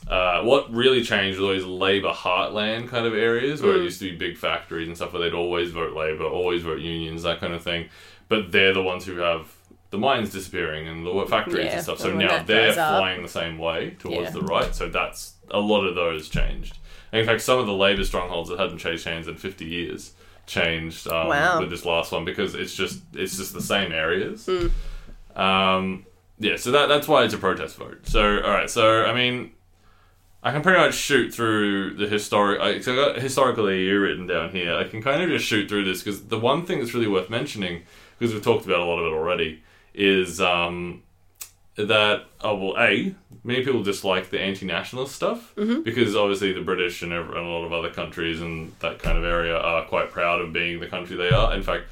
uh, 0.07 0.41
what 0.41 0.71
really 0.73 1.03
changed 1.03 1.39
were 1.39 1.47
those 1.47 1.65
Labour 1.65 2.13
heartland 2.13 2.87
kind 2.87 3.05
of 3.05 3.13
areas 3.13 3.61
where 3.61 3.75
it 3.75 3.83
used 3.83 3.99
to 3.99 4.09
be 4.09 4.17
big 4.17 4.37
factories 4.37 4.87
and 4.87 4.97
stuff 4.97 5.13
where 5.13 5.21
they'd 5.21 5.35
always 5.35 5.69
vote 5.69 5.95
Labour, 5.95 6.23
always 6.23 6.63
vote 6.63 6.79
unions, 6.79 7.21
that 7.23 7.39
kind 7.39 7.53
of 7.53 7.61
thing. 7.61 7.89
But 8.29 8.51
they're 8.51 8.73
the 8.73 8.81
ones 8.83 9.05
who 9.05 9.17
have 9.17 9.51
the 9.89 9.97
mines 9.97 10.31
disappearing 10.31 10.87
and 10.87 11.05
the 11.05 11.25
factories 11.27 11.65
Yeah, 11.65 11.71
and 11.73 11.81
stuff. 11.83 11.99
So 11.99 12.13
now 12.13 12.43
they're 12.43 12.67
dries 12.67 12.77
up- 12.77 12.99
flying 12.99 13.21
the 13.23 13.27
same 13.27 13.57
way 13.57 13.95
towards 13.99 14.27
Yeah. 14.27 14.39
the 14.39 14.41
right. 14.41 14.73
So 14.73 14.87
that's 14.87 15.33
a 15.51 15.59
lot 15.59 15.83
of 15.85 15.95
those 15.95 16.29
changed. 16.29 16.77
And 17.11 17.19
in 17.21 17.25
fact, 17.25 17.41
some 17.41 17.57
of 17.59 17.65
the 17.65 17.73
Labour 17.73 18.03
strongholds 18.03 18.49
that 18.49 18.59
hadn't 18.59 18.77
changed 18.77 19.03
hands 19.05 19.27
in 19.27 19.35
50 19.35 19.65
years 19.65 20.13
changed 20.45 21.07
um, 21.07 21.27
Wow. 21.27 21.59
with 21.59 21.69
this 21.71 21.85
last 21.85 22.11
one 22.11 22.23
because 22.23 22.53
it's 22.55 22.75
just 22.75 23.01
it's 23.13 23.35
just 23.37 23.53
the 23.53 23.61
same 23.61 23.91
areas. 23.91 24.45
Hmm. 24.45 24.67
Um, 25.39 26.05
yeah, 26.39 26.55
so 26.55 26.71
that 26.71 26.87
that's 26.87 27.07
why 27.07 27.23
it's 27.23 27.33
a 27.33 27.37
protest 27.37 27.77
vote. 27.77 27.99
So 28.03 28.41
all 28.41 28.51
right, 28.51 28.69
so 28.69 29.05
I 29.05 29.13
mean, 29.13 29.51
I 30.43 30.51
can 30.51 30.61
pretty 30.61 30.79
much 30.79 30.93
shoot 30.95 31.33
through 31.33 31.95
the 31.95 32.07
historic. 32.07 32.61
I, 32.61 32.79
so 32.79 32.93
I 32.93 32.95
got 32.95 33.21
historical 33.21 33.69
EU 33.71 33.99
written 33.99 34.27
down 34.27 34.51
here. 34.51 34.75
I 34.75 34.85
can 34.85 35.01
kind 35.01 35.21
of 35.21 35.29
just 35.29 35.45
shoot 35.45 35.67
through 35.67 35.85
this 35.85 36.03
because 36.03 36.25
the 36.27 36.39
one 36.39 36.65
thing 36.65 36.79
that's 36.79 36.93
really 36.93 37.07
worth 37.07 37.29
mentioning, 37.29 37.83
because 38.19 38.33
we've 38.33 38.43
talked 38.43 38.65
about 38.65 38.81
a 38.81 38.85
lot 38.85 38.99
of 38.99 39.11
it 39.11 39.15
already, 39.15 39.63
is 39.93 40.41
um, 40.41 41.01
that 41.75 42.25
oh 42.41 42.55
well, 42.55 42.75
a 42.77 43.15
many 43.43 43.63
people 43.63 43.81
dislike 43.81 44.29
the 44.29 44.39
anti-nationalist 44.39 45.15
stuff 45.15 45.55
mm-hmm. 45.55 45.81
because 45.81 46.15
obviously 46.15 46.51
the 46.51 46.61
British 46.61 47.01
and, 47.01 47.13
ev- 47.13 47.29
and 47.29 47.37
a 47.37 47.49
lot 47.49 47.63
of 47.63 47.71
other 47.71 47.89
countries 47.89 48.41
and 48.41 48.73
that 48.79 48.99
kind 48.99 49.17
of 49.17 49.23
area 49.23 49.57
are 49.57 49.85
quite 49.85 50.11
proud 50.11 50.41
of 50.41 50.51
being 50.51 50.79
the 50.79 50.87
country 50.87 51.15
they 51.15 51.29
are. 51.29 51.53
In 51.53 51.63
fact, 51.63 51.85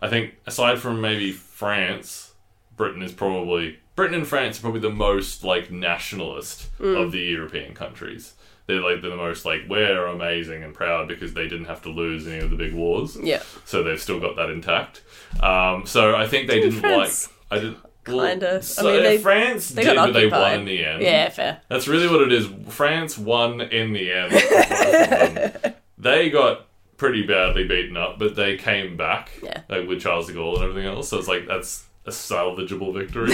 I 0.00 0.08
think 0.08 0.36
aside 0.46 0.78
from 0.78 1.00
maybe 1.00 1.32
France, 1.32 2.32
Britain 2.76 3.02
is 3.02 3.12
probably 3.12 3.78
Britain 3.96 4.16
and 4.16 4.26
France 4.26 4.58
are 4.58 4.62
probably 4.62 4.80
the 4.80 4.90
most 4.90 5.44
like 5.44 5.70
nationalist 5.70 6.70
mm. 6.78 7.00
of 7.00 7.12
the 7.12 7.20
European 7.20 7.74
countries. 7.74 8.34
They're 8.66 8.80
like 8.80 9.00
they're 9.02 9.10
the 9.10 9.16
most 9.16 9.44
like 9.44 9.62
we're 9.68 10.06
amazing 10.06 10.62
and 10.62 10.72
proud 10.74 11.08
because 11.08 11.34
they 11.34 11.48
didn't 11.48 11.64
have 11.66 11.82
to 11.82 11.88
lose 11.88 12.26
any 12.26 12.38
of 12.38 12.50
the 12.50 12.56
big 12.56 12.72
wars. 12.74 13.16
Yeah. 13.20 13.42
So 13.64 13.82
they've 13.82 14.00
still 14.00 14.20
got 14.20 14.36
that 14.36 14.50
intact. 14.50 15.02
Um, 15.42 15.84
so 15.86 16.14
I 16.14 16.26
think 16.26 16.48
they 16.48 16.60
Didn't 16.60 16.80
France 16.80 17.28
like. 17.50 17.60
I 17.60 17.62
did. 17.64 17.74
kinda- 18.04 18.62
I 18.78 18.82
mean, 18.82 19.02
they- 19.02 19.18
France 19.18 19.68
They 19.70 19.82
did, 19.84 19.96
but 19.96 20.12
they 20.12 20.26
won 20.26 20.52
in 20.60 20.64
the 20.64 20.84
end. 20.84 21.02
Yeah, 21.02 21.28
fair. 21.28 21.60
That's 21.68 21.86
really 21.88 22.08
what 22.08 22.20
it 22.22 22.32
is. 22.32 22.48
France 22.68 23.16
won 23.18 23.60
in 23.60 23.92
the 23.92 24.10
end. 24.12 24.32
of 24.32 25.74
they 25.98 26.30
got 26.30 26.66
pretty 26.96 27.26
badly 27.26 27.64
beaten 27.66 27.96
up, 27.96 28.18
but 28.18 28.36
they 28.36 28.56
came 28.56 28.96
back. 28.96 29.30
Yeah. 29.42 29.62
Like 29.68 29.88
with 29.88 30.00
Charles 30.00 30.28
de 30.28 30.34
Gaulle 30.34 30.54
and 30.56 30.64
everything 30.64 30.86
else. 30.86 31.08
So 31.08 31.18
it's 31.18 31.28
like 31.28 31.46
that's 31.46 31.84
a 32.04 32.10
salvageable 32.10 32.92
victory. 32.92 33.32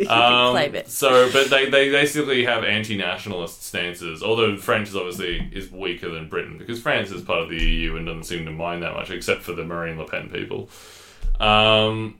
you 0.00 0.08
Um, 0.10 0.52
claim 0.52 0.74
it. 0.74 0.88
So, 0.88 1.30
but 1.32 1.50
they, 1.50 1.68
they 1.68 1.90
basically 1.90 2.44
have 2.44 2.62
anti-nationalist 2.62 3.64
stances. 3.64 4.22
Although 4.22 4.56
France 4.56 4.90
is 4.90 4.96
obviously 4.96 5.50
is 5.52 5.70
weaker 5.70 6.10
than 6.10 6.28
Britain 6.28 6.58
because 6.58 6.80
France 6.80 7.10
is 7.10 7.22
part 7.22 7.40
of 7.40 7.48
the 7.48 7.56
EU 7.56 7.96
and 7.96 8.06
doesn't 8.06 8.24
seem 8.24 8.44
to 8.44 8.52
mind 8.52 8.82
that 8.82 8.94
much, 8.94 9.10
except 9.10 9.42
for 9.42 9.52
the 9.52 9.64
Marine 9.64 9.98
Le 9.98 10.06
Pen 10.06 10.28
people. 10.28 10.68
Um, 11.40 12.18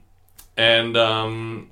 and 0.57 0.97
um, 0.97 1.69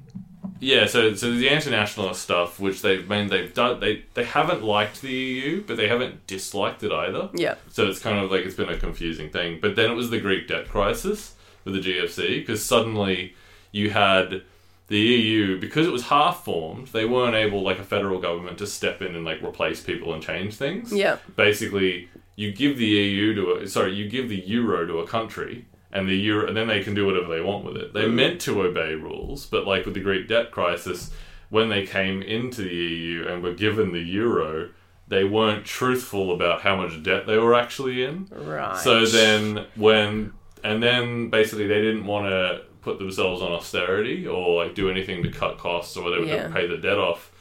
yeah, 0.59 0.85
so 0.85 1.13
so 1.15 1.31
the 1.31 1.49
anti-nationalist 1.49 2.21
stuff, 2.21 2.59
which 2.59 2.81
they've 2.81 3.07
mean 3.09 3.27
they've 3.27 3.53
done, 3.53 3.79
they 3.81 4.03
they 4.13 4.23
haven't 4.23 4.63
liked 4.63 5.01
the 5.01 5.11
EU, 5.11 5.63
but 5.65 5.75
they 5.75 5.89
haven't 5.89 6.25
disliked 6.27 6.83
it 6.83 6.91
either. 6.91 7.29
Yeah. 7.33 7.55
So 7.69 7.87
it's 7.87 7.99
kind 7.99 8.19
of 8.19 8.31
like 8.31 8.45
it's 8.45 8.55
been 8.55 8.69
a 8.69 8.77
confusing 8.77 9.29
thing. 9.29 9.59
But 9.61 9.75
then 9.75 9.91
it 9.91 9.95
was 9.95 10.09
the 10.09 10.19
Greek 10.19 10.47
debt 10.47 10.69
crisis 10.69 11.35
with 11.65 11.73
the 11.73 11.81
GFC 11.81 12.39
because 12.39 12.63
suddenly 12.63 13.35
you 13.73 13.89
had 13.89 14.43
the 14.87 14.99
EU 14.99 15.59
because 15.59 15.85
it 15.85 15.91
was 15.91 16.03
half 16.03 16.45
formed. 16.45 16.87
They 16.87 17.03
weren't 17.03 17.35
able, 17.35 17.61
like 17.61 17.79
a 17.79 17.83
federal 17.83 18.21
government, 18.21 18.57
to 18.59 18.67
step 18.67 19.01
in 19.01 19.15
and 19.15 19.25
like 19.25 19.43
replace 19.43 19.81
people 19.81 20.13
and 20.13 20.23
change 20.23 20.55
things. 20.55 20.93
Yeah. 20.93 21.17
Basically, 21.35 22.07
you 22.37 22.53
give 22.53 22.77
the 22.77 22.85
EU 22.85 23.35
to 23.35 23.63
a 23.63 23.67
sorry, 23.67 23.93
you 23.93 24.07
give 24.07 24.29
the 24.29 24.37
euro 24.37 24.87
to 24.87 24.99
a 24.99 25.07
country. 25.07 25.65
And 25.91 26.09
the 26.09 26.15
euro, 26.15 26.47
and 26.47 26.57
then 26.57 26.65
they 26.65 26.83
can 26.83 26.95
do 26.95 27.05
whatever 27.05 27.27
they 27.27 27.39
want 27.39 27.65
with 27.65 27.77
it. 27.77 27.93
They're 27.93 28.07
mm. 28.07 28.15
meant 28.15 28.41
to 28.41 28.63
obey 28.63 28.95
rules, 28.95 29.45
but 29.45 29.67
like 29.67 29.85
with 29.85 29.93
the 29.93 29.99
Greek 29.99 30.27
debt 30.27 30.49
crisis, 30.49 31.11
when 31.51 31.69
they 31.69 31.85
came 31.85 32.23
into 32.23 32.63
the 32.63 32.73
EU 32.73 33.27
and 33.27 33.43
were 33.43 33.53
given 33.53 33.91
the 33.91 33.99
euro, 33.99 34.71
they 35.07 35.23
weren't 35.23 35.65
truthful 35.65 36.33
about 36.33 36.61
how 36.61 36.75
much 36.75 37.03
debt 37.03 37.27
they 37.27 37.37
were 37.37 37.53
actually 37.53 38.03
in. 38.03 38.27
Right. 38.31 38.75
So 38.75 39.05
then 39.05 39.67
when 39.75 40.33
and 40.63 40.81
then 40.81 41.29
basically 41.29 41.67
they 41.67 41.81
didn't 41.81 42.07
want 42.07 42.25
to 42.25 42.63
put 42.83 42.99
themselves 42.99 43.41
on 43.41 43.51
austerity 43.51 44.27
or 44.27 44.63
like 44.63 44.75
do 44.75 44.89
anything 44.89 45.23
to 45.23 45.31
cut 45.31 45.57
costs 45.57 45.95
or 45.97 46.03
whatever 46.03 46.25
Yeah. 46.25 46.47
to 46.47 46.53
pay 46.53 46.67
the 46.67 46.77
debt 46.77 46.97
off. 46.97 47.31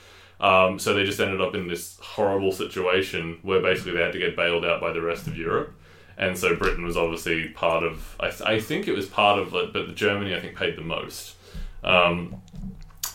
Um, 0.40 0.78
so 0.78 0.94
they 0.94 1.04
just 1.04 1.20
ended 1.20 1.40
up 1.40 1.54
in 1.54 1.68
this 1.68 1.98
horrible 2.00 2.50
situation 2.52 3.38
where 3.42 3.60
basically 3.60 3.92
they 3.92 4.02
had 4.02 4.12
to 4.12 4.18
get 4.18 4.34
bailed 4.36 4.64
out 4.64 4.80
by 4.80 4.92
the 4.92 5.00
rest 5.02 5.26
of 5.26 5.36
Europe. 5.36 5.74
And 6.18 6.36
so 6.38 6.54
Britain 6.56 6.84
was 6.84 6.96
obviously 6.96 7.48
part 7.48 7.82
of. 7.84 8.16
I, 8.20 8.28
th- 8.30 8.42
I 8.42 8.60
think 8.60 8.86
it 8.88 8.92
was 8.92 9.06
part 9.06 9.38
of, 9.38 9.54
it, 9.54 9.72
but 9.72 9.94
Germany 9.94 10.34
I 10.34 10.40
think 10.40 10.56
paid 10.56 10.76
the 10.76 10.82
most. 10.82 11.36
Um, 11.82 12.42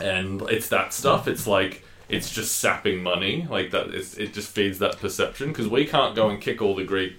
and 0.00 0.42
it's 0.42 0.68
that 0.68 0.92
stuff. 0.92 1.26
It's 1.28 1.46
like 1.46 1.84
it's 2.08 2.30
just 2.32 2.56
sapping 2.58 3.02
money. 3.02 3.46
Like 3.48 3.70
that. 3.70 3.88
It's, 3.94 4.14
it 4.16 4.32
just 4.34 4.48
feeds 4.50 4.78
that 4.80 4.98
perception 4.98 5.48
because 5.48 5.68
we 5.68 5.84
can't 5.86 6.14
go 6.16 6.28
and 6.28 6.40
kick 6.40 6.60
all 6.60 6.74
the 6.74 6.84
Greek, 6.84 7.14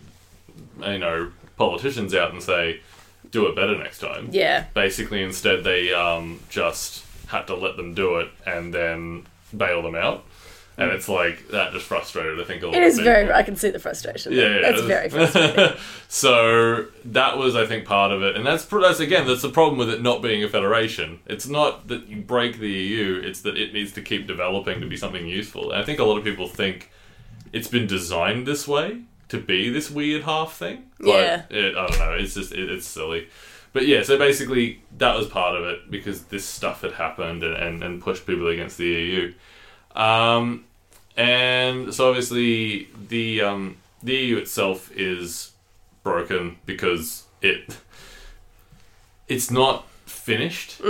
you 0.85 0.97
know, 0.99 1.31
politicians 1.57 2.13
out 2.13 2.31
and 2.33 2.41
say, 2.43 2.81
"Do 3.31 3.47
it 3.47 3.55
better 3.55 3.77
next 3.77 3.99
time." 3.99 4.29
yeah. 4.31 4.65
Basically, 4.73 5.21
instead 5.23 5.63
they 5.63 5.93
um, 5.93 6.39
just 6.49 7.05
had 7.27 7.47
to 7.47 7.55
let 7.55 7.77
them 7.77 7.93
do 7.93 8.17
it 8.17 8.29
and 8.45 8.73
then 8.73 9.25
bail 9.55 9.81
them 9.81 9.95
out. 9.95 10.25
And 10.77 10.91
it's 10.91 11.09
like 11.09 11.49
that 11.49 11.73
just 11.73 11.85
frustrated. 11.85 12.39
I 12.39 12.45
think 12.45 12.63
a 12.63 12.67
lot 12.67 12.75
It 12.75 12.89
people. 12.91 13.03
very. 13.03 13.33
I 13.33 13.43
can 13.43 13.57
see 13.57 13.69
the 13.69 13.79
frustration. 13.79 14.31
Yeah, 14.31 14.43
yeah, 14.47 14.61
That's 14.61 14.81
very 14.81 15.09
frustrating. 15.09 15.75
so 16.07 16.85
that 17.03 17.37
was, 17.37 17.55
I 17.57 17.65
think, 17.65 17.83
part 17.85 18.13
of 18.13 18.23
it, 18.23 18.37
and 18.37 18.45
that's 18.45 18.63
that's 18.63 19.01
again 19.01 19.27
that's 19.27 19.41
the 19.41 19.49
problem 19.49 19.77
with 19.77 19.89
it 19.89 20.01
not 20.01 20.21
being 20.21 20.41
a 20.41 20.47
federation. 20.47 21.19
It's 21.25 21.47
not 21.47 21.89
that 21.89 22.07
you 22.07 22.21
break 22.21 22.59
the 22.59 22.69
EU; 22.69 23.21
it's 23.23 23.41
that 23.41 23.57
it 23.57 23.73
needs 23.73 23.91
to 23.93 24.01
keep 24.01 24.25
developing 24.25 24.79
to 24.79 24.87
be 24.87 24.95
something 24.95 25.27
useful. 25.27 25.71
And 25.73 25.81
I 25.81 25.85
think 25.85 25.99
a 25.99 26.05
lot 26.05 26.17
of 26.17 26.23
people 26.23 26.47
think 26.47 26.91
it's 27.51 27.67
been 27.67 27.85
designed 27.85 28.47
this 28.47 28.65
way 28.67 29.01
to 29.29 29.39
be 29.39 29.69
this 29.69 29.89
weird 29.89 30.23
half 30.23 30.53
thing. 30.53 30.89
Yeah. 30.99 31.43
Like, 31.49 31.51
it, 31.51 31.77
I 31.77 31.87
don't 31.87 31.99
know. 31.99 32.13
It's 32.13 32.33
just 32.33 32.51
it, 32.51 32.69
it's 32.69 32.87
silly. 32.87 33.27
But 33.71 33.87
yeah, 33.87 34.03
so 34.03 34.17
basically 34.17 34.81
that 34.97 35.15
was 35.15 35.27
part 35.27 35.55
of 35.55 35.63
it 35.65 35.91
because 35.91 36.23
this 36.25 36.43
stuff 36.43 36.81
had 36.81 36.93
happened 36.93 37.43
and, 37.43 37.55
and, 37.55 37.83
and 37.83 38.01
pushed 38.01 38.25
people 38.25 38.47
against 38.47 38.77
the 38.77 38.87
EU. 38.87 39.33
Um, 39.95 40.65
and 41.15 41.93
so 41.93 42.09
obviously 42.09 42.89
the 43.09 43.41
um, 43.41 43.77
the 44.01 44.15
EU 44.15 44.37
itself 44.37 44.91
is 44.95 45.51
broken 46.03 46.57
because 46.65 47.25
it 47.41 47.77
it's 49.27 49.51
not 49.51 49.87
finished. 50.05 50.81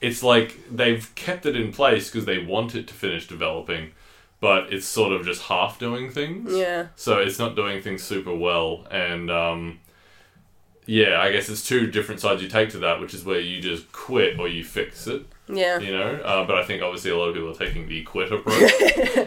It's 0.00 0.22
like 0.22 0.58
they've 0.70 1.12
kept 1.14 1.46
it 1.46 1.56
in 1.56 1.72
place 1.72 2.10
because 2.10 2.26
they 2.26 2.38
want 2.38 2.74
it 2.74 2.86
to 2.88 2.94
finish 2.94 3.26
developing, 3.26 3.92
but 4.40 4.72
it's 4.72 4.86
sort 4.86 5.12
of 5.12 5.24
just 5.24 5.42
half 5.42 5.78
doing 5.78 6.10
things. 6.10 6.52
Yeah. 6.54 6.88
So 6.96 7.18
it's 7.18 7.38
not 7.38 7.56
doing 7.56 7.82
things 7.82 8.02
super 8.02 8.34
well, 8.34 8.86
and 8.90 9.30
um, 9.30 9.80
yeah, 10.86 11.20
I 11.20 11.32
guess 11.32 11.48
it's 11.48 11.66
two 11.66 11.86
different 11.90 12.20
sides 12.20 12.42
you 12.42 12.48
take 12.48 12.70
to 12.70 12.78
that, 12.78 13.00
which 13.00 13.14
is 13.14 13.24
where 13.24 13.40
you 13.40 13.60
just 13.60 13.90
quit 13.92 14.38
or 14.38 14.48
you 14.48 14.62
fix 14.64 15.06
it. 15.06 15.26
Yeah. 15.48 15.78
You 15.78 15.92
know, 15.92 16.14
uh, 16.24 16.44
but 16.46 16.56
I 16.58 16.64
think 16.64 16.82
obviously 16.82 17.10
a 17.12 17.16
lot 17.16 17.28
of 17.28 17.34
people 17.34 17.50
are 17.50 17.54
taking 17.54 17.88
the 17.88 18.02
quit 18.02 18.32
approach. 18.32 18.72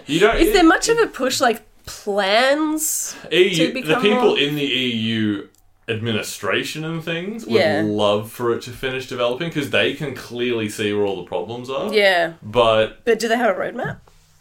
you 0.07 0.19
don't. 0.19 0.37
Is 0.37 0.53
there 0.53 0.63
much 0.65 0.89
of 0.89 0.97
a 0.99 1.07
push, 1.07 1.39
like 1.41 1.61
plans? 1.85 3.15
EU, 3.31 3.71
the 3.73 3.81
people 4.01 4.21
more- 4.29 4.39
in 4.39 4.55
the 4.55 4.65
EU 4.65 5.47
administration 5.87 6.85
and 6.85 7.03
things 7.03 7.45
would 7.45 7.55
Yeah. 7.55 7.81
love 7.85 8.31
for 8.31 8.53
it 8.53 8.61
to 8.63 8.69
finish 8.69 9.07
developing 9.07 9.49
because 9.49 9.71
they 9.71 9.93
can 9.95 10.13
clearly 10.13 10.69
see 10.69 10.93
where 10.93 11.05
all 11.05 11.15
the 11.17 11.23
problems 11.27 11.69
are. 11.69 11.91
Yeah. 11.93 12.33
But 12.43 13.03
But 13.05 13.17
do 13.19 13.27
they 13.27 13.37
have 13.37 13.55
a 13.55 13.59
roadmap? 13.59 13.97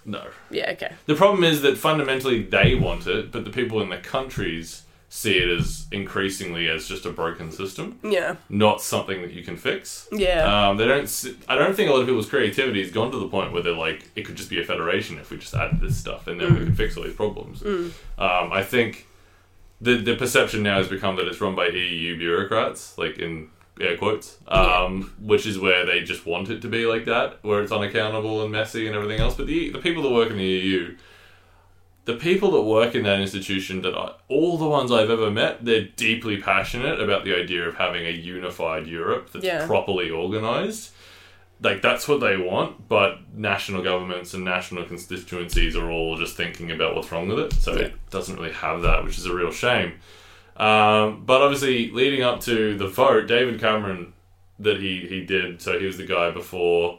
No. 0.08 0.24
Yeah. 0.50 0.70
Okay. 0.72 0.92
The 1.06 1.14
problem 1.14 1.44
is 1.44 1.62
that 1.62 1.78
fundamentally 1.78 2.42
they 2.42 2.74
want 2.74 3.06
it, 3.06 3.30
but 3.30 3.44
the 3.44 3.50
people 3.50 3.80
in 3.82 3.88
the 3.90 3.98
countries 3.98 4.82
see 5.10 5.38
it 5.38 5.48
as 5.48 5.86
increasingly 5.90 6.68
as 6.68 6.86
just 6.86 7.06
a 7.06 7.10
broken 7.10 7.50
system, 7.50 7.98
Yeah. 8.02 8.36
not 8.50 8.82
something 8.82 9.22
that 9.22 9.32
you 9.32 9.42
can 9.42 9.56
fix. 9.56 10.06
Yeah. 10.12 10.42
Um, 10.70 10.76
they 10.76 10.86
don't. 10.86 11.04
s- 11.04 11.28
I 11.48 11.54
don't 11.56 11.74
think 11.74 11.88
a 11.88 11.92
lot 11.94 12.00
of 12.00 12.06
people's 12.06 12.28
creativity 12.28 12.82
has 12.82 12.90
gone 12.92 13.10
to 13.12 13.18
the 13.18 13.28
point 13.28 13.52
where 13.52 13.62
they're 13.62 13.72
like, 13.88 14.10
it 14.16 14.22
could 14.26 14.36
just 14.36 14.50
be 14.50 14.60
a 14.60 14.64
federation 14.64 15.16
if 15.18 15.30
we 15.30 15.38
just 15.38 15.54
added 15.54 15.80
this 15.80 15.96
stuff, 15.96 16.26
and 16.26 16.38
then 16.40 16.52
we 16.58 16.64
could 16.66 16.76
fix 16.76 16.96
all 16.96 17.04
these 17.04 17.14
problems. 17.14 17.62
Um, 17.64 17.92
I 18.52 18.62
think 18.62 19.06
the 19.80 19.94
the 19.96 20.14
perception 20.16 20.62
now 20.62 20.76
has 20.78 20.88
become 20.88 21.16
that 21.16 21.26
it's 21.28 21.40
run 21.40 21.54
by 21.54 21.68
EU 21.68 22.18
bureaucrats, 22.18 22.98
like 22.98 23.18
in 23.18 23.48
air 23.80 23.96
quotes, 23.96 24.38
um, 24.48 25.14
which 25.20 25.46
is 25.46 25.58
where 25.58 25.84
they 25.86 26.02
just 26.02 26.26
want 26.26 26.50
it 26.50 26.62
to 26.62 26.68
be 26.68 26.86
like 26.86 27.04
that, 27.06 27.38
where 27.42 27.62
it's 27.62 27.72
unaccountable 27.72 28.42
and 28.42 28.50
messy 28.52 28.86
and 28.86 28.94
everything 28.96 29.20
else. 29.20 29.34
But 29.34 29.46
the 29.46 29.70
the 29.70 29.78
people 29.78 30.02
that 30.04 30.10
work 30.10 30.30
in 30.30 30.36
the 30.38 30.44
EU. 30.44 30.96
The 32.04 32.14
people 32.16 32.52
that 32.52 32.62
work 32.62 32.94
in 32.94 33.02
that 33.02 33.20
institution, 33.20 33.82
that 33.82 33.94
I, 33.94 34.12
all 34.28 34.56
the 34.56 34.66
ones 34.66 34.90
I've 34.90 35.10
ever 35.10 35.30
met, 35.30 35.62
they're 35.66 35.88
deeply 35.94 36.38
passionate 36.38 36.98
about 37.02 37.24
the 37.24 37.36
idea 37.36 37.68
of 37.68 37.74
having 37.76 38.06
a 38.06 38.10
unified 38.10 38.86
Europe 38.86 39.30
that's 39.30 39.44
Yeah. 39.44 39.66
properly 39.66 40.08
organized 40.08 40.92
like 41.60 41.82
that's 41.82 42.06
what 42.06 42.20
they 42.20 42.36
want, 42.36 42.88
but 42.88 43.18
national 43.34 43.82
governments 43.82 44.32
and 44.32 44.44
national 44.44 44.84
constituencies 44.84 45.74
are 45.76 45.90
all 45.90 46.16
just 46.16 46.36
thinking 46.36 46.70
about 46.70 46.94
what's 46.94 47.10
wrong 47.10 47.26
with 47.28 47.40
it, 47.40 47.52
so 47.52 47.72
Yeah. 47.72 47.86
it 47.86 48.10
doesn't 48.10 48.36
really 48.36 48.52
have 48.52 48.82
that, 48.82 49.04
which 49.04 49.18
is 49.18 49.26
a 49.26 49.34
real 49.34 49.50
shame. 49.50 49.94
Um, 50.58 51.24
but 51.24 51.40
obviously, 51.40 51.90
leading 51.92 52.22
up 52.22 52.40
to 52.42 52.76
the 52.76 52.88
vote, 52.88 53.28
David 53.28 53.60
Cameron 53.60 54.12
that 54.58 54.80
he 54.80 55.06
he 55.06 55.24
did, 55.24 55.62
so 55.62 55.78
he 55.78 55.86
was 55.86 55.96
the 55.96 56.06
guy 56.06 56.30
before 56.30 56.98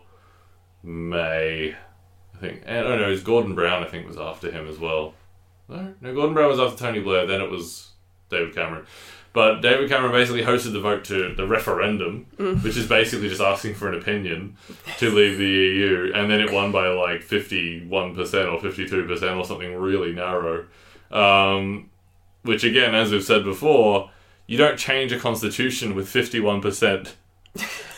May, 0.81 1.75
I 2.33 2.37
think. 2.37 2.63
And, 2.65 2.87
oh 2.87 2.97
no, 2.97 3.07
it 3.07 3.11
was 3.11 3.23
Gordon 3.23 3.55
Brown. 3.55 3.83
I 3.83 3.87
think 3.87 4.07
was 4.07 4.17
after 4.17 4.49
him 4.49 4.67
as 4.67 4.79
well. 4.79 5.13
No, 5.67 5.93
no, 6.01 6.13
Gordon 6.13 6.33
Brown 6.33 6.49
was 6.49 6.59
after 6.59 6.77
Tony 6.77 7.01
Blair. 7.01 7.27
Then 7.27 7.41
it 7.41 7.51
was 7.51 7.91
David 8.29 8.55
Cameron. 8.55 8.85
But 9.31 9.61
David 9.61 9.89
Cameron 9.89 10.11
basically 10.11 10.41
hosted 10.41 10.73
the 10.73 10.79
vote 10.79 11.03
to 11.05 11.35
the 11.35 11.45
referendum, 11.45 12.25
which 12.63 12.75
is 12.75 12.87
basically 12.87 13.29
just 13.29 13.41
asking 13.41 13.75
for 13.75 13.87
an 13.87 13.99
opinion 13.99 14.57
to 14.97 15.11
leave 15.11 15.37
the 15.37 15.45
EU, 15.45 16.11
and 16.15 16.31
then 16.31 16.41
it 16.41 16.51
won 16.51 16.71
by 16.71 16.87
like 16.87 17.21
fifty-one 17.21 18.15
percent 18.15 18.49
or 18.49 18.59
fifty-two 18.59 19.05
percent 19.05 19.37
or 19.37 19.45
something 19.45 19.75
really 19.75 20.13
narrow. 20.13 20.65
Um, 21.11 21.91
which 22.43 22.63
again, 22.63 22.95
as 22.95 23.11
we've 23.11 23.23
said 23.23 23.43
before, 23.43 24.11
you 24.47 24.57
don't 24.57 24.77
change 24.77 25.11
a 25.11 25.19
constitution 25.19 25.95
with 25.95 26.07
fifty-one 26.07 26.61
percent. 26.61 27.15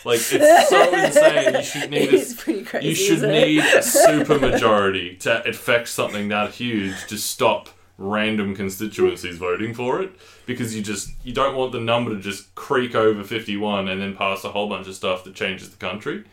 Like 0.04 0.20
it's 0.20 0.28
so 0.68 0.92
insane. 0.92 1.54
You 1.54 1.62
should 1.62 1.90
need 1.90 2.14
a, 2.14 2.64
crazy. 2.64 2.88
you 2.88 2.94
should 2.94 3.22
need 3.22 3.60
a 3.60 3.82
super 3.82 4.38
majority 4.38 5.16
to 5.16 5.48
affect 5.48 5.88
something 5.88 6.28
that 6.28 6.52
huge 6.52 7.06
to 7.06 7.16
stop 7.16 7.68
random 7.98 8.54
constituencies 8.54 9.36
voting 9.36 9.74
for 9.74 10.02
it 10.02 10.10
because 10.46 10.74
you 10.74 10.82
just 10.82 11.10
you 11.22 11.32
don't 11.32 11.54
want 11.54 11.72
the 11.72 11.80
number 11.80 12.10
to 12.10 12.20
just 12.20 12.52
creak 12.54 12.94
over 12.94 13.22
51 13.22 13.86
and 13.86 14.00
then 14.00 14.16
pass 14.16 14.44
a 14.44 14.48
whole 14.50 14.68
bunch 14.68 14.88
of 14.88 14.94
stuff 14.94 15.22
that 15.24 15.34
changes 15.34 15.70
the 15.70 15.76
country 15.76 16.24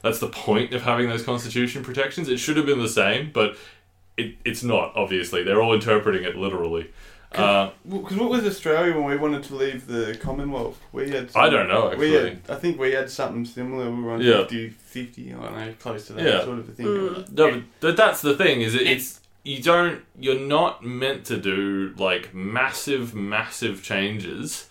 that's 0.00 0.18
the 0.18 0.26
point 0.26 0.72
of 0.72 0.82
having 0.82 1.08
those 1.08 1.22
constitution 1.22 1.84
protections 1.84 2.28
it 2.28 2.38
should 2.38 2.56
have 2.56 2.66
been 2.66 2.80
the 2.80 2.88
same 2.88 3.30
but 3.32 3.56
it, 4.16 4.34
it's 4.44 4.64
not 4.64 4.92
obviously 4.96 5.44
they're 5.44 5.62
all 5.62 5.74
interpreting 5.74 6.24
it 6.24 6.34
literally 6.36 6.90
uh, 7.38 7.70
Because 7.88 8.16
what 8.16 8.30
was 8.30 8.44
Australia 8.44 8.94
when 8.94 9.04
we 9.04 9.16
wanted 9.16 9.42
to 9.44 9.54
leave 9.54 9.86
the 9.86 10.16
Commonwealth? 10.20 10.80
We 10.92 11.10
had. 11.10 11.30
I 11.34 11.48
don't 11.48 11.68
know, 11.68 11.94
We 11.96 12.12
had, 12.12 12.40
I 12.48 12.54
think 12.56 12.78
we 12.78 12.92
had 12.92 13.10
something 13.10 13.44
similar. 13.44 13.90
We 13.90 14.02
were 14.02 14.12
on 14.12 14.20
Yeah. 14.20 14.38
50, 14.38 14.68
50, 14.70 15.34
I 15.34 15.36
don't 15.42 15.54
know, 15.54 15.74
close 15.80 16.06
to 16.08 16.12
that 16.14 16.24
Yeah. 16.24 16.44
sort 16.44 16.58
of 16.58 16.68
a 16.68 16.72
thing. 16.72 16.86
Mm. 16.86 17.32
No, 17.32 17.62
but 17.80 17.96
that's 17.96 18.22
the 18.22 18.36
thing. 18.36 18.60
Is 18.60 18.74
it, 18.74 18.82
it's 18.86 19.20
you 19.44 19.60
don't 19.60 20.02
you're 20.18 20.38
not 20.38 20.84
meant 20.84 21.24
to 21.26 21.36
do 21.36 21.94
like 21.98 22.32
massive, 22.34 23.14
massive 23.14 23.82
changes 23.82 24.68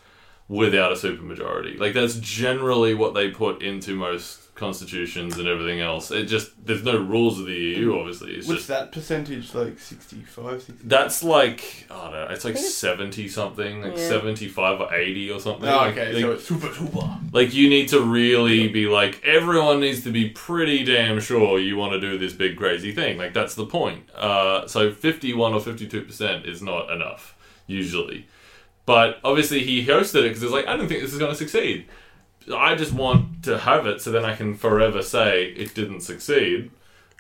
without 0.52 0.92
a 0.92 0.96
supermajority. 0.96 1.80
Like 1.80 1.94
that's 1.94 2.16
generally 2.20 2.94
what 2.94 3.14
they 3.14 3.30
put 3.32 3.64
into 3.64 3.96
most 3.96 4.54
constitutions 4.54 5.38
and 5.38 5.48
everything 5.48 5.80
else. 5.80 6.12
It 6.12 6.26
just 6.26 6.52
there's 6.66 6.84
no 6.84 6.98
rules 7.02 7.40
of 7.40 7.46
the 7.46 7.54
EU, 7.54 7.98
obviously. 7.98 8.34
It's 8.34 8.48
What's 8.50 8.60
just 8.60 8.68
that 8.68 8.92
percentage? 8.92 9.56
Like 9.56 9.80
65, 9.80 10.62
60? 10.62 10.88
that's 10.90 11.24
like 11.24 11.88
I 11.90 12.04
don't 12.04 12.12
know. 12.12 12.28
It's 12.32 12.44
like 12.44 12.58
seventy 12.58 13.30
something, 13.30 13.82
like 13.82 13.96
Yeah. 13.98 14.08
seventy 14.10 14.50
five 14.50 14.82
or 14.82 14.94
eighty 14.94 15.32
or 15.32 15.40
something. 15.40 15.70
Oh, 15.70 15.78
Like- 15.78 15.98
okay, 15.98 16.12
like, 16.14 16.22
so 16.22 16.32
it's 16.34 16.46
super, 16.46 16.74
super. 16.74 17.10
like 17.32 17.54
you 17.54 17.70
need 17.70 17.88
to 17.88 18.02
really 18.02 18.68
be 18.68 18.88
like 18.88 19.24
everyone 19.24 19.80
needs 19.80 20.04
to 20.04 20.12
be 20.12 20.30
pretty 20.32 20.84
damn 20.84 21.22
sure 21.22 21.60
you 21.60 21.78
want 21.78 21.94
to 21.94 22.00
do 22.02 22.18
this 22.18 22.34
big 22.34 22.58
crazy 22.58 22.92
thing. 22.92 23.18
Like 23.18 23.34
that's 23.34 23.56
the 23.56 23.66
point. 23.66 24.10
Uh, 24.14 24.68
so 24.68 24.92
fifty 24.92 25.34
one 25.34 25.54
or 25.54 25.62
fifty 25.62 25.88
two 25.88 26.02
percent 26.02 26.46
is 26.46 26.62
not 26.62 26.92
enough 26.92 27.36
usually. 27.68 28.28
But 28.86 29.20
obviously 29.24 29.64
he 29.64 29.86
hosted 29.86 30.20
it 30.20 30.30
because 30.30 30.44
it's 30.44 30.52
like 30.52 30.68
I 30.68 30.76
don't 30.76 30.88
think 30.88 31.02
this 31.02 31.14
is 31.14 31.20
going 31.20 31.32
to 31.32 31.38
succeed. 31.38 31.86
I 32.54 32.76
just 32.76 32.94
want 32.94 33.44
to 33.44 33.60
have 33.60 33.86
it 33.86 34.02
so 34.02 34.12
then 34.12 34.26
I 34.26 34.36
can 34.36 34.56
forever 34.56 35.02
say 35.02 35.46
it 35.46 35.76
didn't 35.76 36.02
succeed. 36.02 36.72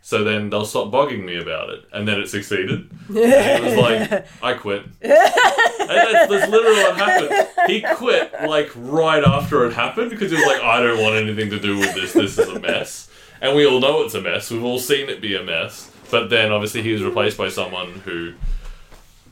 So 0.03 0.23
then 0.23 0.49
they'll 0.49 0.65
stop 0.65 0.91
bugging 0.91 1.23
me 1.23 1.39
about 1.39 1.69
it, 1.69 1.85
and 1.93 2.07
then 2.07 2.19
it 2.19 2.27
succeeded. 2.27 2.89
And 3.07 3.17
it 3.17 3.63
was 3.63 3.75
like 3.75 4.25
I 4.43 4.55
quit. 4.55 4.83
And 4.99 5.89
that's, 5.89 6.27
that's 6.27 6.51
literally 6.51 6.81
what 6.81 6.97
happened. 6.97 7.47
He 7.67 7.81
quit 7.81 8.33
like 8.47 8.71
right 8.75 9.23
after 9.23 9.63
it 9.65 9.73
happened 9.73 10.09
because 10.09 10.31
he 10.31 10.37
was 10.37 10.45
like, 10.47 10.61
I 10.61 10.81
don't 10.81 10.99
want 10.99 11.15
anything 11.15 11.51
to 11.51 11.59
do 11.59 11.77
with 11.77 11.93
this. 11.93 12.13
This 12.13 12.39
is 12.39 12.47
a 12.47 12.59
mess, 12.59 13.09
and 13.41 13.55
we 13.55 13.67
all 13.67 13.79
know 13.79 14.01
it's 14.01 14.15
a 14.15 14.21
mess. 14.21 14.49
We've 14.49 14.63
all 14.63 14.79
seen 14.79 15.07
it 15.07 15.21
be 15.21 15.35
a 15.35 15.43
mess. 15.43 15.91
But 16.09 16.29
then 16.31 16.51
obviously 16.51 16.81
he 16.81 16.93
was 16.93 17.03
replaced 17.03 17.37
by 17.37 17.49
someone 17.49 17.91
who 18.03 18.33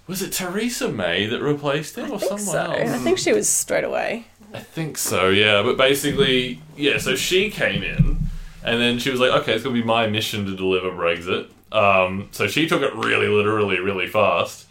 was 0.10 0.24
it 0.24 0.34
Theresa 0.34 0.92
May 0.92 1.28
that 1.28 1.40
replaced 1.40 1.96
him 1.96 2.12
or 2.12 2.16
I 2.16 2.18
think 2.18 2.40
someone 2.40 2.66
so. 2.66 2.72
else? 2.74 2.90
I 2.90 2.98
think 2.98 3.20
she 3.20 3.32
was 3.32 3.48
straight 3.48 3.84
away. 3.84 4.26
I 4.52 4.60
think 4.60 4.98
so, 4.98 5.30
yeah. 5.30 5.62
But 5.62 5.78
basically, 5.78 6.64
yeah, 6.76 6.98
so 6.98 7.16
she 7.16 7.52
came 7.52 7.84
in, 7.84 8.18
and 8.64 8.82
then 8.82 8.98
she 8.98 9.12
was 9.12 9.20
like, 9.20 9.30
okay, 9.42 9.54
it's 9.54 9.64
going 9.64 9.76
to 9.76 9.82
be 9.82 9.88
my 9.88 10.08
mission 10.08 10.48
to 10.48 10.56
deliver 10.56 10.90
Brexit. 10.90 11.52
Um, 11.72 12.30
so 12.32 12.48
she 12.48 12.68
took 12.68 12.82
it 12.82 12.96
really 12.96 13.28
literally, 13.28 13.80
really 13.80 14.08
fast. 14.08 14.66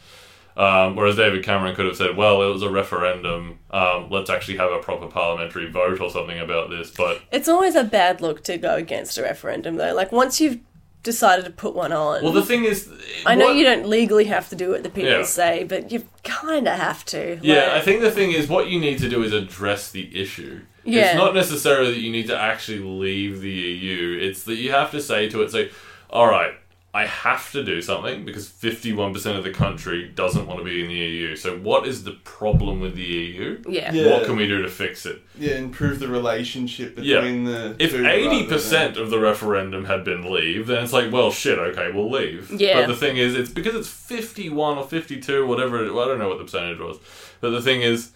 Um, 0.56 0.96
whereas 0.96 1.14
David 1.14 1.44
Cameron 1.44 1.76
could 1.76 1.86
have 1.86 1.96
said, 1.96 2.16
well, 2.16 2.42
it 2.42 2.52
was 2.52 2.62
a 2.62 2.68
referendum. 2.68 3.60
Um, 3.70 4.10
let's 4.10 4.28
actually 4.28 4.56
have 4.56 4.72
a 4.72 4.80
proper 4.80 5.06
parliamentary 5.06 5.70
vote 5.70 6.00
or 6.00 6.10
something 6.10 6.40
about 6.40 6.68
this. 6.68 6.90
But 6.90 7.22
It's 7.30 7.48
always 7.48 7.76
a 7.76 7.84
bad 7.84 8.20
look 8.20 8.42
to 8.44 8.58
go 8.58 8.74
against 8.74 9.16
a 9.18 9.22
referendum, 9.22 9.76
though. 9.76 9.94
Like 9.94 10.10
once 10.10 10.40
you've 10.40 10.58
decided 11.02 11.44
to 11.44 11.50
put 11.50 11.74
one 11.74 11.92
on, 11.92 12.22
well, 12.22 12.32
the 12.32 12.42
thing 12.44 12.64
is, 12.64 12.88
I 13.24 13.34
know 13.34 13.46
what- 13.46 13.56
you 13.56 13.64
don't 13.64 13.86
legally 13.88 14.24
have 14.24 14.48
to 14.50 14.56
do 14.56 14.70
what 14.70 14.82
the 14.82 14.90
people 14.90 15.10
Yeah. 15.10 15.22
say, 15.22 15.64
but 15.64 15.90
you 15.92 16.04
kind 16.24 16.66
of 16.68 16.74
have 16.76 17.04
to. 17.06 17.38
Yeah, 17.42 17.54
Like, 17.62 17.68
I 17.70 17.80
think 17.80 18.00
the 18.02 18.10
thing 18.10 18.32
is, 18.32 18.48
what 18.48 18.68
you 18.68 18.78
need 18.80 18.98
to 18.98 19.08
do 19.08 19.22
is 19.22 19.32
address 19.32 19.90
the 19.90 20.08
issue. 20.20 20.60
Yeah. 20.84 21.06
It's 21.10 21.16
not 21.16 21.34
necessarily 21.34 21.92
that 21.92 22.00
you 22.00 22.10
need 22.10 22.26
to 22.28 22.36
actually 22.38 22.78
leave 22.80 23.40
the 23.40 23.50
EU. 23.50 24.18
It's 24.20 24.42
that 24.44 24.56
you 24.56 24.70
have 24.72 24.90
to 24.92 25.00
say 25.00 25.28
to 25.28 25.42
it, 25.42 25.50
say, 25.50 25.70
all 26.10 26.26
right, 26.28 26.52
I 26.98 27.06
have 27.06 27.52
to 27.52 27.62
do 27.62 27.80
something 27.80 28.24
because 28.24 28.48
51% 28.48 29.36
of 29.38 29.44
the 29.44 29.52
country 29.52 30.08
doesn't 30.08 30.46
want 30.48 30.58
to 30.58 30.64
be 30.64 30.82
in 30.82 30.88
the 30.88 30.94
EU. 30.94 31.36
So 31.36 31.56
what 31.58 31.86
is 31.86 32.02
the 32.02 32.10
problem 32.24 32.80
with 32.80 32.96
the 32.96 33.02
EU? 33.04 33.62
yeah. 33.68 33.92
Yeah. 33.92 34.10
What 34.10 34.24
can 34.26 34.34
we 34.36 34.48
do 34.48 34.62
to 34.62 34.68
fix 34.68 35.06
it? 35.06 35.22
Yeah, 35.38 35.54
improve 35.58 36.00
the 36.00 36.08
relationship 36.08 36.98
Yeah. 37.00 37.20
between 37.20 37.44
the 37.44 37.76
If 37.78 37.92
two 37.92 38.04
eighty 38.04 38.46
percent 38.48 38.94
than- 38.94 39.04
of 39.04 39.10
the 39.10 39.20
referendum 39.20 39.84
had 39.84 40.02
been 40.02 40.28
leave, 40.32 40.66
then 40.66 40.82
it's 40.82 40.92
like, 40.92 41.12
well, 41.12 41.30
shit, 41.30 41.58
okay, 41.58 41.92
we'll 41.94 42.10
leave. 42.10 42.50
Yeah. 42.50 42.80
But 42.80 42.88
the 42.88 42.96
thing 42.96 43.16
is, 43.16 43.36
it's 43.36 43.50
because 43.50 43.76
it's 43.76 43.88
fifty-one 43.88 44.76
or 44.78 44.84
fifty-two, 44.88 45.46
whatever. 45.46 45.84
It, 45.84 45.94
well, 45.94 46.04
I 46.04 46.08
don't 46.08 46.18
know 46.18 46.28
what 46.28 46.38
the 46.38 46.44
percentage 46.50 46.80
was, 46.80 46.96
but 47.40 47.50
the 47.50 47.62
thing 47.62 47.82
is, 47.82 48.10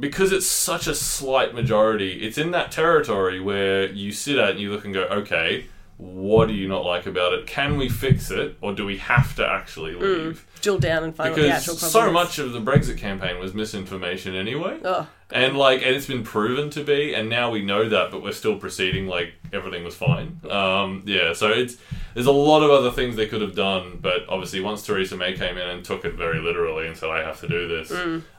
because 0.00 0.32
it's 0.32 0.46
such 0.46 0.88
a 0.88 0.94
slight 0.94 1.54
majority, 1.54 2.14
it's 2.26 2.38
in 2.38 2.50
that 2.50 2.72
territory 2.72 3.38
where 3.40 3.86
you 3.92 4.10
sit 4.10 4.38
at 4.38 4.50
and 4.50 4.60
you 4.60 4.72
look 4.72 4.84
and 4.84 4.92
go, 4.94 5.04
okay, 5.04 5.66
what 5.98 6.46
do 6.46 6.54
you 6.54 6.68
not 6.68 6.84
like 6.84 7.06
about 7.06 7.32
it? 7.34 7.46
Can 7.46 7.76
we 7.76 7.88
fix 7.88 8.30
it, 8.30 8.56
or 8.60 8.72
do 8.72 8.86
we 8.86 8.98
have 8.98 9.34
to 9.36 9.44
actually 9.46 9.94
leave? 9.94 10.46
Drill 10.62 10.78
down 10.78 11.02
and 11.04 11.14
find 11.14 11.34
the 11.34 11.42
Because 11.42 11.64
problem 11.66 11.90
so 11.90 12.06
is. 12.06 12.12
much 12.12 12.38
of 12.38 12.52
the 12.52 12.60
Brexit 12.60 12.98
campaign 12.98 13.38
was 13.40 13.52
misinformation 13.52 14.34
anyway. 14.36 14.78
Oh, 14.84 15.08
And 15.32 15.56
like, 15.58 15.82
and 15.82 15.96
it's 15.96 16.06
been 16.06 16.22
proven 16.22 16.70
to 16.70 16.84
be, 16.84 17.14
and 17.14 17.28
now 17.28 17.50
we 17.50 17.62
know 17.64 17.88
that, 17.88 18.12
but 18.12 18.22
we're 18.22 18.30
still 18.32 18.56
proceeding 18.56 19.08
like 19.08 19.34
everything 19.52 19.82
was 19.84 19.96
fine. 19.96 20.40
Um, 20.48 21.02
yeah, 21.04 21.32
so 21.32 21.48
it's 21.50 21.76
there's 22.14 22.26
a 22.26 22.32
lot 22.32 22.62
of 22.62 22.70
other 22.70 22.92
things 22.92 23.16
they 23.16 23.26
could 23.26 23.42
have 23.42 23.56
done, 23.56 23.98
but 24.00 24.24
obviously 24.28 24.60
once 24.60 24.86
Theresa 24.86 25.16
May 25.16 25.32
came 25.34 25.58
in 25.58 25.68
and 25.68 25.84
took 25.84 26.04
it 26.04 26.14
very 26.14 26.38
literally 26.40 26.86
and 26.86 26.96
said, 26.96 27.10
"I 27.10 27.24
have 27.24 27.40
to 27.40 27.48
do 27.48 27.66
this," 27.66 27.90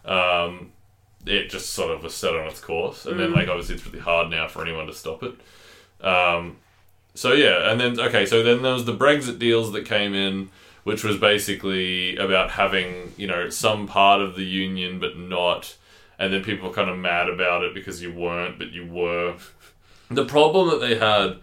um, 0.06 0.72
it 1.26 1.50
just 1.50 1.72
sort 1.72 1.92
of 1.92 2.04
was 2.04 2.16
set 2.16 2.34
on 2.36 2.48
its 2.48 2.62
course, 2.62 3.06
and 3.06 3.20
then 3.20 3.34
like 3.34 3.50
obviously 3.50 3.76
it's 3.76 3.86
really 3.86 4.00
hard 4.00 4.30
now 4.30 4.48
for 4.48 4.62
anyone 4.62 4.88
to 4.88 4.94
stop 4.94 5.24
it. 5.24 5.34
Um, 6.06 6.58
so 7.20 7.34
yeah, 7.34 7.70
and 7.70 7.82
then 7.82 8.00
okay, 8.00 8.26
so 8.26 8.42
then 8.44 8.62
there 8.62 8.72
was 8.72 8.86
the 8.86 8.96
Brexit 8.96 9.40
deals 9.40 9.74
that 9.74 9.84
came 9.86 10.14
in, 10.14 10.50
which 10.86 11.04
was 11.04 11.18
basically 11.18 12.16
about 12.16 12.52
having 12.52 13.12
you 13.18 13.28
know 13.28 13.50
some 13.50 13.88
part 13.88 14.22
of 14.22 14.38
the 14.38 14.46
union 14.46 15.02
but 15.02 15.18
not, 15.18 15.76
and 16.18 16.32
then 16.32 16.46
people 16.46 16.70
were 16.70 16.74
kind 16.74 16.90
of 16.90 16.98
mad 16.98 17.28
about 17.28 17.62
it 17.62 17.74
because 17.74 18.02
you 18.02 18.14
weren't 18.14 18.58
but 18.58 18.72
you 18.72 18.86
were. 18.86 19.36
The 20.10 20.24
problem 20.24 20.70
that 20.70 20.80
they 20.80 20.96
had 20.96 21.40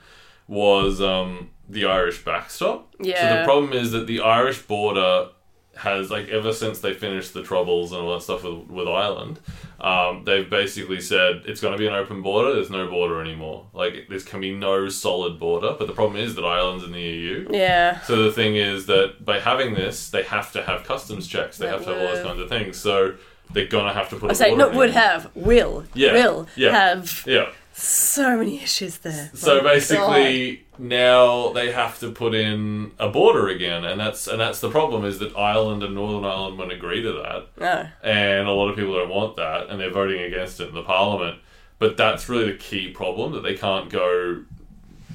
was 0.48 1.02
um, 1.02 1.50
the 1.68 1.84
Irish 1.84 2.24
backstop. 2.24 2.94
Yeah. 2.98 3.20
So 3.20 3.38
the 3.40 3.44
problem 3.44 3.74
is 3.74 3.92
that 3.92 4.06
the 4.06 4.22
Irish 4.22 4.62
border 4.62 5.28
has 5.76 6.10
like 6.10 6.28
ever 6.28 6.52
since 6.52 6.80
they 6.80 6.94
finished 6.94 7.34
the 7.34 7.42
troubles 7.42 7.92
and 7.92 8.00
all 8.02 8.14
that 8.14 8.22
stuff 8.22 8.44
with, 8.44 8.66
with 8.68 8.88
Ireland, 8.88 9.38
um, 9.80 10.24
they've 10.24 10.48
basically 10.48 11.00
said 11.00 11.42
it's 11.46 11.60
going 11.60 11.72
to 11.72 11.78
be 11.78 11.86
an 11.86 11.92
open 11.94 12.22
border. 12.22 12.54
There's 12.54 12.70
no 12.70 12.88
border 12.88 13.20
anymore. 13.20 13.66
Like 13.72 14.06
there 14.08 14.18
can 14.20 14.40
be 14.40 14.54
no 14.54 14.88
solid 14.88 15.38
border. 15.38 15.74
But 15.78 15.86
the 15.86 15.92
problem 15.94 16.20
is 16.20 16.34
that 16.34 16.44
Ireland's 16.44 16.84
in 16.84 16.92
the 16.92 17.00
EU. 17.00 17.48
yeah. 17.50 18.00
So 18.02 18.22
the 18.22 18.32
thing 18.32 18.56
is 18.56 18.86
that 18.86 19.24
by 19.24 19.38
having 19.40 19.74
this, 19.74 20.10
they 20.10 20.22
have 20.24 20.52
to 20.52 20.62
have 20.62 20.84
customs 20.84 21.26
checks. 21.26 21.58
They 21.58 21.66
That 21.66 21.72
have 21.78 21.84
to 21.84 21.92
have 21.92 22.00
all 22.02 22.14
those 22.14 22.24
kinds 22.24 22.40
of 22.40 22.48
things. 22.48 22.76
So 22.78 23.14
they're 23.52 23.66
gonna 23.66 23.92
have 23.92 24.08
to 24.10 24.16
put. 24.16 24.30
I 24.30 24.34
say 24.34 24.54
not 24.54 24.74
would 24.74 24.90
have, 24.90 25.30
will, 25.36 25.84
Yeah, 25.94 26.12
will 26.14 26.48
yeah. 26.56 26.70
have 26.72 27.22
Yeah. 27.26 27.50
So 27.76 28.38
many 28.38 28.62
issues 28.62 28.98
there. 28.98 29.30
So 29.34 29.62
My 29.62 29.74
basically, 29.74 30.66
now 30.78 31.52
they 31.52 31.72
have 31.72 31.98
to 32.00 32.10
put 32.10 32.34
in 32.34 32.92
a 32.98 33.08
border 33.08 33.48
again, 33.48 33.84
and 33.84 34.00
that's 34.00 34.26
and 34.26 34.40
that's 34.40 34.60
the 34.60 34.70
problem 34.70 35.04
is 35.04 35.18
that 35.18 35.36
Ireland 35.36 35.82
and 35.82 35.94
Northern 35.94 36.24
Ireland 36.24 36.58
won't 36.58 36.72
agree 36.72 37.02
to 37.02 37.12
that, 37.12 37.48
no. 37.60 37.86
and 38.02 38.48
a 38.48 38.52
lot 38.52 38.68
of 38.68 38.76
people 38.76 38.94
don't 38.94 39.10
want 39.10 39.36
that, 39.36 39.68
and 39.68 39.78
they're 39.78 39.90
voting 39.90 40.22
against 40.22 40.58
it 40.60 40.68
in 40.68 40.74
the 40.74 40.82
Parliament. 40.82 41.40
But 41.78 41.98
that's 41.98 42.28
really 42.30 42.50
the 42.52 42.58
key 42.58 42.90
problem 42.90 43.32
that 43.32 43.42
they 43.42 43.54
can't 43.54 43.90
go 43.90 44.44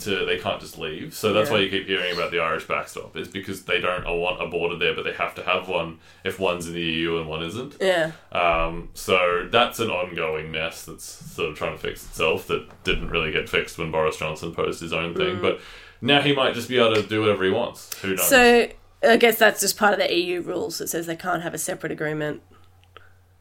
to. 0.01 0.25
They 0.25 0.37
can't 0.37 0.59
just 0.59 0.77
leave. 0.77 1.13
So 1.13 1.33
that's 1.33 1.49
Yeah. 1.49 1.55
why 1.55 1.61
you 1.61 1.69
keep 1.69 1.87
hearing 1.87 2.13
about 2.13 2.31
the 2.31 2.39
Irish 2.39 2.65
backstop. 2.65 3.15
Is 3.17 3.27
because 3.27 3.63
they 3.63 3.79
don't 3.79 4.03
want 4.05 4.41
a 4.41 4.45
border 4.47 4.75
there, 4.77 4.93
but 4.93 5.03
they 5.03 5.13
have 5.13 5.33
to 5.35 5.43
have 5.43 5.67
one 5.67 5.99
if 6.23 6.39
one's 6.39 6.67
in 6.67 6.73
the 6.73 6.81
EU 6.81 7.17
and 7.17 7.27
one 7.27 7.43
isn't. 7.43 7.75
Yeah. 7.79 8.11
Um, 8.31 8.89
so 8.93 9.47
that's 9.49 9.79
an 9.79 9.89
ongoing 9.89 10.51
mess 10.51 10.83
that's 10.85 11.05
sort 11.05 11.49
of 11.49 11.57
trying 11.57 11.73
to 11.75 11.77
fix 11.81 12.05
itself 12.05 12.47
that 12.47 12.67
didn't 12.83 13.09
really 13.09 13.31
get 13.31 13.47
fixed 13.49 13.77
when 13.77 13.91
Boris 13.91 14.17
Johnson 14.17 14.53
posed 14.53 14.81
his 14.81 14.93
own 14.93 15.13
thing. 15.15 15.39
But 15.41 15.59
now 16.01 16.21
he 16.21 16.33
might 16.35 16.53
just 16.53 16.69
be 16.69 16.77
able 16.77 16.95
to 16.95 17.03
do 17.03 17.21
whatever 17.21 17.43
he 17.43 17.51
wants. 17.51 17.97
Who 18.01 18.15
knows? 18.15 18.27
So 18.27 18.67
I 19.03 19.17
guess 19.17 19.37
that's 19.37 19.61
just 19.61 19.77
part 19.77 19.93
of 19.93 19.99
the 19.99 20.13
EU 20.15 20.41
rules 20.41 20.77
that 20.77 20.87
says 20.87 21.07
they 21.07 21.15
can't 21.15 21.41
have 21.41 21.53
a 21.53 21.57
separate 21.57 21.91
agreement, 21.91 22.41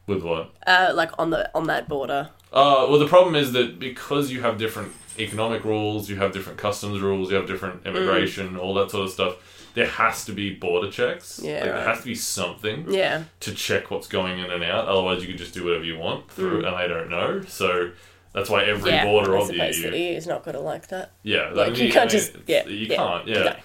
With 0.07 0.23
what? 0.23 0.53
uh, 0.67 0.91
like 0.95 1.11
on 1.19 1.29
the 1.29 1.49
on 1.55 1.67
that 1.67 1.87
border. 1.87 2.29
Uh, 2.51 2.85
well, 2.89 2.99
the 2.99 3.07
problem 3.07 3.35
is 3.35 3.53
that 3.53 3.79
because 3.79 4.31
you 4.31 4.41
have 4.41 4.57
different 4.57 4.91
economic 5.19 5.63
rules, 5.63 6.09
you 6.09 6.17
have 6.17 6.33
different 6.33 6.57
customs 6.57 6.99
rules, 6.99 7.29
you 7.29 7.35
have 7.37 7.47
different 7.47 7.85
immigration, 7.85 8.57
all 8.57 8.73
that 8.73 8.91
sort 8.91 9.05
of 9.05 9.11
stuff. 9.11 9.69
There 9.73 9.87
has 9.87 10.25
to 10.25 10.33
be 10.33 10.53
border 10.55 10.91
checks. 10.91 11.39
Yeah, 11.41 11.53
like, 11.55 11.63
there 11.63 11.83
has 11.87 11.99
to 11.99 12.05
be 12.05 12.15
something. 12.15 12.91
Yeah. 12.91 13.23
to 13.41 13.53
check 13.53 13.89
what's 13.89 14.07
going 14.07 14.39
in 14.39 14.51
and 14.51 14.63
out. 14.65 14.87
Otherwise, 14.89 15.21
you 15.21 15.29
can 15.29 15.37
just 15.37 15.53
do 15.53 15.63
whatever 15.63 15.85
you 15.85 15.97
want 15.97 16.29
through, 16.29 16.65
and 16.65 16.77
they 16.77 16.87
don't 16.89 17.09
know. 17.09 17.41
So 17.47 17.91
that's 18.33 18.49
why 18.49 18.65
every 18.65 18.91
Mm. 18.91 18.95
yeah. 18.95 19.05
border 19.05 19.37
of 19.37 19.47
the 19.47 19.55
EU, 19.55 19.91
is 19.93 20.27
not 20.27 20.43
going 20.43 20.55
to 20.55 20.61
like 20.61 20.87
that. 20.89 21.11
yeah, 21.23 21.51
Like, 21.53 21.69
I 21.73 21.75
you 21.75 21.91
can't 21.91 21.97
I 21.97 21.99
mean, 22.01 22.09
just- 22.09 22.33
yeah, 22.47 22.65
you 22.67 22.87
yeah, 22.87 22.95
can't, 22.97 23.27
yeah. 23.27 23.43
no. 23.43 23.55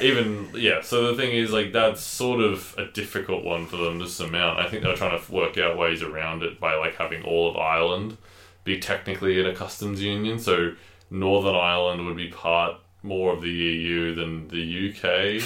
Even 0.00 0.50
yeah, 0.54 0.80
so 0.80 1.06
the 1.06 1.20
thing 1.20 1.32
is, 1.32 1.52
like 1.52 1.72
that's 1.72 2.00
sort 2.00 2.40
of 2.40 2.74
a 2.78 2.86
difficult 2.86 3.44
one 3.44 3.66
for 3.66 3.76
them 3.76 3.98
to 3.98 4.08
surmount. 4.08 4.58
I 4.58 4.68
think 4.68 4.82
they're 4.82 4.96
trying 4.96 5.18
to 5.18 5.32
work 5.32 5.58
out 5.58 5.76
ways 5.76 6.02
around 6.02 6.42
it 6.42 6.58
by 6.58 6.74
like 6.74 6.96
having 6.96 7.22
all 7.22 7.50
of 7.50 7.56
Ireland 7.56 8.16
be 8.64 8.78
technically 8.78 9.38
in 9.38 9.46
a 9.46 9.54
customs 9.54 10.02
union. 10.02 10.38
So 10.38 10.74
Northern 11.10 11.54
Ireland 11.54 12.06
would 12.06 12.16
be 12.16 12.28
part 12.28 12.76
more 13.02 13.32
of 13.32 13.42
the 13.42 13.50
EU 13.50 14.14
than 14.14 14.48
the 14.48 14.90
UK. 14.90 15.02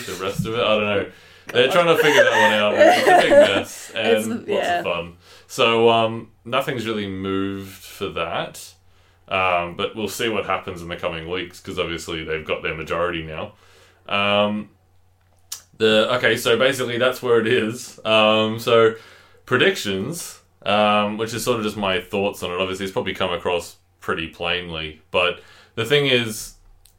The 0.06 0.18
rest 0.22 0.46
of 0.46 0.54
it, 0.54 0.60
I 0.60 0.76
don't 0.76 0.84
know. 0.84 1.10
They're 1.52 1.70
trying 1.70 1.86
to 1.86 1.96
figure 1.96 2.22
that 2.22 2.30
one 2.30 2.52
out. 2.52 2.74
It's 2.76 3.08
a 3.08 3.20
big 3.20 3.30
mess 3.30 3.90
and 3.94 4.46
lots 4.46 4.68
of 4.68 4.84
fun. 4.84 5.16
So 5.46 5.88
um, 5.88 6.30
nothing's 6.44 6.86
really 6.86 7.08
moved 7.08 7.82
for 7.82 8.08
that. 8.10 8.74
Um, 9.28 9.76
but 9.76 9.94
we'll 9.94 10.08
see 10.08 10.28
what 10.28 10.46
happens 10.46 10.80
in 10.80 10.88
the 10.88 10.96
coming 10.96 11.28
weeks 11.28 11.60
because 11.60 11.78
obviously 11.78 12.24
they've 12.24 12.46
got 12.46 12.62
their 12.62 12.74
majority 12.74 13.22
now. 13.22 13.54
Um, 14.08 14.70
the 15.78 16.12
okay, 16.16 16.36
so 16.36 16.56
basically 16.58 16.98
that's 16.98 17.22
where 17.22 17.40
it 17.40 17.46
is. 17.46 17.98
Um, 18.04 18.58
so 18.58 18.94
predictions. 19.46 20.40
um, 20.66 21.16
which 21.18 21.32
is 21.32 21.44
sort 21.44 21.58
of 21.58 21.64
just 21.64 21.76
my 21.76 22.00
thoughts 22.00 22.42
on 22.42 22.50
it. 22.50 22.60
Obviously, 22.60 22.84
it's 22.84 22.92
probably 22.92 23.14
come 23.14 23.32
across 23.32 23.76
pretty 24.00 24.26
plainly, 24.28 25.00
but 25.10 25.40
the 25.76 25.84
thing 25.84 26.06
is, 26.06 26.54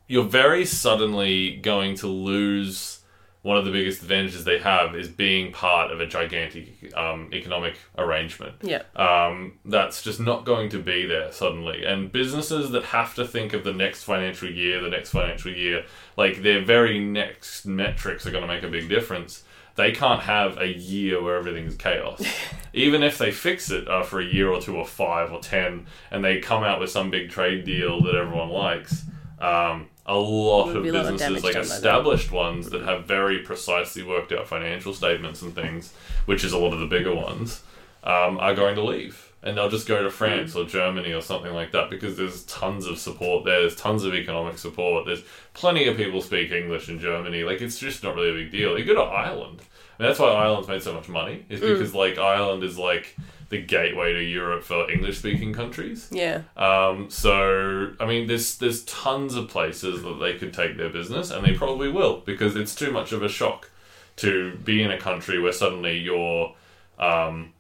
you're 0.08 0.24
very 0.24 0.66
suddenly 0.66 1.58
going 1.58 1.96
to 1.98 2.08
lose 2.08 2.99
one 3.42 3.56
of 3.56 3.64
the 3.64 3.72
biggest 3.72 4.02
advantages 4.02 4.44
they 4.44 4.60
have 4.60 4.96
is 4.96 5.08
being 5.08 5.54
part 5.54 5.92
of 5.92 6.02
a 6.02 6.06
gigantic 6.06 6.94
um, 6.96 7.30
economic 7.32 7.78
arrangement. 7.98 8.56
Yeah. 8.62 8.84
Um, 8.98 9.60
that's 9.64 10.02
just 10.02 10.20
not 10.20 10.44
going 10.44 10.70
to 10.70 10.80
be 10.80 11.06
there 11.06 11.32
suddenly. 11.32 11.86
And 11.86 12.12
businesses 12.12 12.72
that 12.72 12.86
have 12.86 13.16
to 13.16 13.26
think 13.26 13.54
of 13.54 13.64
the 13.64 13.74
next 13.74 14.04
financial 14.04 14.50
year, 14.50 14.82
the 14.82 14.90
next 14.90 15.12
financial 15.12 15.54
year, 15.54 15.86
like 16.18 16.44
their 16.44 16.64
very 16.64 17.00
next 17.00 17.66
metrics 17.66 18.28
are 18.28 18.32
going 18.32 18.46
to 18.46 18.48
make 18.48 18.64
a 18.64 18.68
big 18.68 18.90
difference. 18.90 19.44
They 19.76 19.94
can't 19.94 20.24
have 20.24 20.58
a 20.58 20.68
year 20.68 21.24
where 21.24 21.38
everything's 21.38 21.76
chaos. 21.76 22.22
Even 22.74 23.04
if 23.04 23.18
they 23.18 23.32
fix 23.32 23.72
it 23.72 23.88
after 23.88 24.20
a 24.20 24.26
year 24.26 24.50
or 24.50 24.60
two 24.60 24.76
or 24.76 24.86
five 24.86 25.32
or 25.32 25.40
ten 25.40 25.86
and 26.12 26.26
they 26.26 26.42
come 26.42 26.66
out 26.66 26.82
with 26.82 26.90
some 26.90 27.10
big 27.10 27.30
trade 27.30 27.64
deal 27.64 28.02
that 28.02 28.16
everyone 28.16 28.50
likes, 28.50 29.06
um, 29.40 29.88
a 30.10 30.18
lot 30.18 30.76
of 30.76 30.84
lot 30.84 30.84
businesses, 30.84 31.44
like 31.44 31.54
done 31.54 31.64
by 31.64 31.68
that. 31.68 31.76
established 31.76 32.32
ones 32.32 32.72
that 32.72 32.82
have 32.82 33.06
very 33.06 33.40
precisely 33.40 34.04
worked 34.04 34.32
out 34.32 34.48
financial 34.48 34.94
statements 34.94 35.42
and 35.42 35.54
things, 35.54 35.94
which 36.26 36.44
is 36.44 36.52
a 36.52 36.58
lot 36.58 36.74
of 36.74 36.80
the 36.80 36.88
bigger 36.88 37.14
ones, 37.14 37.62
um, 38.04 38.40
are 38.40 38.56
going 38.56 38.76
to 38.76 38.84
leave. 38.84 39.32
And 39.42 39.56
they'll 39.56 39.70
just 39.70 39.88
go 39.88 40.04
to 40.04 40.10
France 40.10 40.56
or 40.56 40.66
Germany 40.66 41.14
or 41.14 41.22
something 41.22 41.54
like 41.54 41.72
that 41.72 41.90
because 41.90 42.18
there's 42.18 42.44
tons 42.44 42.86
of 42.86 42.98
support 42.98 43.46
there. 43.46 43.62
There's 43.62 43.76
tons 43.76 44.04
of 44.04 44.14
economic 44.14 44.58
support. 44.58 45.06
There's 45.06 45.24
plenty 45.54 45.88
of 45.88 45.96
people 45.96 46.22
speak 46.22 46.52
English 46.52 46.90
in 46.90 47.00
Germany. 47.00 47.44
Like, 47.44 47.62
it's 47.62 47.80
just 47.80 48.04
not 48.04 48.16
really 48.16 48.32
a 48.32 48.44
big 48.44 48.52
deal. 48.52 48.78
You 48.78 48.84
go 48.84 48.96
to 48.96 49.02
Ireland. 49.02 49.62
And 49.98 50.08
that's 50.08 50.20
why 50.20 50.30
Ireland's 50.30 50.68
made 50.68 50.82
so 50.82 50.94
much 50.94 51.08
money, 51.08 51.46
is 51.50 51.62
because, 51.62 51.94
like, 51.94 52.18
Ireland 52.18 52.64
is 52.64 52.78
like 52.78 53.16
the 53.50 53.62
gateway 53.62 54.14
to 54.14 54.24
Europe 54.24 54.64
for 54.64 54.90
English 54.92 55.18
speaking 55.20 55.54
countries. 55.54 56.08
Yeah. 56.12 56.44
Um, 56.56 57.10
so 57.10 57.94
I 58.00 58.06
mean, 58.06 58.28
there's 58.28 58.58
there's 58.58 58.84
tons 58.86 59.36
of 59.36 59.48
places 59.50 60.04
that 60.04 60.20
they 60.20 60.34
could 60.36 60.54
take 60.54 60.78
their 60.78 60.90
business, 60.90 61.32
and 61.32 61.46
they 61.46 61.54
probably 61.54 61.90
will 61.92 62.22
because 62.26 62.56
it's 62.56 62.76
too 62.76 62.92
much 62.92 63.12
of 63.12 63.24
a 63.24 63.30
shock 63.30 63.70
to 64.18 64.56
be 64.64 64.84
in 64.84 64.92
a 64.92 64.98
country 65.00 65.40
where 65.42 65.54
suddenly 65.54 65.98
your 65.98 66.56
um, 67.00 67.54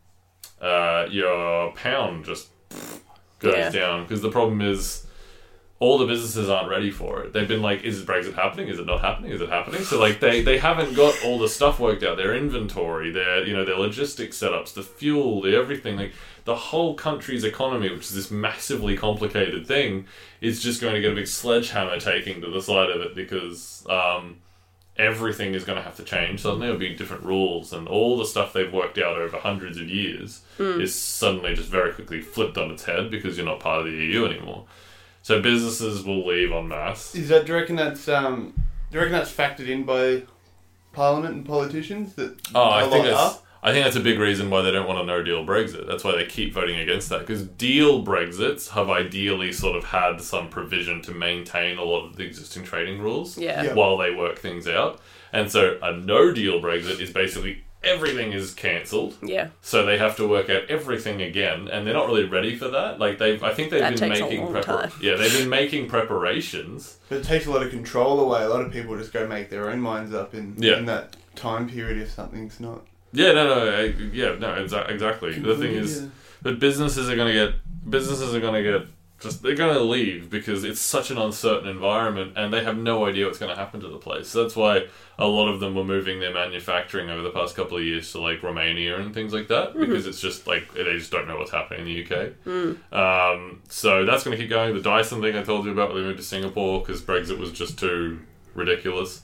uh, 0.61 1.07
your 1.09 1.71
pound 1.73 2.25
just 2.25 2.49
goes 3.39 3.55
Yeah. 3.55 3.69
down. 3.69 4.03
Because 4.03 4.21
the 4.21 4.31
problem 4.31 4.61
is. 4.61 5.05
All 5.81 5.97
the 5.97 6.05
businesses 6.05 6.49
aren't 6.49 6.69
ready 6.69 6.91
for 6.91 7.21
it. 7.21 7.31
They've 7.31 7.47
been 7.47 7.61
like, 7.61 7.83
"Is 7.83 8.03
Brexit 8.03 8.35
happening? 8.35 8.67
Is 8.67 8.79
it 8.79 8.85
not 8.85 8.99
happening? 8.99 9.31
Is 9.31 9.39
it 9.39 9.47
happening?" 9.49 9.81
So 9.83 9.97
like, 9.97 10.19
they 10.19 10.41
they 10.41 10.57
haven't 10.57 10.93
got 10.93 11.15
all 11.23 11.39
the 11.39 11.47
stuff 11.47 11.79
worked 11.79 12.03
out. 12.03 12.17
Their 12.17 12.35
inventory, 12.35 13.11
their 13.11 13.45
you 13.45 13.55
know 13.55 13.63
their 13.63 13.77
logistics 13.77 14.37
setups, 14.37 14.73
the 14.73 14.83
fuel, 14.83 15.41
the 15.41 15.55
everything. 15.55 15.95
Like 15.95 16.13
the 16.43 16.55
whole 16.55 16.95
country's 16.95 17.43
economy, 17.45 17.89
which 17.89 18.07
is 18.07 18.15
this 18.15 18.31
massively 18.31 18.97
complicated 18.97 19.65
thing, 19.65 20.05
is 20.41 20.61
just 20.61 20.81
going 20.81 20.95
to 20.95 21.01
get 21.01 21.13
a 21.13 21.15
big 21.15 21.27
sledgehammer 21.27 21.99
taking 21.99 22.41
to 22.41 22.49
the 22.49 22.61
side 22.61 22.89
of 22.89 23.01
it 23.01 23.15
because 23.15 23.85
um, 23.89 24.37
everything 24.97 25.53
is 25.53 25.63
going 25.63 25.77
to 25.77 25.83
have 25.83 25.95
to 25.95 26.03
change. 26.03 26.41
Suddenly, 26.41 26.67
there'll 26.67 26.79
be 26.79 26.93
different 26.93 27.23
rules, 27.23 27.71
and 27.71 27.87
all 27.87 28.17
the 28.17 28.25
stuff 28.25 28.51
they've 28.51 28.71
worked 28.73 28.97
out 28.97 29.17
over 29.17 29.37
hundreds 29.37 29.77
of 29.77 29.87
years 29.87 30.41
is 30.81 30.93
suddenly 30.93 31.53
just 31.55 31.69
very 31.69 31.93
quickly 31.93 32.21
flipped 32.21 32.57
on 32.57 32.69
its 32.69 32.83
head 32.83 33.09
because 33.09 33.37
you're 33.37 33.45
not 33.45 33.61
part 33.61 33.79
of 33.79 33.85
the 33.85 33.97
EU 33.97 34.25
anymore. 34.25 34.65
So 35.29 35.39
businesses 35.39 36.03
will 36.03 36.25
leave 36.25 36.51
en 36.51 36.69
masse. 36.69 37.13
Is 37.13 37.29
that? 37.29 37.45
Do 37.45 37.51
you 37.53 37.59
reckon 37.59 37.75
that's 37.75 38.07
um? 38.07 38.51
Do 38.89 38.95
you 38.97 38.99
reckon 38.99 39.11
that's 39.11 39.31
factored 39.31 39.67
in 39.69 39.83
by 39.83 40.23
Parliament 40.91 41.35
and 41.35 41.45
politicians? 41.45 42.15
That 42.15 42.35
Oh, 42.55 42.63
I 42.63 42.81
a 42.81 42.89
think 42.89 43.05
lot 43.05 43.11
that's 43.11 43.35
are? 43.35 43.39
I 43.61 43.71
think 43.71 43.85
that's 43.85 43.95
a 43.95 43.99
big 43.99 44.17
reason 44.17 44.49
why 44.49 44.63
they 44.63 44.71
don't 44.71 44.87
want 44.87 44.99
a 45.01 45.05
no 45.05 45.21
deal 45.21 45.45
Brexit. 45.45 45.85
That's 45.85 46.03
why 46.03 46.13
they 46.15 46.25
keep 46.25 46.51
voting 46.51 46.79
against 46.79 47.09
that 47.09 47.19
because 47.19 47.43
deal 47.43 48.03
Brexits 48.03 48.69
have 48.69 48.89
ideally 48.89 49.51
sort 49.51 49.75
of 49.75 49.83
had 49.83 50.19
some 50.19 50.49
provision 50.49 50.99
to 51.03 51.11
maintain 51.11 51.77
a 51.77 51.83
lot 51.83 52.07
of 52.07 52.15
the 52.15 52.23
existing 52.23 52.63
trading 52.63 52.99
rules 52.99 53.37
Yeah. 53.37 53.61
Yeah. 53.61 53.73
while 53.75 53.97
they 53.97 54.09
work 54.09 54.39
things 54.39 54.67
out. 54.67 54.99
And 55.31 55.51
so 55.51 55.77
a 55.83 55.91
no 55.95 56.31
deal 56.31 56.59
Brexit 56.59 56.99
is 56.99 57.11
basically 57.11 57.63
everything 57.83 58.33
is 58.33 58.53
cancelled. 58.53 59.15
Yeah. 59.23 59.49
So 59.61 59.85
they 59.85 59.97
have 59.97 60.15
to 60.17 60.27
work 60.27 60.49
out 60.49 60.63
everything 60.69 61.21
again, 61.21 61.67
and 61.67 61.85
they're 61.87 61.93
not 61.93 62.07
really 62.07 62.25
ready 62.25 62.55
for 62.55 62.67
that. 62.69 62.99
Like 62.99 63.17
they've, 63.17 63.41
I 63.41 63.53
think 63.53 63.71
they've 63.71 63.79
That 63.79 63.99
been 63.99 64.09
making 64.09 64.43
long 64.43 64.53
prepar- 64.53 65.01
yeah, 65.01 65.15
they've 65.15 65.31
been 65.37 65.49
making 65.49 65.87
preparations. 65.87 66.97
But 67.09 67.19
it 67.19 67.23
takes 67.23 67.45
a 67.45 67.51
lot 67.51 67.63
of 67.63 67.69
control 67.69 68.19
away. 68.19 68.43
A 68.43 68.49
lot 68.49 68.61
of 68.61 68.71
people 68.71 68.97
just 68.97 69.13
go 69.13 69.27
make 69.27 69.49
their 69.49 69.69
own 69.69 69.79
minds 69.79 70.13
up 70.13 70.33
in 70.33 70.55
Yeah. 70.57 70.77
in 70.77 70.85
that 70.85 71.15
time 71.35 71.69
period 71.69 71.97
if 72.01 72.11
something's 72.11 72.59
not. 72.59 72.85
Yeah, 73.11 73.31
no, 73.31 73.47
no, 73.47 73.75
I, 73.75 73.81
yeah, 74.13 74.35
no, 74.37 74.49
exa- 74.63 74.89
exactly. 74.89 75.33
The 75.39 75.55
thing 75.55 75.71
is, 75.73 76.01
Yeah. 76.03 76.07
But 76.41 76.59
businesses 76.59 77.09
are 77.09 77.15
going 77.15 77.33
to 77.33 77.33
get 77.33 77.55
businesses 77.89 78.33
are 78.35 78.39
going 78.39 78.63
to 78.63 78.71
get 78.79 78.87
just 79.19 79.43
they're 79.43 79.55
going 79.55 79.73
to 79.73 79.83
leave 79.83 80.29
because 80.29 80.63
it's 80.63 80.79
such 80.79 81.11
an 81.11 81.17
uncertain 81.17 81.67
environment 81.67 82.33
and 82.37 82.53
they 82.53 82.63
have 82.63 82.77
no 82.77 83.05
idea 83.05 83.25
what's 83.25 83.37
going 83.37 83.53
to 83.53 83.59
happen 83.59 83.81
to 83.81 83.87
the 83.89 83.97
place. 83.97 84.27
So 84.29 84.43
that's 84.43 84.55
why 84.55 84.87
a 85.17 85.27
lot 85.27 85.49
of 85.49 85.59
them 85.59 85.75
were 85.75 85.83
moving 85.83 86.19
their 86.21 86.33
manufacturing 86.33 87.09
over 87.09 87.21
the 87.21 87.29
past 87.31 87.55
couple 87.55 87.77
of 87.77 87.83
years 87.83 88.11
to 88.13 88.19
like 88.21 88.41
Romania 88.41 88.97
and 88.99 89.13
things 89.13 89.33
like 89.33 89.49
that 89.49 89.77
because 89.77 90.07
it's 90.07 90.21
just 90.21 90.47
like 90.47 90.73
they 90.73 90.83
just 90.97 91.11
don't 91.11 91.27
know 91.27 91.37
what's 91.37 91.51
happening 91.51 91.81
in 91.81 91.85
the 91.85 92.03
UK. 92.15 92.31
Um, 92.93 93.61
so 93.67 94.05
that's 94.05 94.23
going 94.23 94.37
to 94.37 94.41
keep 94.41 94.49
going. 94.49 94.73
The 94.73 94.81
Dyson 94.81 95.21
thing 95.21 95.35
I 95.35 95.43
told 95.43 95.65
you 95.65 95.71
about, 95.71 95.89
when 95.93 96.01
they 96.01 96.07
moved 96.07 96.19
to 96.19 96.23
Singapore 96.25 96.79
because 96.79 97.01
Brexit 97.01 97.37
was 97.37 97.51
just 97.51 97.77
too 97.77 98.19
ridiculous. 98.55 99.21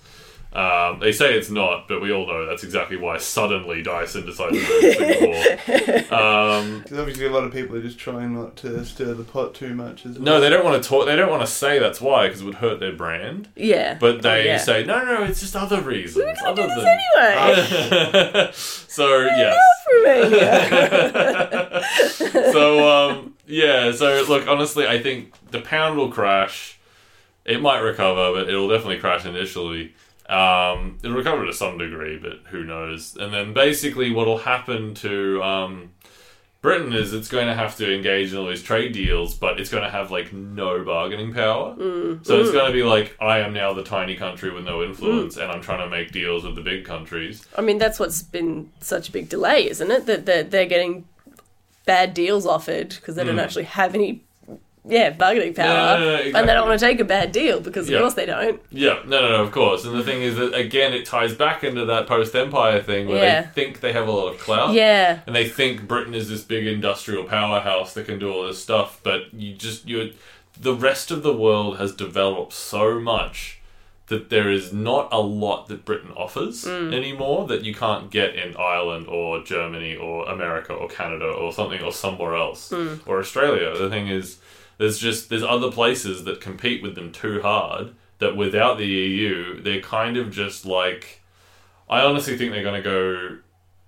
Um, 0.55 0.99
they 1.01 1.11
say 1.11 1.33
it's 1.33 1.49
not, 1.49 1.87
but 1.89 2.01
we 2.01 2.13
all 2.13 2.25
know 2.27 2.45
that's 2.45 2.63
exactly 2.63 2.95
why 2.95 3.17
suddenly 3.17 3.81
Dyson 3.83 4.25
decided 4.25 4.65
to 4.65 4.69
move 4.69 4.81
to 4.81 4.93
Singapore. 4.93 6.15
Um, 6.15 6.79
Because 6.81 6.97
obviously 6.99 7.25
a 7.25 7.29
lot 7.29 7.43
of 7.43 7.51
people 7.51 7.75
are 7.75 7.81
just 7.81 7.99
trying 7.99 8.33
not 8.33 8.55
to 8.57 8.85
stir 8.85 9.13
the 9.15 9.23
pot 9.25 9.53
too 9.53 9.73
much 9.75 10.05
as 10.05 10.13
well. 10.17 10.23
No, 10.23 10.39
they 10.39 10.49
don't 10.49 10.63
want 10.63 10.81
to 10.81 10.87
talk. 10.87 11.07
They 11.07 11.15
don't 11.17 11.29
want 11.29 11.41
to 11.41 11.47
say 11.47 11.77
that's 11.79 11.99
why 11.99 12.27
because 12.27 12.41
it 12.41 12.45
would 12.45 12.55
hurt 12.55 12.79
their 12.79 12.93
brand. 12.93 13.49
Yeah. 13.57 13.97
But 13.99 14.21
they 14.21 14.41
Oh, 14.41 14.43
yeah. 14.45 14.57
say 14.57 14.85
no, 14.85 15.03
no, 15.03 15.23
it's 15.23 15.41
just 15.41 15.55
other 15.57 15.81
reasons. 15.81 16.15
We 16.15 16.23
were 16.23 16.35
gonna 16.35 16.49
other 16.51 16.67
do 16.67 16.75
this 16.75 16.85
anyway. 17.17 18.51
so 18.87 19.21
yes. 19.25 19.59
Romania. 19.93 21.81
so 22.53 22.89
um, 22.89 23.33
yeah. 23.45 23.91
So 23.91 24.23
look, 24.27 24.47
honestly, 24.47 24.87
I 24.87 25.01
think 25.01 25.33
the 25.51 25.59
pound 25.61 25.97
will 25.97 26.11
crash. 26.11 26.79
It 27.43 27.61
might 27.61 27.79
recover, 27.79 28.31
but 28.33 28.47
it'll 28.49 28.69
definitely 28.69 28.99
crash 28.99 29.25
initially. 29.25 29.93
Um, 30.27 30.97
it'll 31.03 31.15
recover 31.15 31.45
to 31.45 31.53
some 31.53 31.77
degree, 31.77 32.17
but 32.17 32.39
who 32.49 32.63
knows? 32.63 33.15
And 33.15 33.33
then 33.33 33.53
basically, 33.53 34.11
what'll 34.11 34.39
happen 34.39 34.95
to 34.95 35.43
um, 35.43 35.91
Britain 36.61 36.93
is 36.93 37.13
it's 37.13 37.27
going 37.27 37.45
to 37.45 37.53
have 37.53 37.75
to 37.77 37.93
engage 37.93 38.33
in 38.33 38.39
all 38.39 38.47
these 38.47 38.63
trade 38.63 38.91
deals, 38.91 39.35
but 39.35 39.59
it's 39.59 39.69
going 39.69 39.83
to 39.83 39.89
have 39.89 40.09
like 40.09 40.33
no 40.33 40.83
bargaining 40.83 41.31
power. 41.31 41.75
So 42.23 42.39
it's 42.41 42.51
going 42.51 42.65
to 42.65 42.73
be 42.73 42.81
like 42.81 43.15
I 43.21 43.39
am 43.39 43.53
now 43.53 43.73
the 43.73 43.83
tiny 43.83 44.15
country 44.15 44.51
with 44.51 44.65
no 44.65 44.81
influence, 44.83 45.37
and 45.37 45.51
I'm 45.51 45.61
trying 45.61 45.87
to 45.87 45.89
make 45.95 46.11
deals 46.11 46.43
with 46.43 46.55
the 46.55 46.61
big 46.61 46.83
countries. 46.83 47.45
I 47.55 47.61
mean, 47.61 47.77
that's 47.77 47.99
what's 47.99 48.23
been 48.23 48.71
such 48.81 49.09
a 49.09 49.11
big 49.11 49.29
delay, 49.29 49.69
isn't 49.69 49.91
it? 49.91 50.07
That 50.07 50.25
they're, 50.25 50.43
they're 50.43 50.65
getting 50.65 51.05
bad 51.85 52.15
deals 52.15 52.47
offered 52.47 52.89
because 52.89 53.13
they 53.15 53.23
don't 53.23 53.37
actually 53.37 53.65
have 53.65 53.93
any, 53.93 54.23
yeah, 54.87 55.09
bargaining 55.11 55.53
power, 55.53 55.65
Yeah, 55.67 55.99
no, 55.99 56.05
no, 56.31 56.39
and 56.39 56.47
they 56.49 56.53
don't 56.53 56.67
want 56.67 56.79
to 56.79 56.85
take 56.85 56.99
a 56.99 57.03
bad 57.05 57.31
deal 57.31 57.59
because 57.59 57.89
Yeah. 57.89 57.97
of 57.97 58.01
course 58.03 58.13
they 58.13 58.25
don't. 58.25 58.61
Yeah, 58.71 58.99
no, 59.05 59.21
no, 59.21 59.29
no, 59.29 59.43
of 59.43 59.51
course. 59.51 59.83
And 59.85 59.95
the 59.95 60.03
thing 60.03 60.21
is 60.21 60.35
that 60.37 60.53
again, 60.53 60.93
it 60.93 61.05
ties 61.05 61.33
back 61.33 61.63
into 61.63 61.85
that 61.85 62.07
post-empire 62.07 62.81
thing 62.81 63.07
where 63.07 63.23
Yeah. 63.23 63.41
they 63.41 63.47
think 63.63 63.79
they 63.81 63.93
have 63.93 64.07
a 64.07 64.11
lot 64.11 64.27
of 64.33 64.39
clout. 64.39 64.73
Yeah, 64.73 65.19
and 65.25 65.35
they 65.35 65.47
think 65.47 65.87
Britain 65.87 66.13
is 66.13 66.29
this 66.29 66.41
big 66.43 66.67
industrial 66.67 67.23
powerhouse 67.23 67.93
that 67.93 68.05
can 68.05 68.19
do 68.19 68.31
all 68.31 68.45
this 68.47 68.61
stuff, 68.61 68.99
but 69.03 69.33
you 69.33 69.53
just 69.53 69.87
you 69.87 70.11
the 70.59 70.73
rest 70.73 71.11
of 71.11 71.21
the 71.23 71.33
world 71.33 71.77
has 71.77 71.91
developed 71.93 72.53
so 72.53 72.99
much 72.99 73.59
that 74.07 74.29
there 74.29 74.49
is 74.51 74.71
not 74.71 75.09
a 75.11 75.19
lot 75.19 75.67
that 75.67 75.83
Britain 75.83 76.11
offers 76.15 76.63
Mm. 76.63 76.93
anymore 76.93 77.47
that 77.47 77.63
you 77.65 77.73
can't 77.73 78.11
get 78.11 78.35
in 78.35 78.55
Ireland 78.55 79.07
or 79.09 79.41
Germany 79.43 79.95
or 79.95 80.29
America 80.29 80.73
or 80.73 80.87
Canada 80.87 81.25
or 81.25 81.51
something 81.51 81.81
or 81.81 81.91
somewhere 81.91 82.35
else 82.35 82.69
Mm. 82.71 82.99
or 83.07 83.19
Australia. 83.19 83.75
The 83.75 83.89
thing 83.89 84.07
is 84.07 84.37
there's 84.77 84.97
just 84.97 85.29
there's 85.29 85.43
other 85.43 85.71
places 85.71 86.23
that 86.25 86.41
compete 86.41 86.81
with 86.81 86.95
them 86.95 87.11
too 87.11 87.41
hard 87.41 87.93
that 88.19 88.35
without 88.35 88.77
the 88.77 88.87
EU 88.87 89.61
they're 89.61 89.81
kind 89.81 90.17
of 90.17 90.31
just 90.31 90.65
like 90.65 91.21
I 91.89 92.01
honestly 92.01 92.37
think 92.37 92.51
they're 92.51 92.63
going 92.63 92.81
to 92.81 92.89
go 92.89 93.37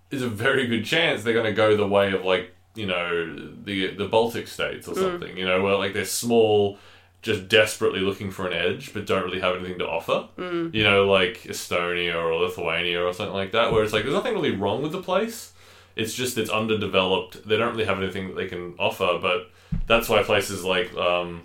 is 0.09 0.21
a 0.21 0.29
very 0.29 0.67
good 0.67 0.85
chance 0.85 1.23
they're 1.23 1.33
going 1.33 1.45
to 1.45 1.53
go 1.53 1.75
the 1.75 1.87
way 1.87 2.11
of 2.13 2.23
like 2.23 2.53
you 2.77 2.85
know 2.85 3.35
the 3.63 3.87
the 3.95 4.07
Baltic 4.07 4.47
states 4.47 4.87
or 4.87 4.93
hmm. 4.93 5.01
something. 5.01 5.35
You 5.35 5.45
know, 5.45 5.61
where 5.61 5.75
like 5.75 5.93
they're 5.93 6.05
small, 6.05 6.77
just 7.21 7.49
desperately 7.49 7.99
looking 7.99 8.31
for 8.31 8.47
an 8.47 8.53
edge, 8.53 8.93
but 8.93 9.05
don't 9.05 9.23
really 9.23 9.41
have 9.41 9.55
anything 9.55 9.79
to 9.79 9.87
offer. 9.87 10.29
Hmm. 10.37 10.69
You 10.71 10.83
know, 10.83 11.05
like 11.11 11.41
Estonia 11.43 12.15
or 12.15 12.35
Lithuania 12.35 13.03
or 13.03 13.13
something 13.13 13.33
like 13.33 13.51
that, 13.51 13.73
where 13.73 13.83
it's 13.83 13.91
like 13.93 14.03
there's 14.03 14.15
nothing 14.15 14.35
really 14.35 14.55
wrong 14.55 14.81
with 14.81 14.91
the 14.91 15.01
place. 15.01 15.53
It's 15.95 16.13
just 16.13 16.37
it's 16.37 16.51
underdeveloped. 16.51 17.47
They 17.47 17.57
don't 17.57 17.73
really 17.73 17.85
have 17.85 18.01
anything 18.01 18.27
that 18.27 18.35
they 18.35 18.47
can 18.47 18.75
offer, 18.77 19.17
but 19.19 19.49
that's 19.87 20.09
why 20.09 20.23
places 20.23 20.63
like 20.63 20.93
um, 20.95 21.43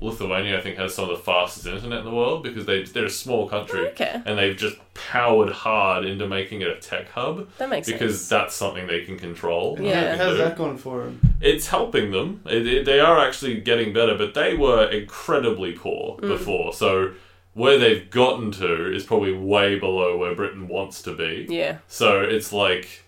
Lithuania, 0.00 0.58
I 0.58 0.60
think, 0.60 0.76
has 0.78 0.94
some 0.94 1.08
of 1.08 1.16
the 1.16 1.22
fastest 1.22 1.66
internet 1.66 2.00
in 2.00 2.04
the 2.04 2.10
world 2.14 2.42
because 2.42 2.66
they 2.66 2.82
they're 2.82 3.04
a 3.06 3.10
small 3.10 3.48
country 3.48 3.88
Okay. 3.90 4.20
and 4.26 4.38
they've 4.38 4.56
just 4.56 4.76
powered 4.94 5.50
hard 5.50 6.04
into 6.04 6.26
making 6.28 6.60
it 6.62 6.68
a 6.68 6.76
tech 6.76 7.08
hub 7.10 7.48
That 7.58 7.68
makes 7.68 7.86
because 7.90 8.18
sense. 8.18 8.28
that's 8.28 8.54
something 8.54 8.86
they 8.86 9.04
can 9.04 9.18
control. 9.18 9.78
Yeah. 9.80 10.16
How's 10.16 10.32
do. 10.36 10.38
that 10.38 10.56
gone 10.56 10.76
for 10.76 11.04
him? 11.04 11.20
It's 11.40 11.68
helping 11.68 12.10
them. 12.10 12.42
It, 12.46 12.66
it- 12.66 12.84
they 12.84 13.00
are 13.00 13.18
actually 13.18 13.60
getting 13.60 13.92
better, 13.92 14.16
but 14.16 14.34
they 14.34 14.54
were 14.54 14.84
incredibly 14.90 15.72
poor 15.72 16.16
Mm. 16.18 16.28
before. 16.28 16.72
So 16.72 17.12
where 17.54 17.78
they've 17.78 18.10
gotten 18.10 18.50
to 18.52 18.92
is 18.92 19.04
probably 19.04 19.32
way 19.32 19.78
below 19.78 20.16
where 20.16 20.34
Britain 20.34 20.66
wants 20.66 21.02
to 21.02 21.14
be. 21.14 21.46
Yeah. 21.48 21.78
So 21.86 22.20
it's 22.20 22.52
like, 22.52 23.03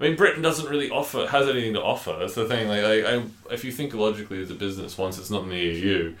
I 0.00 0.04
mean, 0.04 0.16
Britain 0.16 0.40
doesn't 0.42 0.68
really 0.68 0.90
offer 0.90 1.26
has 1.26 1.46
anything 1.46 1.74
to 1.74 1.82
offer. 1.82 2.16
That's 2.18 2.34
the 2.34 2.46
thing. 2.46 2.68
Like, 2.68 2.82
I, 2.82 3.16
I, 3.16 3.24
if 3.50 3.64
you 3.64 3.72
think 3.72 3.92
logically 3.92 4.40
as 4.40 4.50
a 4.50 4.54
business, 4.54 4.96
once 4.96 5.18
it's 5.18 5.30
not 5.30 5.42
in 5.42 5.50
the 5.50 5.58
EU, 5.58 6.14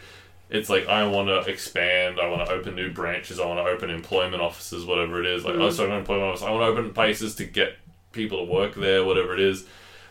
it's 0.50 0.68
like 0.68 0.86
I 0.86 1.06
want 1.06 1.28
to 1.28 1.50
expand. 1.50 2.20
I 2.20 2.28
want 2.28 2.46
to 2.46 2.52
open 2.52 2.74
new 2.74 2.92
branches. 2.92 3.40
I 3.40 3.46
want 3.46 3.58
to 3.58 3.64
open 3.64 3.88
employment 3.88 4.42
offices, 4.42 4.84
whatever 4.84 5.18
it 5.20 5.26
is. 5.26 5.44
Like, 5.44 5.54
oh, 5.54 5.70
sorry, 5.70 5.88
not 5.88 5.98
employment 5.98 6.28
office. 6.28 6.42
I 6.42 6.50
want 6.50 6.62
to 6.62 6.80
open 6.80 6.92
places 6.92 7.34
to 7.36 7.44
get 7.44 7.78
people 8.12 8.44
to 8.44 8.52
work 8.52 8.74
there, 8.74 9.02
whatever 9.02 9.32
it 9.32 9.40
is. 9.40 9.64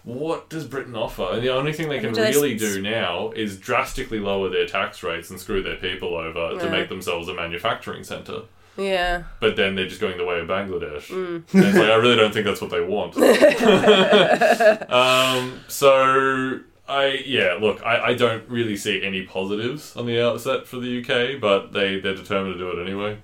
What 0.04 0.50
does 0.50 0.66
Britain 0.66 0.96
offer? 0.96 1.28
And 1.34 1.44
the 1.44 1.50
only 1.50 1.74
thing 1.74 1.90
they 1.90 2.00
can 2.00 2.14
really 2.14 2.56
do 2.56 2.82
now 2.82 3.32
is 3.32 3.60
drastically 3.60 4.18
lower 4.18 4.50
their 4.50 4.66
tax 4.66 5.04
rates 5.04 5.30
and 5.30 5.40
screw 5.40 5.62
their 5.62 5.76
people 5.76 6.16
over 6.16 6.58
to 6.58 6.72
make 6.72 6.90
themselves 6.90 7.28
a 7.28 7.36
manufacturing 7.36 8.04
center 8.04 8.44
Yeah. 8.80 9.24
but 9.40 9.56
then 9.56 9.76
they're 9.76 9.88
just 9.88 10.02
going 10.02 10.18
the 10.18 10.26
way 10.26 10.40
of 10.40 10.48
Bangladesh. 10.48 11.10
And 11.10 11.44
it's 11.52 11.78
like 11.78 11.90
I 11.90 11.96
really 11.96 12.16
don't 12.16 12.34
think 12.34 12.46
that's 12.46 12.62
what 12.62 12.72
they 12.72 12.82
want. 12.82 13.16
um, 14.92 15.60
so 15.68 16.60
I 16.88 17.24
yeah, 17.26 17.58
look, 17.60 17.84
I, 17.86 18.08
I 18.08 18.14
don't 18.14 18.48
really 18.50 18.76
see 18.78 19.04
any 19.04 19.24
positives 19.24 19.96
on 19.96 20.06
the 20.06 20.22
outset 20.22 20.68
for 20.68 20.78
the 20.78 21.00
UK, 21.02 21.40
but 21.40 21.72
they 21.74 22.00
they're 22.00 22.16
determined 22.16 22.56
to 22.56 22.60
do 22.60 22.70
it 22.72 22.82
anyway. 22.86 23.18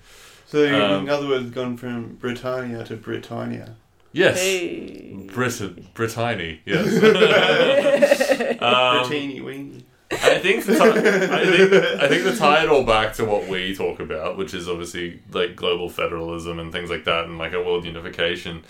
So 0.46 0.64
you 0.64 0.76
Um, 0.76 1.04
in 1.04 1.10
other 1.10 1.28
words, 1.28 1.50
gone 1.50 1.76
from 1.78 2.16
Britannia 2.16 2.84
to 2.86 2.96
Britannia. 2.96 3.76
Yes, 4.12 4.40
Hey. 4.40 5.28
Britain, 5.34 5.88
Britannia, 5.94 6.60
yes. 6.66 6.86
um, 8.62 9.08
Brittany 9.10 9.42
weenie. 9.42 9.84
I 10.12 10.38
think 10.40 10.66
the 10.66 10.74
ti- 10.76 10.82
I 10.82 11.46
think 11.46 11.74
I 12.04 12.08
think 12.08 12.24
to 12.24 12.36
tie 12.38 12.64
it 12.64 12.70
all 12.70 12.84
back 12.84 13.14
to 13.16 13.26
what 13.26 13.48
we 13.48 13.76
talk 13.76 14.00
about, 14.00 14.38
which 14.38 14.54
is 14.54 14.70
obviously 14.70 15.22
like 15.32 15.56
global 15.56 15.90
federalism 15.90 16.60
and 16.60 16.72
things 16.72 16.90
like 16.90 17.06
that, 17.06 17.26
and 17.26 17.38
like 17.38 17.54
a 17.54 17.62
world 17.64 17.86
unification. 17.86 18.64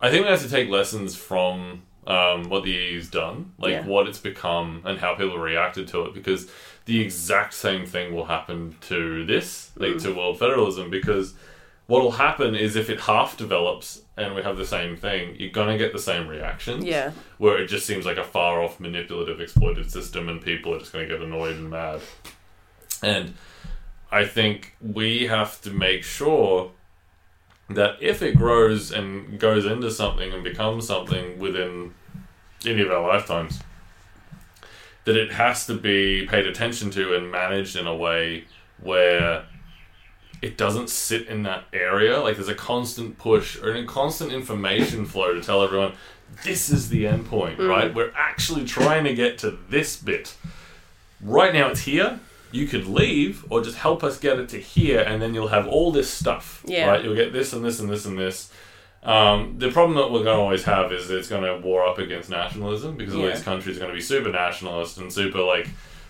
I 0.00 0.10
think 0.10 0.24
we 0.24 0.30
have 0.30 0.42
to 0.42 0.48
take 0.50 0.68
lessons 0.68 1.14
from 1.16 1.82
um, 2.06 2.48
what 2.48 2.64
the 2.64 2.70
EU's 2.70 3.08
done, 3.10 3.52
like 3.58 3.72
Yeah. 3.72 3.86
what 3.86 4.08
it's 4.08 4.18
become 4.18 4.82
and 4.84 4.98
how 4.98 5.14
people 5.14 5.38
reacted 5.38 5.86
to 5.88 6.02
it, 6.06 6.14
because 6.14 6.50
the 6.86 7.00
exact 7.00 7.52
same 7.54 7.84
thing 7.86 8.14
will 8.14 8.24
happen 8.26 8.76
to 8.88 9.24
this, 9.26 9.70
like 9.76 9.92
Mm. 9.92 10.02
to 10.04 10.14
world 10.14 10.38
federalism, 10.38 10.88
because 10.90 11.34
what 11.86 12.02
will 12.02 12.12
happen 12.12 12.54
is 12.54 12.74
if 12.76 12.88
it 12.88 13.00
half 13.00 13.36
develops 13.36 14.00
and 14.20 14.34
we 14.34 14.42
have 14.42 14.56
the 14.56 14.66
same 14.66 14.96
thing, 14.96 15.34
you're 15.38 15.50
gonna 15.50 15.78
get 15.78 15.92
the 15.92 15.98
same 15.98 16.28
reactions 16.28 16.84
Yeah. 16.84 17.12
where 17.38 17.58
it 17.58 17.66
just 17.68 17.86
seems 17.86 18.04
like 18.06 18.16
a 18.18 18.24
far 18.24 18.62
off 18.62 18.78
manipulative 18.80 19.40
exploited 19.40 19.90
system 19.90 20.28
and 20.28 20.42
people 20.42 20.74
are 20.74 20.78
just 20.78 20.92
going 20.92 21.08
to 21.08 21.14
get 21.14 21.22
annoyed 21.24 21.56
and 21.56 21.70
mad. 21.70 22.00
And 23.02 23.34
I 24.12 24.24
think 24.26 24.76
we 24.80 25.26
have 25.26 25.60
to 25.62 25.70
make 25.70 26.04
sure 26.04 26.72
that 27.70 27.96
if 28.00 28.20
it 28.22 28.36
grows 28.36 28.90
and 28.92 29.38
goes 29.38 29.64
into 29.64 29.90
something 29.90 30.32
and 30.32 30.42
becomes 30.44 30.86
something 30.86 31.38
within 31.38 31.94
any 32.66 32.82
of 32.82 32.90
our 32.90 33.06
lifetimes, 33.06 33.60
that 35.04 35.16
it 35.16 35.32
has 35.32 35.66
to 35.66 35.74
be 35.74 36.26
paid 36.26 36.46
attention 36.46 36.90
to 36.90 37.14
and 37.16 37.30
managed 37.30 37.76
in 37.76 37.86
a 37.86 37.94
way 37.94 38.44
where 38.82 39.44
it 40.42 40.56
doesn't 40.56 40.88
sit 40.90 41.26
in 41.26 41.42
that 41.44 41.64
area. 41.72 42.20
Like 42.20 42.36
there's 42.36 42.48
a 42.48 42.54
constant 42.54 43.18
push 43.18 43.58
or 43.60 43.74
a 43.74 43.84
constant 43.84 44.32
information 44.32 45.04
flow 45.04 45.34
to 45.34 45.40
tell 45.42 45.62
everyone 45.62 45.92
this 46.44 46.70
is 46.70 46.88
the 46.88 47.06
end 47.06 47.26
point, 47.26 47.58
right? 47.58 47.92
We're 47.94 48.12
actually 48.16 48.64
trying 48.64 49.04
to 49.04 49.14
get 49.14 49.38
to 49.38 49.50
this 49.68 49.96
bit. 49.96 50.34
Right 51.20 51.52
now 51.52 51.68
it's 51.68 51.82
here. 51.82 52.20
You 52.52 52.66
could 52.66 52.86
leave 52.86 53.44
or 53.50 53.62
just 53.62 53.76
help 53.76 54.02
us 54.02 54.18
get 54.18 54.38
it 54.38 54.48
to 54.50 54.58
here, 54.60 55.00
and 55.00 55.20
then 55.22 55.34
you'll 55.34 55.48
have 55.48 55.68
all 55.68 55.92
this 55.92 56.10
stuff. 56.10 56.62
Yeah. 56.66 56.88
Right? 56.88 57.04
You'll 57.04 57.14
get 57.14 57.32
this 57.32 57.52
and 57.52 57.64
this 57.64 57.78
and 57.80 57.88
this 57.90 58.06
and 58.06 58.18
this. 58.18 58.50
Um, 59.02 59.54
the 59.58 59.70
problem 59.70 59.96
that 59.96 60.10
we're 60.10 60.24
going 60.24 60.36
to 60.36 60.42
always 60.42 60.64
have 60.64 60.92
is 60.92 61.10
it's 61.10 61.28
going 61.28 61.44
to 61.44 61.64
war 61.66 61.86
up 61.86 61.98
against 61.98 62.28
nationalism 62.28 62.96
because 62.96 63.14
all 63.14 63.22
Yeah. 63.22 63.34
these 63.34 63.42
countries 63.42 63.76
are 63.76 63.80
going 63.80 63.90
to 63.92 63.94
be 63.96 64.00
super 64.02 64.30
nationalist 64.30 64.98
and 64.98 65.12
super 65.12 65.40
like, 65.42 65.68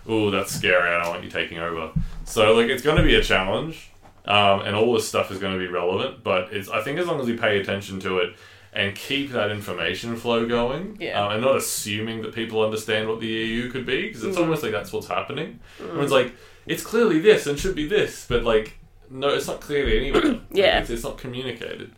oh, 0.08 0.30
that's 0.30 0.52
scary. 0.54 0.88
I 0.94 1.02
don't 1.02 1.10
want 1.12 1.24
you 1.24 1.30
taking 1.30 1.58
over. 1.58 1.90
So 2.24 2.54
like, 2.54 2.68
it's 2.68 2.82
going 2.82 2.96
to 2.96 3.02
be 3.02 3.14
a 3.16 3.22
challenge, 3.22 3.90
um, 4.30 4.60
and 4.62 4.74
all 4.76 4.92
this 4.94 5.08
stuff 5.08 5.30
is 5.30 5.38
going 5.38 5.52
to 5.52 5.58
be 5.58 5.66
relevant. 5.66 6.22
But 6.22 6.52
it's 6.52 6.68
I 6.68 6.80
think 6.82 6.98
as 6.98 7.06
long 7.06 7.20
as 7.20 7.26
we 7.26 7.36
pay 7.36 7.60
attention 7.60 8.00
to 8.00 8.18
it 8.18 8.36
and 8.72 8.94
keep 8.94 9.32
that 9.32 9.50
information 9.50 10.16
flow 10.16 10.46
going, 10.46 10.96
Yeah. 11.00 11.24
um, 11.24 11.32
and 11.32 11.42
not 11.42 11.56
assuming 11.56 12.22
that 12.22 12.32
people 12.34 12.62
understand 12.64 13.08
what 13.08 13.18
the 13.20 13.26
EU 13.26 13.70
could 13.70 13.84
be 13.84 14.02
because 14.06 14.22
it's 14.22 14.36
Mm. 14.36 14.42
almost 14.42 14.62
like 14.62 14.70
that's 14.72 14.92
what's 14.92 15.08
happening. 15.08 15.58
Everyone's 15.80 16.12
like, 16.12 16.32
it's 16.66 16.84
clearly 16.84 17.18
this 17.18 17.46
and 17.48 17.58
should 17.58 17.74
be 17.74 17.88
this, 17.88 18.26
but 18.28 18.44
like, 18.44 18.78
no, 19.10 19.28
it's 19.30 19.48
not 19.48 19.60
clearly 19.60 19.98
anywhere. 19.98 20.22
Like, 20.32 20.40
Yeah. 20.52 20.78
it's, 20.80 20.90
it's 20.90 21.02
not 21.02 21.18
communicated. 21.18 21.90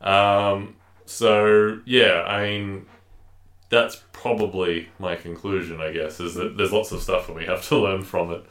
Um, 0.00 0.74
so 1.06 1.78
yeah, 1.84 2.24
I 2.26 2.42
mean, 2.50 2.86
that's 3.68 4.02
probably 4.12 4.88
my 4.98 5.14
conclusion. 5.14 5.80
I 5.80 5.92
guess 5.92 6.18
is 6.18 6.34
that 6.34 6.56
there's 6.56 6.72
lots 6.72 6.90
of 6.90 7.00
stuff 7.00 7.28
and 7.28 7.36
we 7.36 7.44
have 7.44 7.62
to 7.68 7.76
learn 7.86 8.02
from 8.02 8.32
it. 8.32 8.44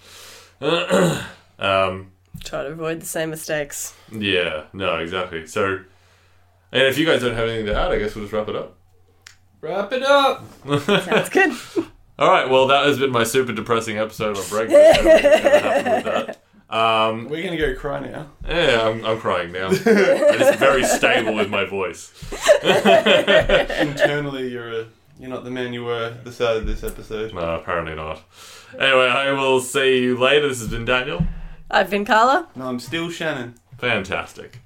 um, 1.59 2.11
Try 2.43 2.63
to 2.63 2.69
avoid 2.69 3.01
the 3.01 3.05
same 3.05 3.29
mistakes. 3.29 3.93
yeah, 4.11 4.63
no, 4.73 4.97
exactly. 4.97 5.47
So, 5.47 5.79
and 6.71 6.83
if 6.83 6.97
you 6.97 7.05
guys 7.05 7.21
don't 7.21 7.35
have 7.35 7.47
anything 7.47 7.65
to 7.67 7.75
add, 7.75 7.91
I 7.91 7.99
guess 7.99 8.15
we'll 8.15 8.23
just 8.25 8.33
wrap 8.33 8.47
it 8.47 8.55
up. 8.55 8.77
Wrap 9.61 9.91
it 9.91 10.03
up. 10.03 10.43
Sounds 10.81 11.29
good. 11.29 11.51
All 12.19 12.29
right. 12.29 12.49
Well, 12.49 12.67
that 12.67 12.85
has 12.85 12.97
been 12.99 13.11
my 13.11 13.23
super 13.23 13.53
depressing 13.53 13.97
episode 13.97 14.37
on 14.37 14.43
Brexit. 14.43 14.71
So 14.71 15.03
what's 15.03 15.21
gonna 15.21 15.59
happen 15.59 15.93
with 15.93 16.03
that? 16.05 16.41
Um, 16.69 17.29
We're 17.29 17.43
gonna 17.43 17.57
go 17.57 17.75
cry 17.75 17.99
now. 18.01 18.29
yeah, 18.45 18.81
I'm, 18.87 19.05
I'm 19.05 19.19
crying 19.19 19.51
now. 19.53 19.69
it's 19.71 20.57
very 20.59 20.83
stable 20.83 21.33
with 21.33 21.49
my 21.49 21.63
voice. 21.63 22.11
Internally, 23.79 24.49
you're 24.51 24.81
a 24.81 24.85
you're 25.19 25.29
not 25.29 25.43
the 25.43 25.49
man 25.51 25.73
you 25.73 25.83
were 25.85 26.05
at 26.07 26.23
the 26.25 26.31
start 26.31 26.57
of 26.57 26.67
this 26.67 26.83
episode. 26.83 27.33
No, 27.33 27.55
apparently 27.55 27.95
not. 27.95 28.21
Anyway, 28.73 29.07
I 29.07 29.31
will 29.31 29.59
see 29.61 30.01
you 30.03 30.17
later. 30.17 30.49
This 30.49 30.59
has 30.59 30.67
been 30.67 30.85
Daniel. 30.85 31.25
I've 31.69 31.89
been 31.89 32.05
Carla. 32.05 32.47
No, 32.55 32.67
I'm 32.67 32.79
still 32.79 33.09
Shannon. 33.09 33.55
Fantastic. 33.77 34.59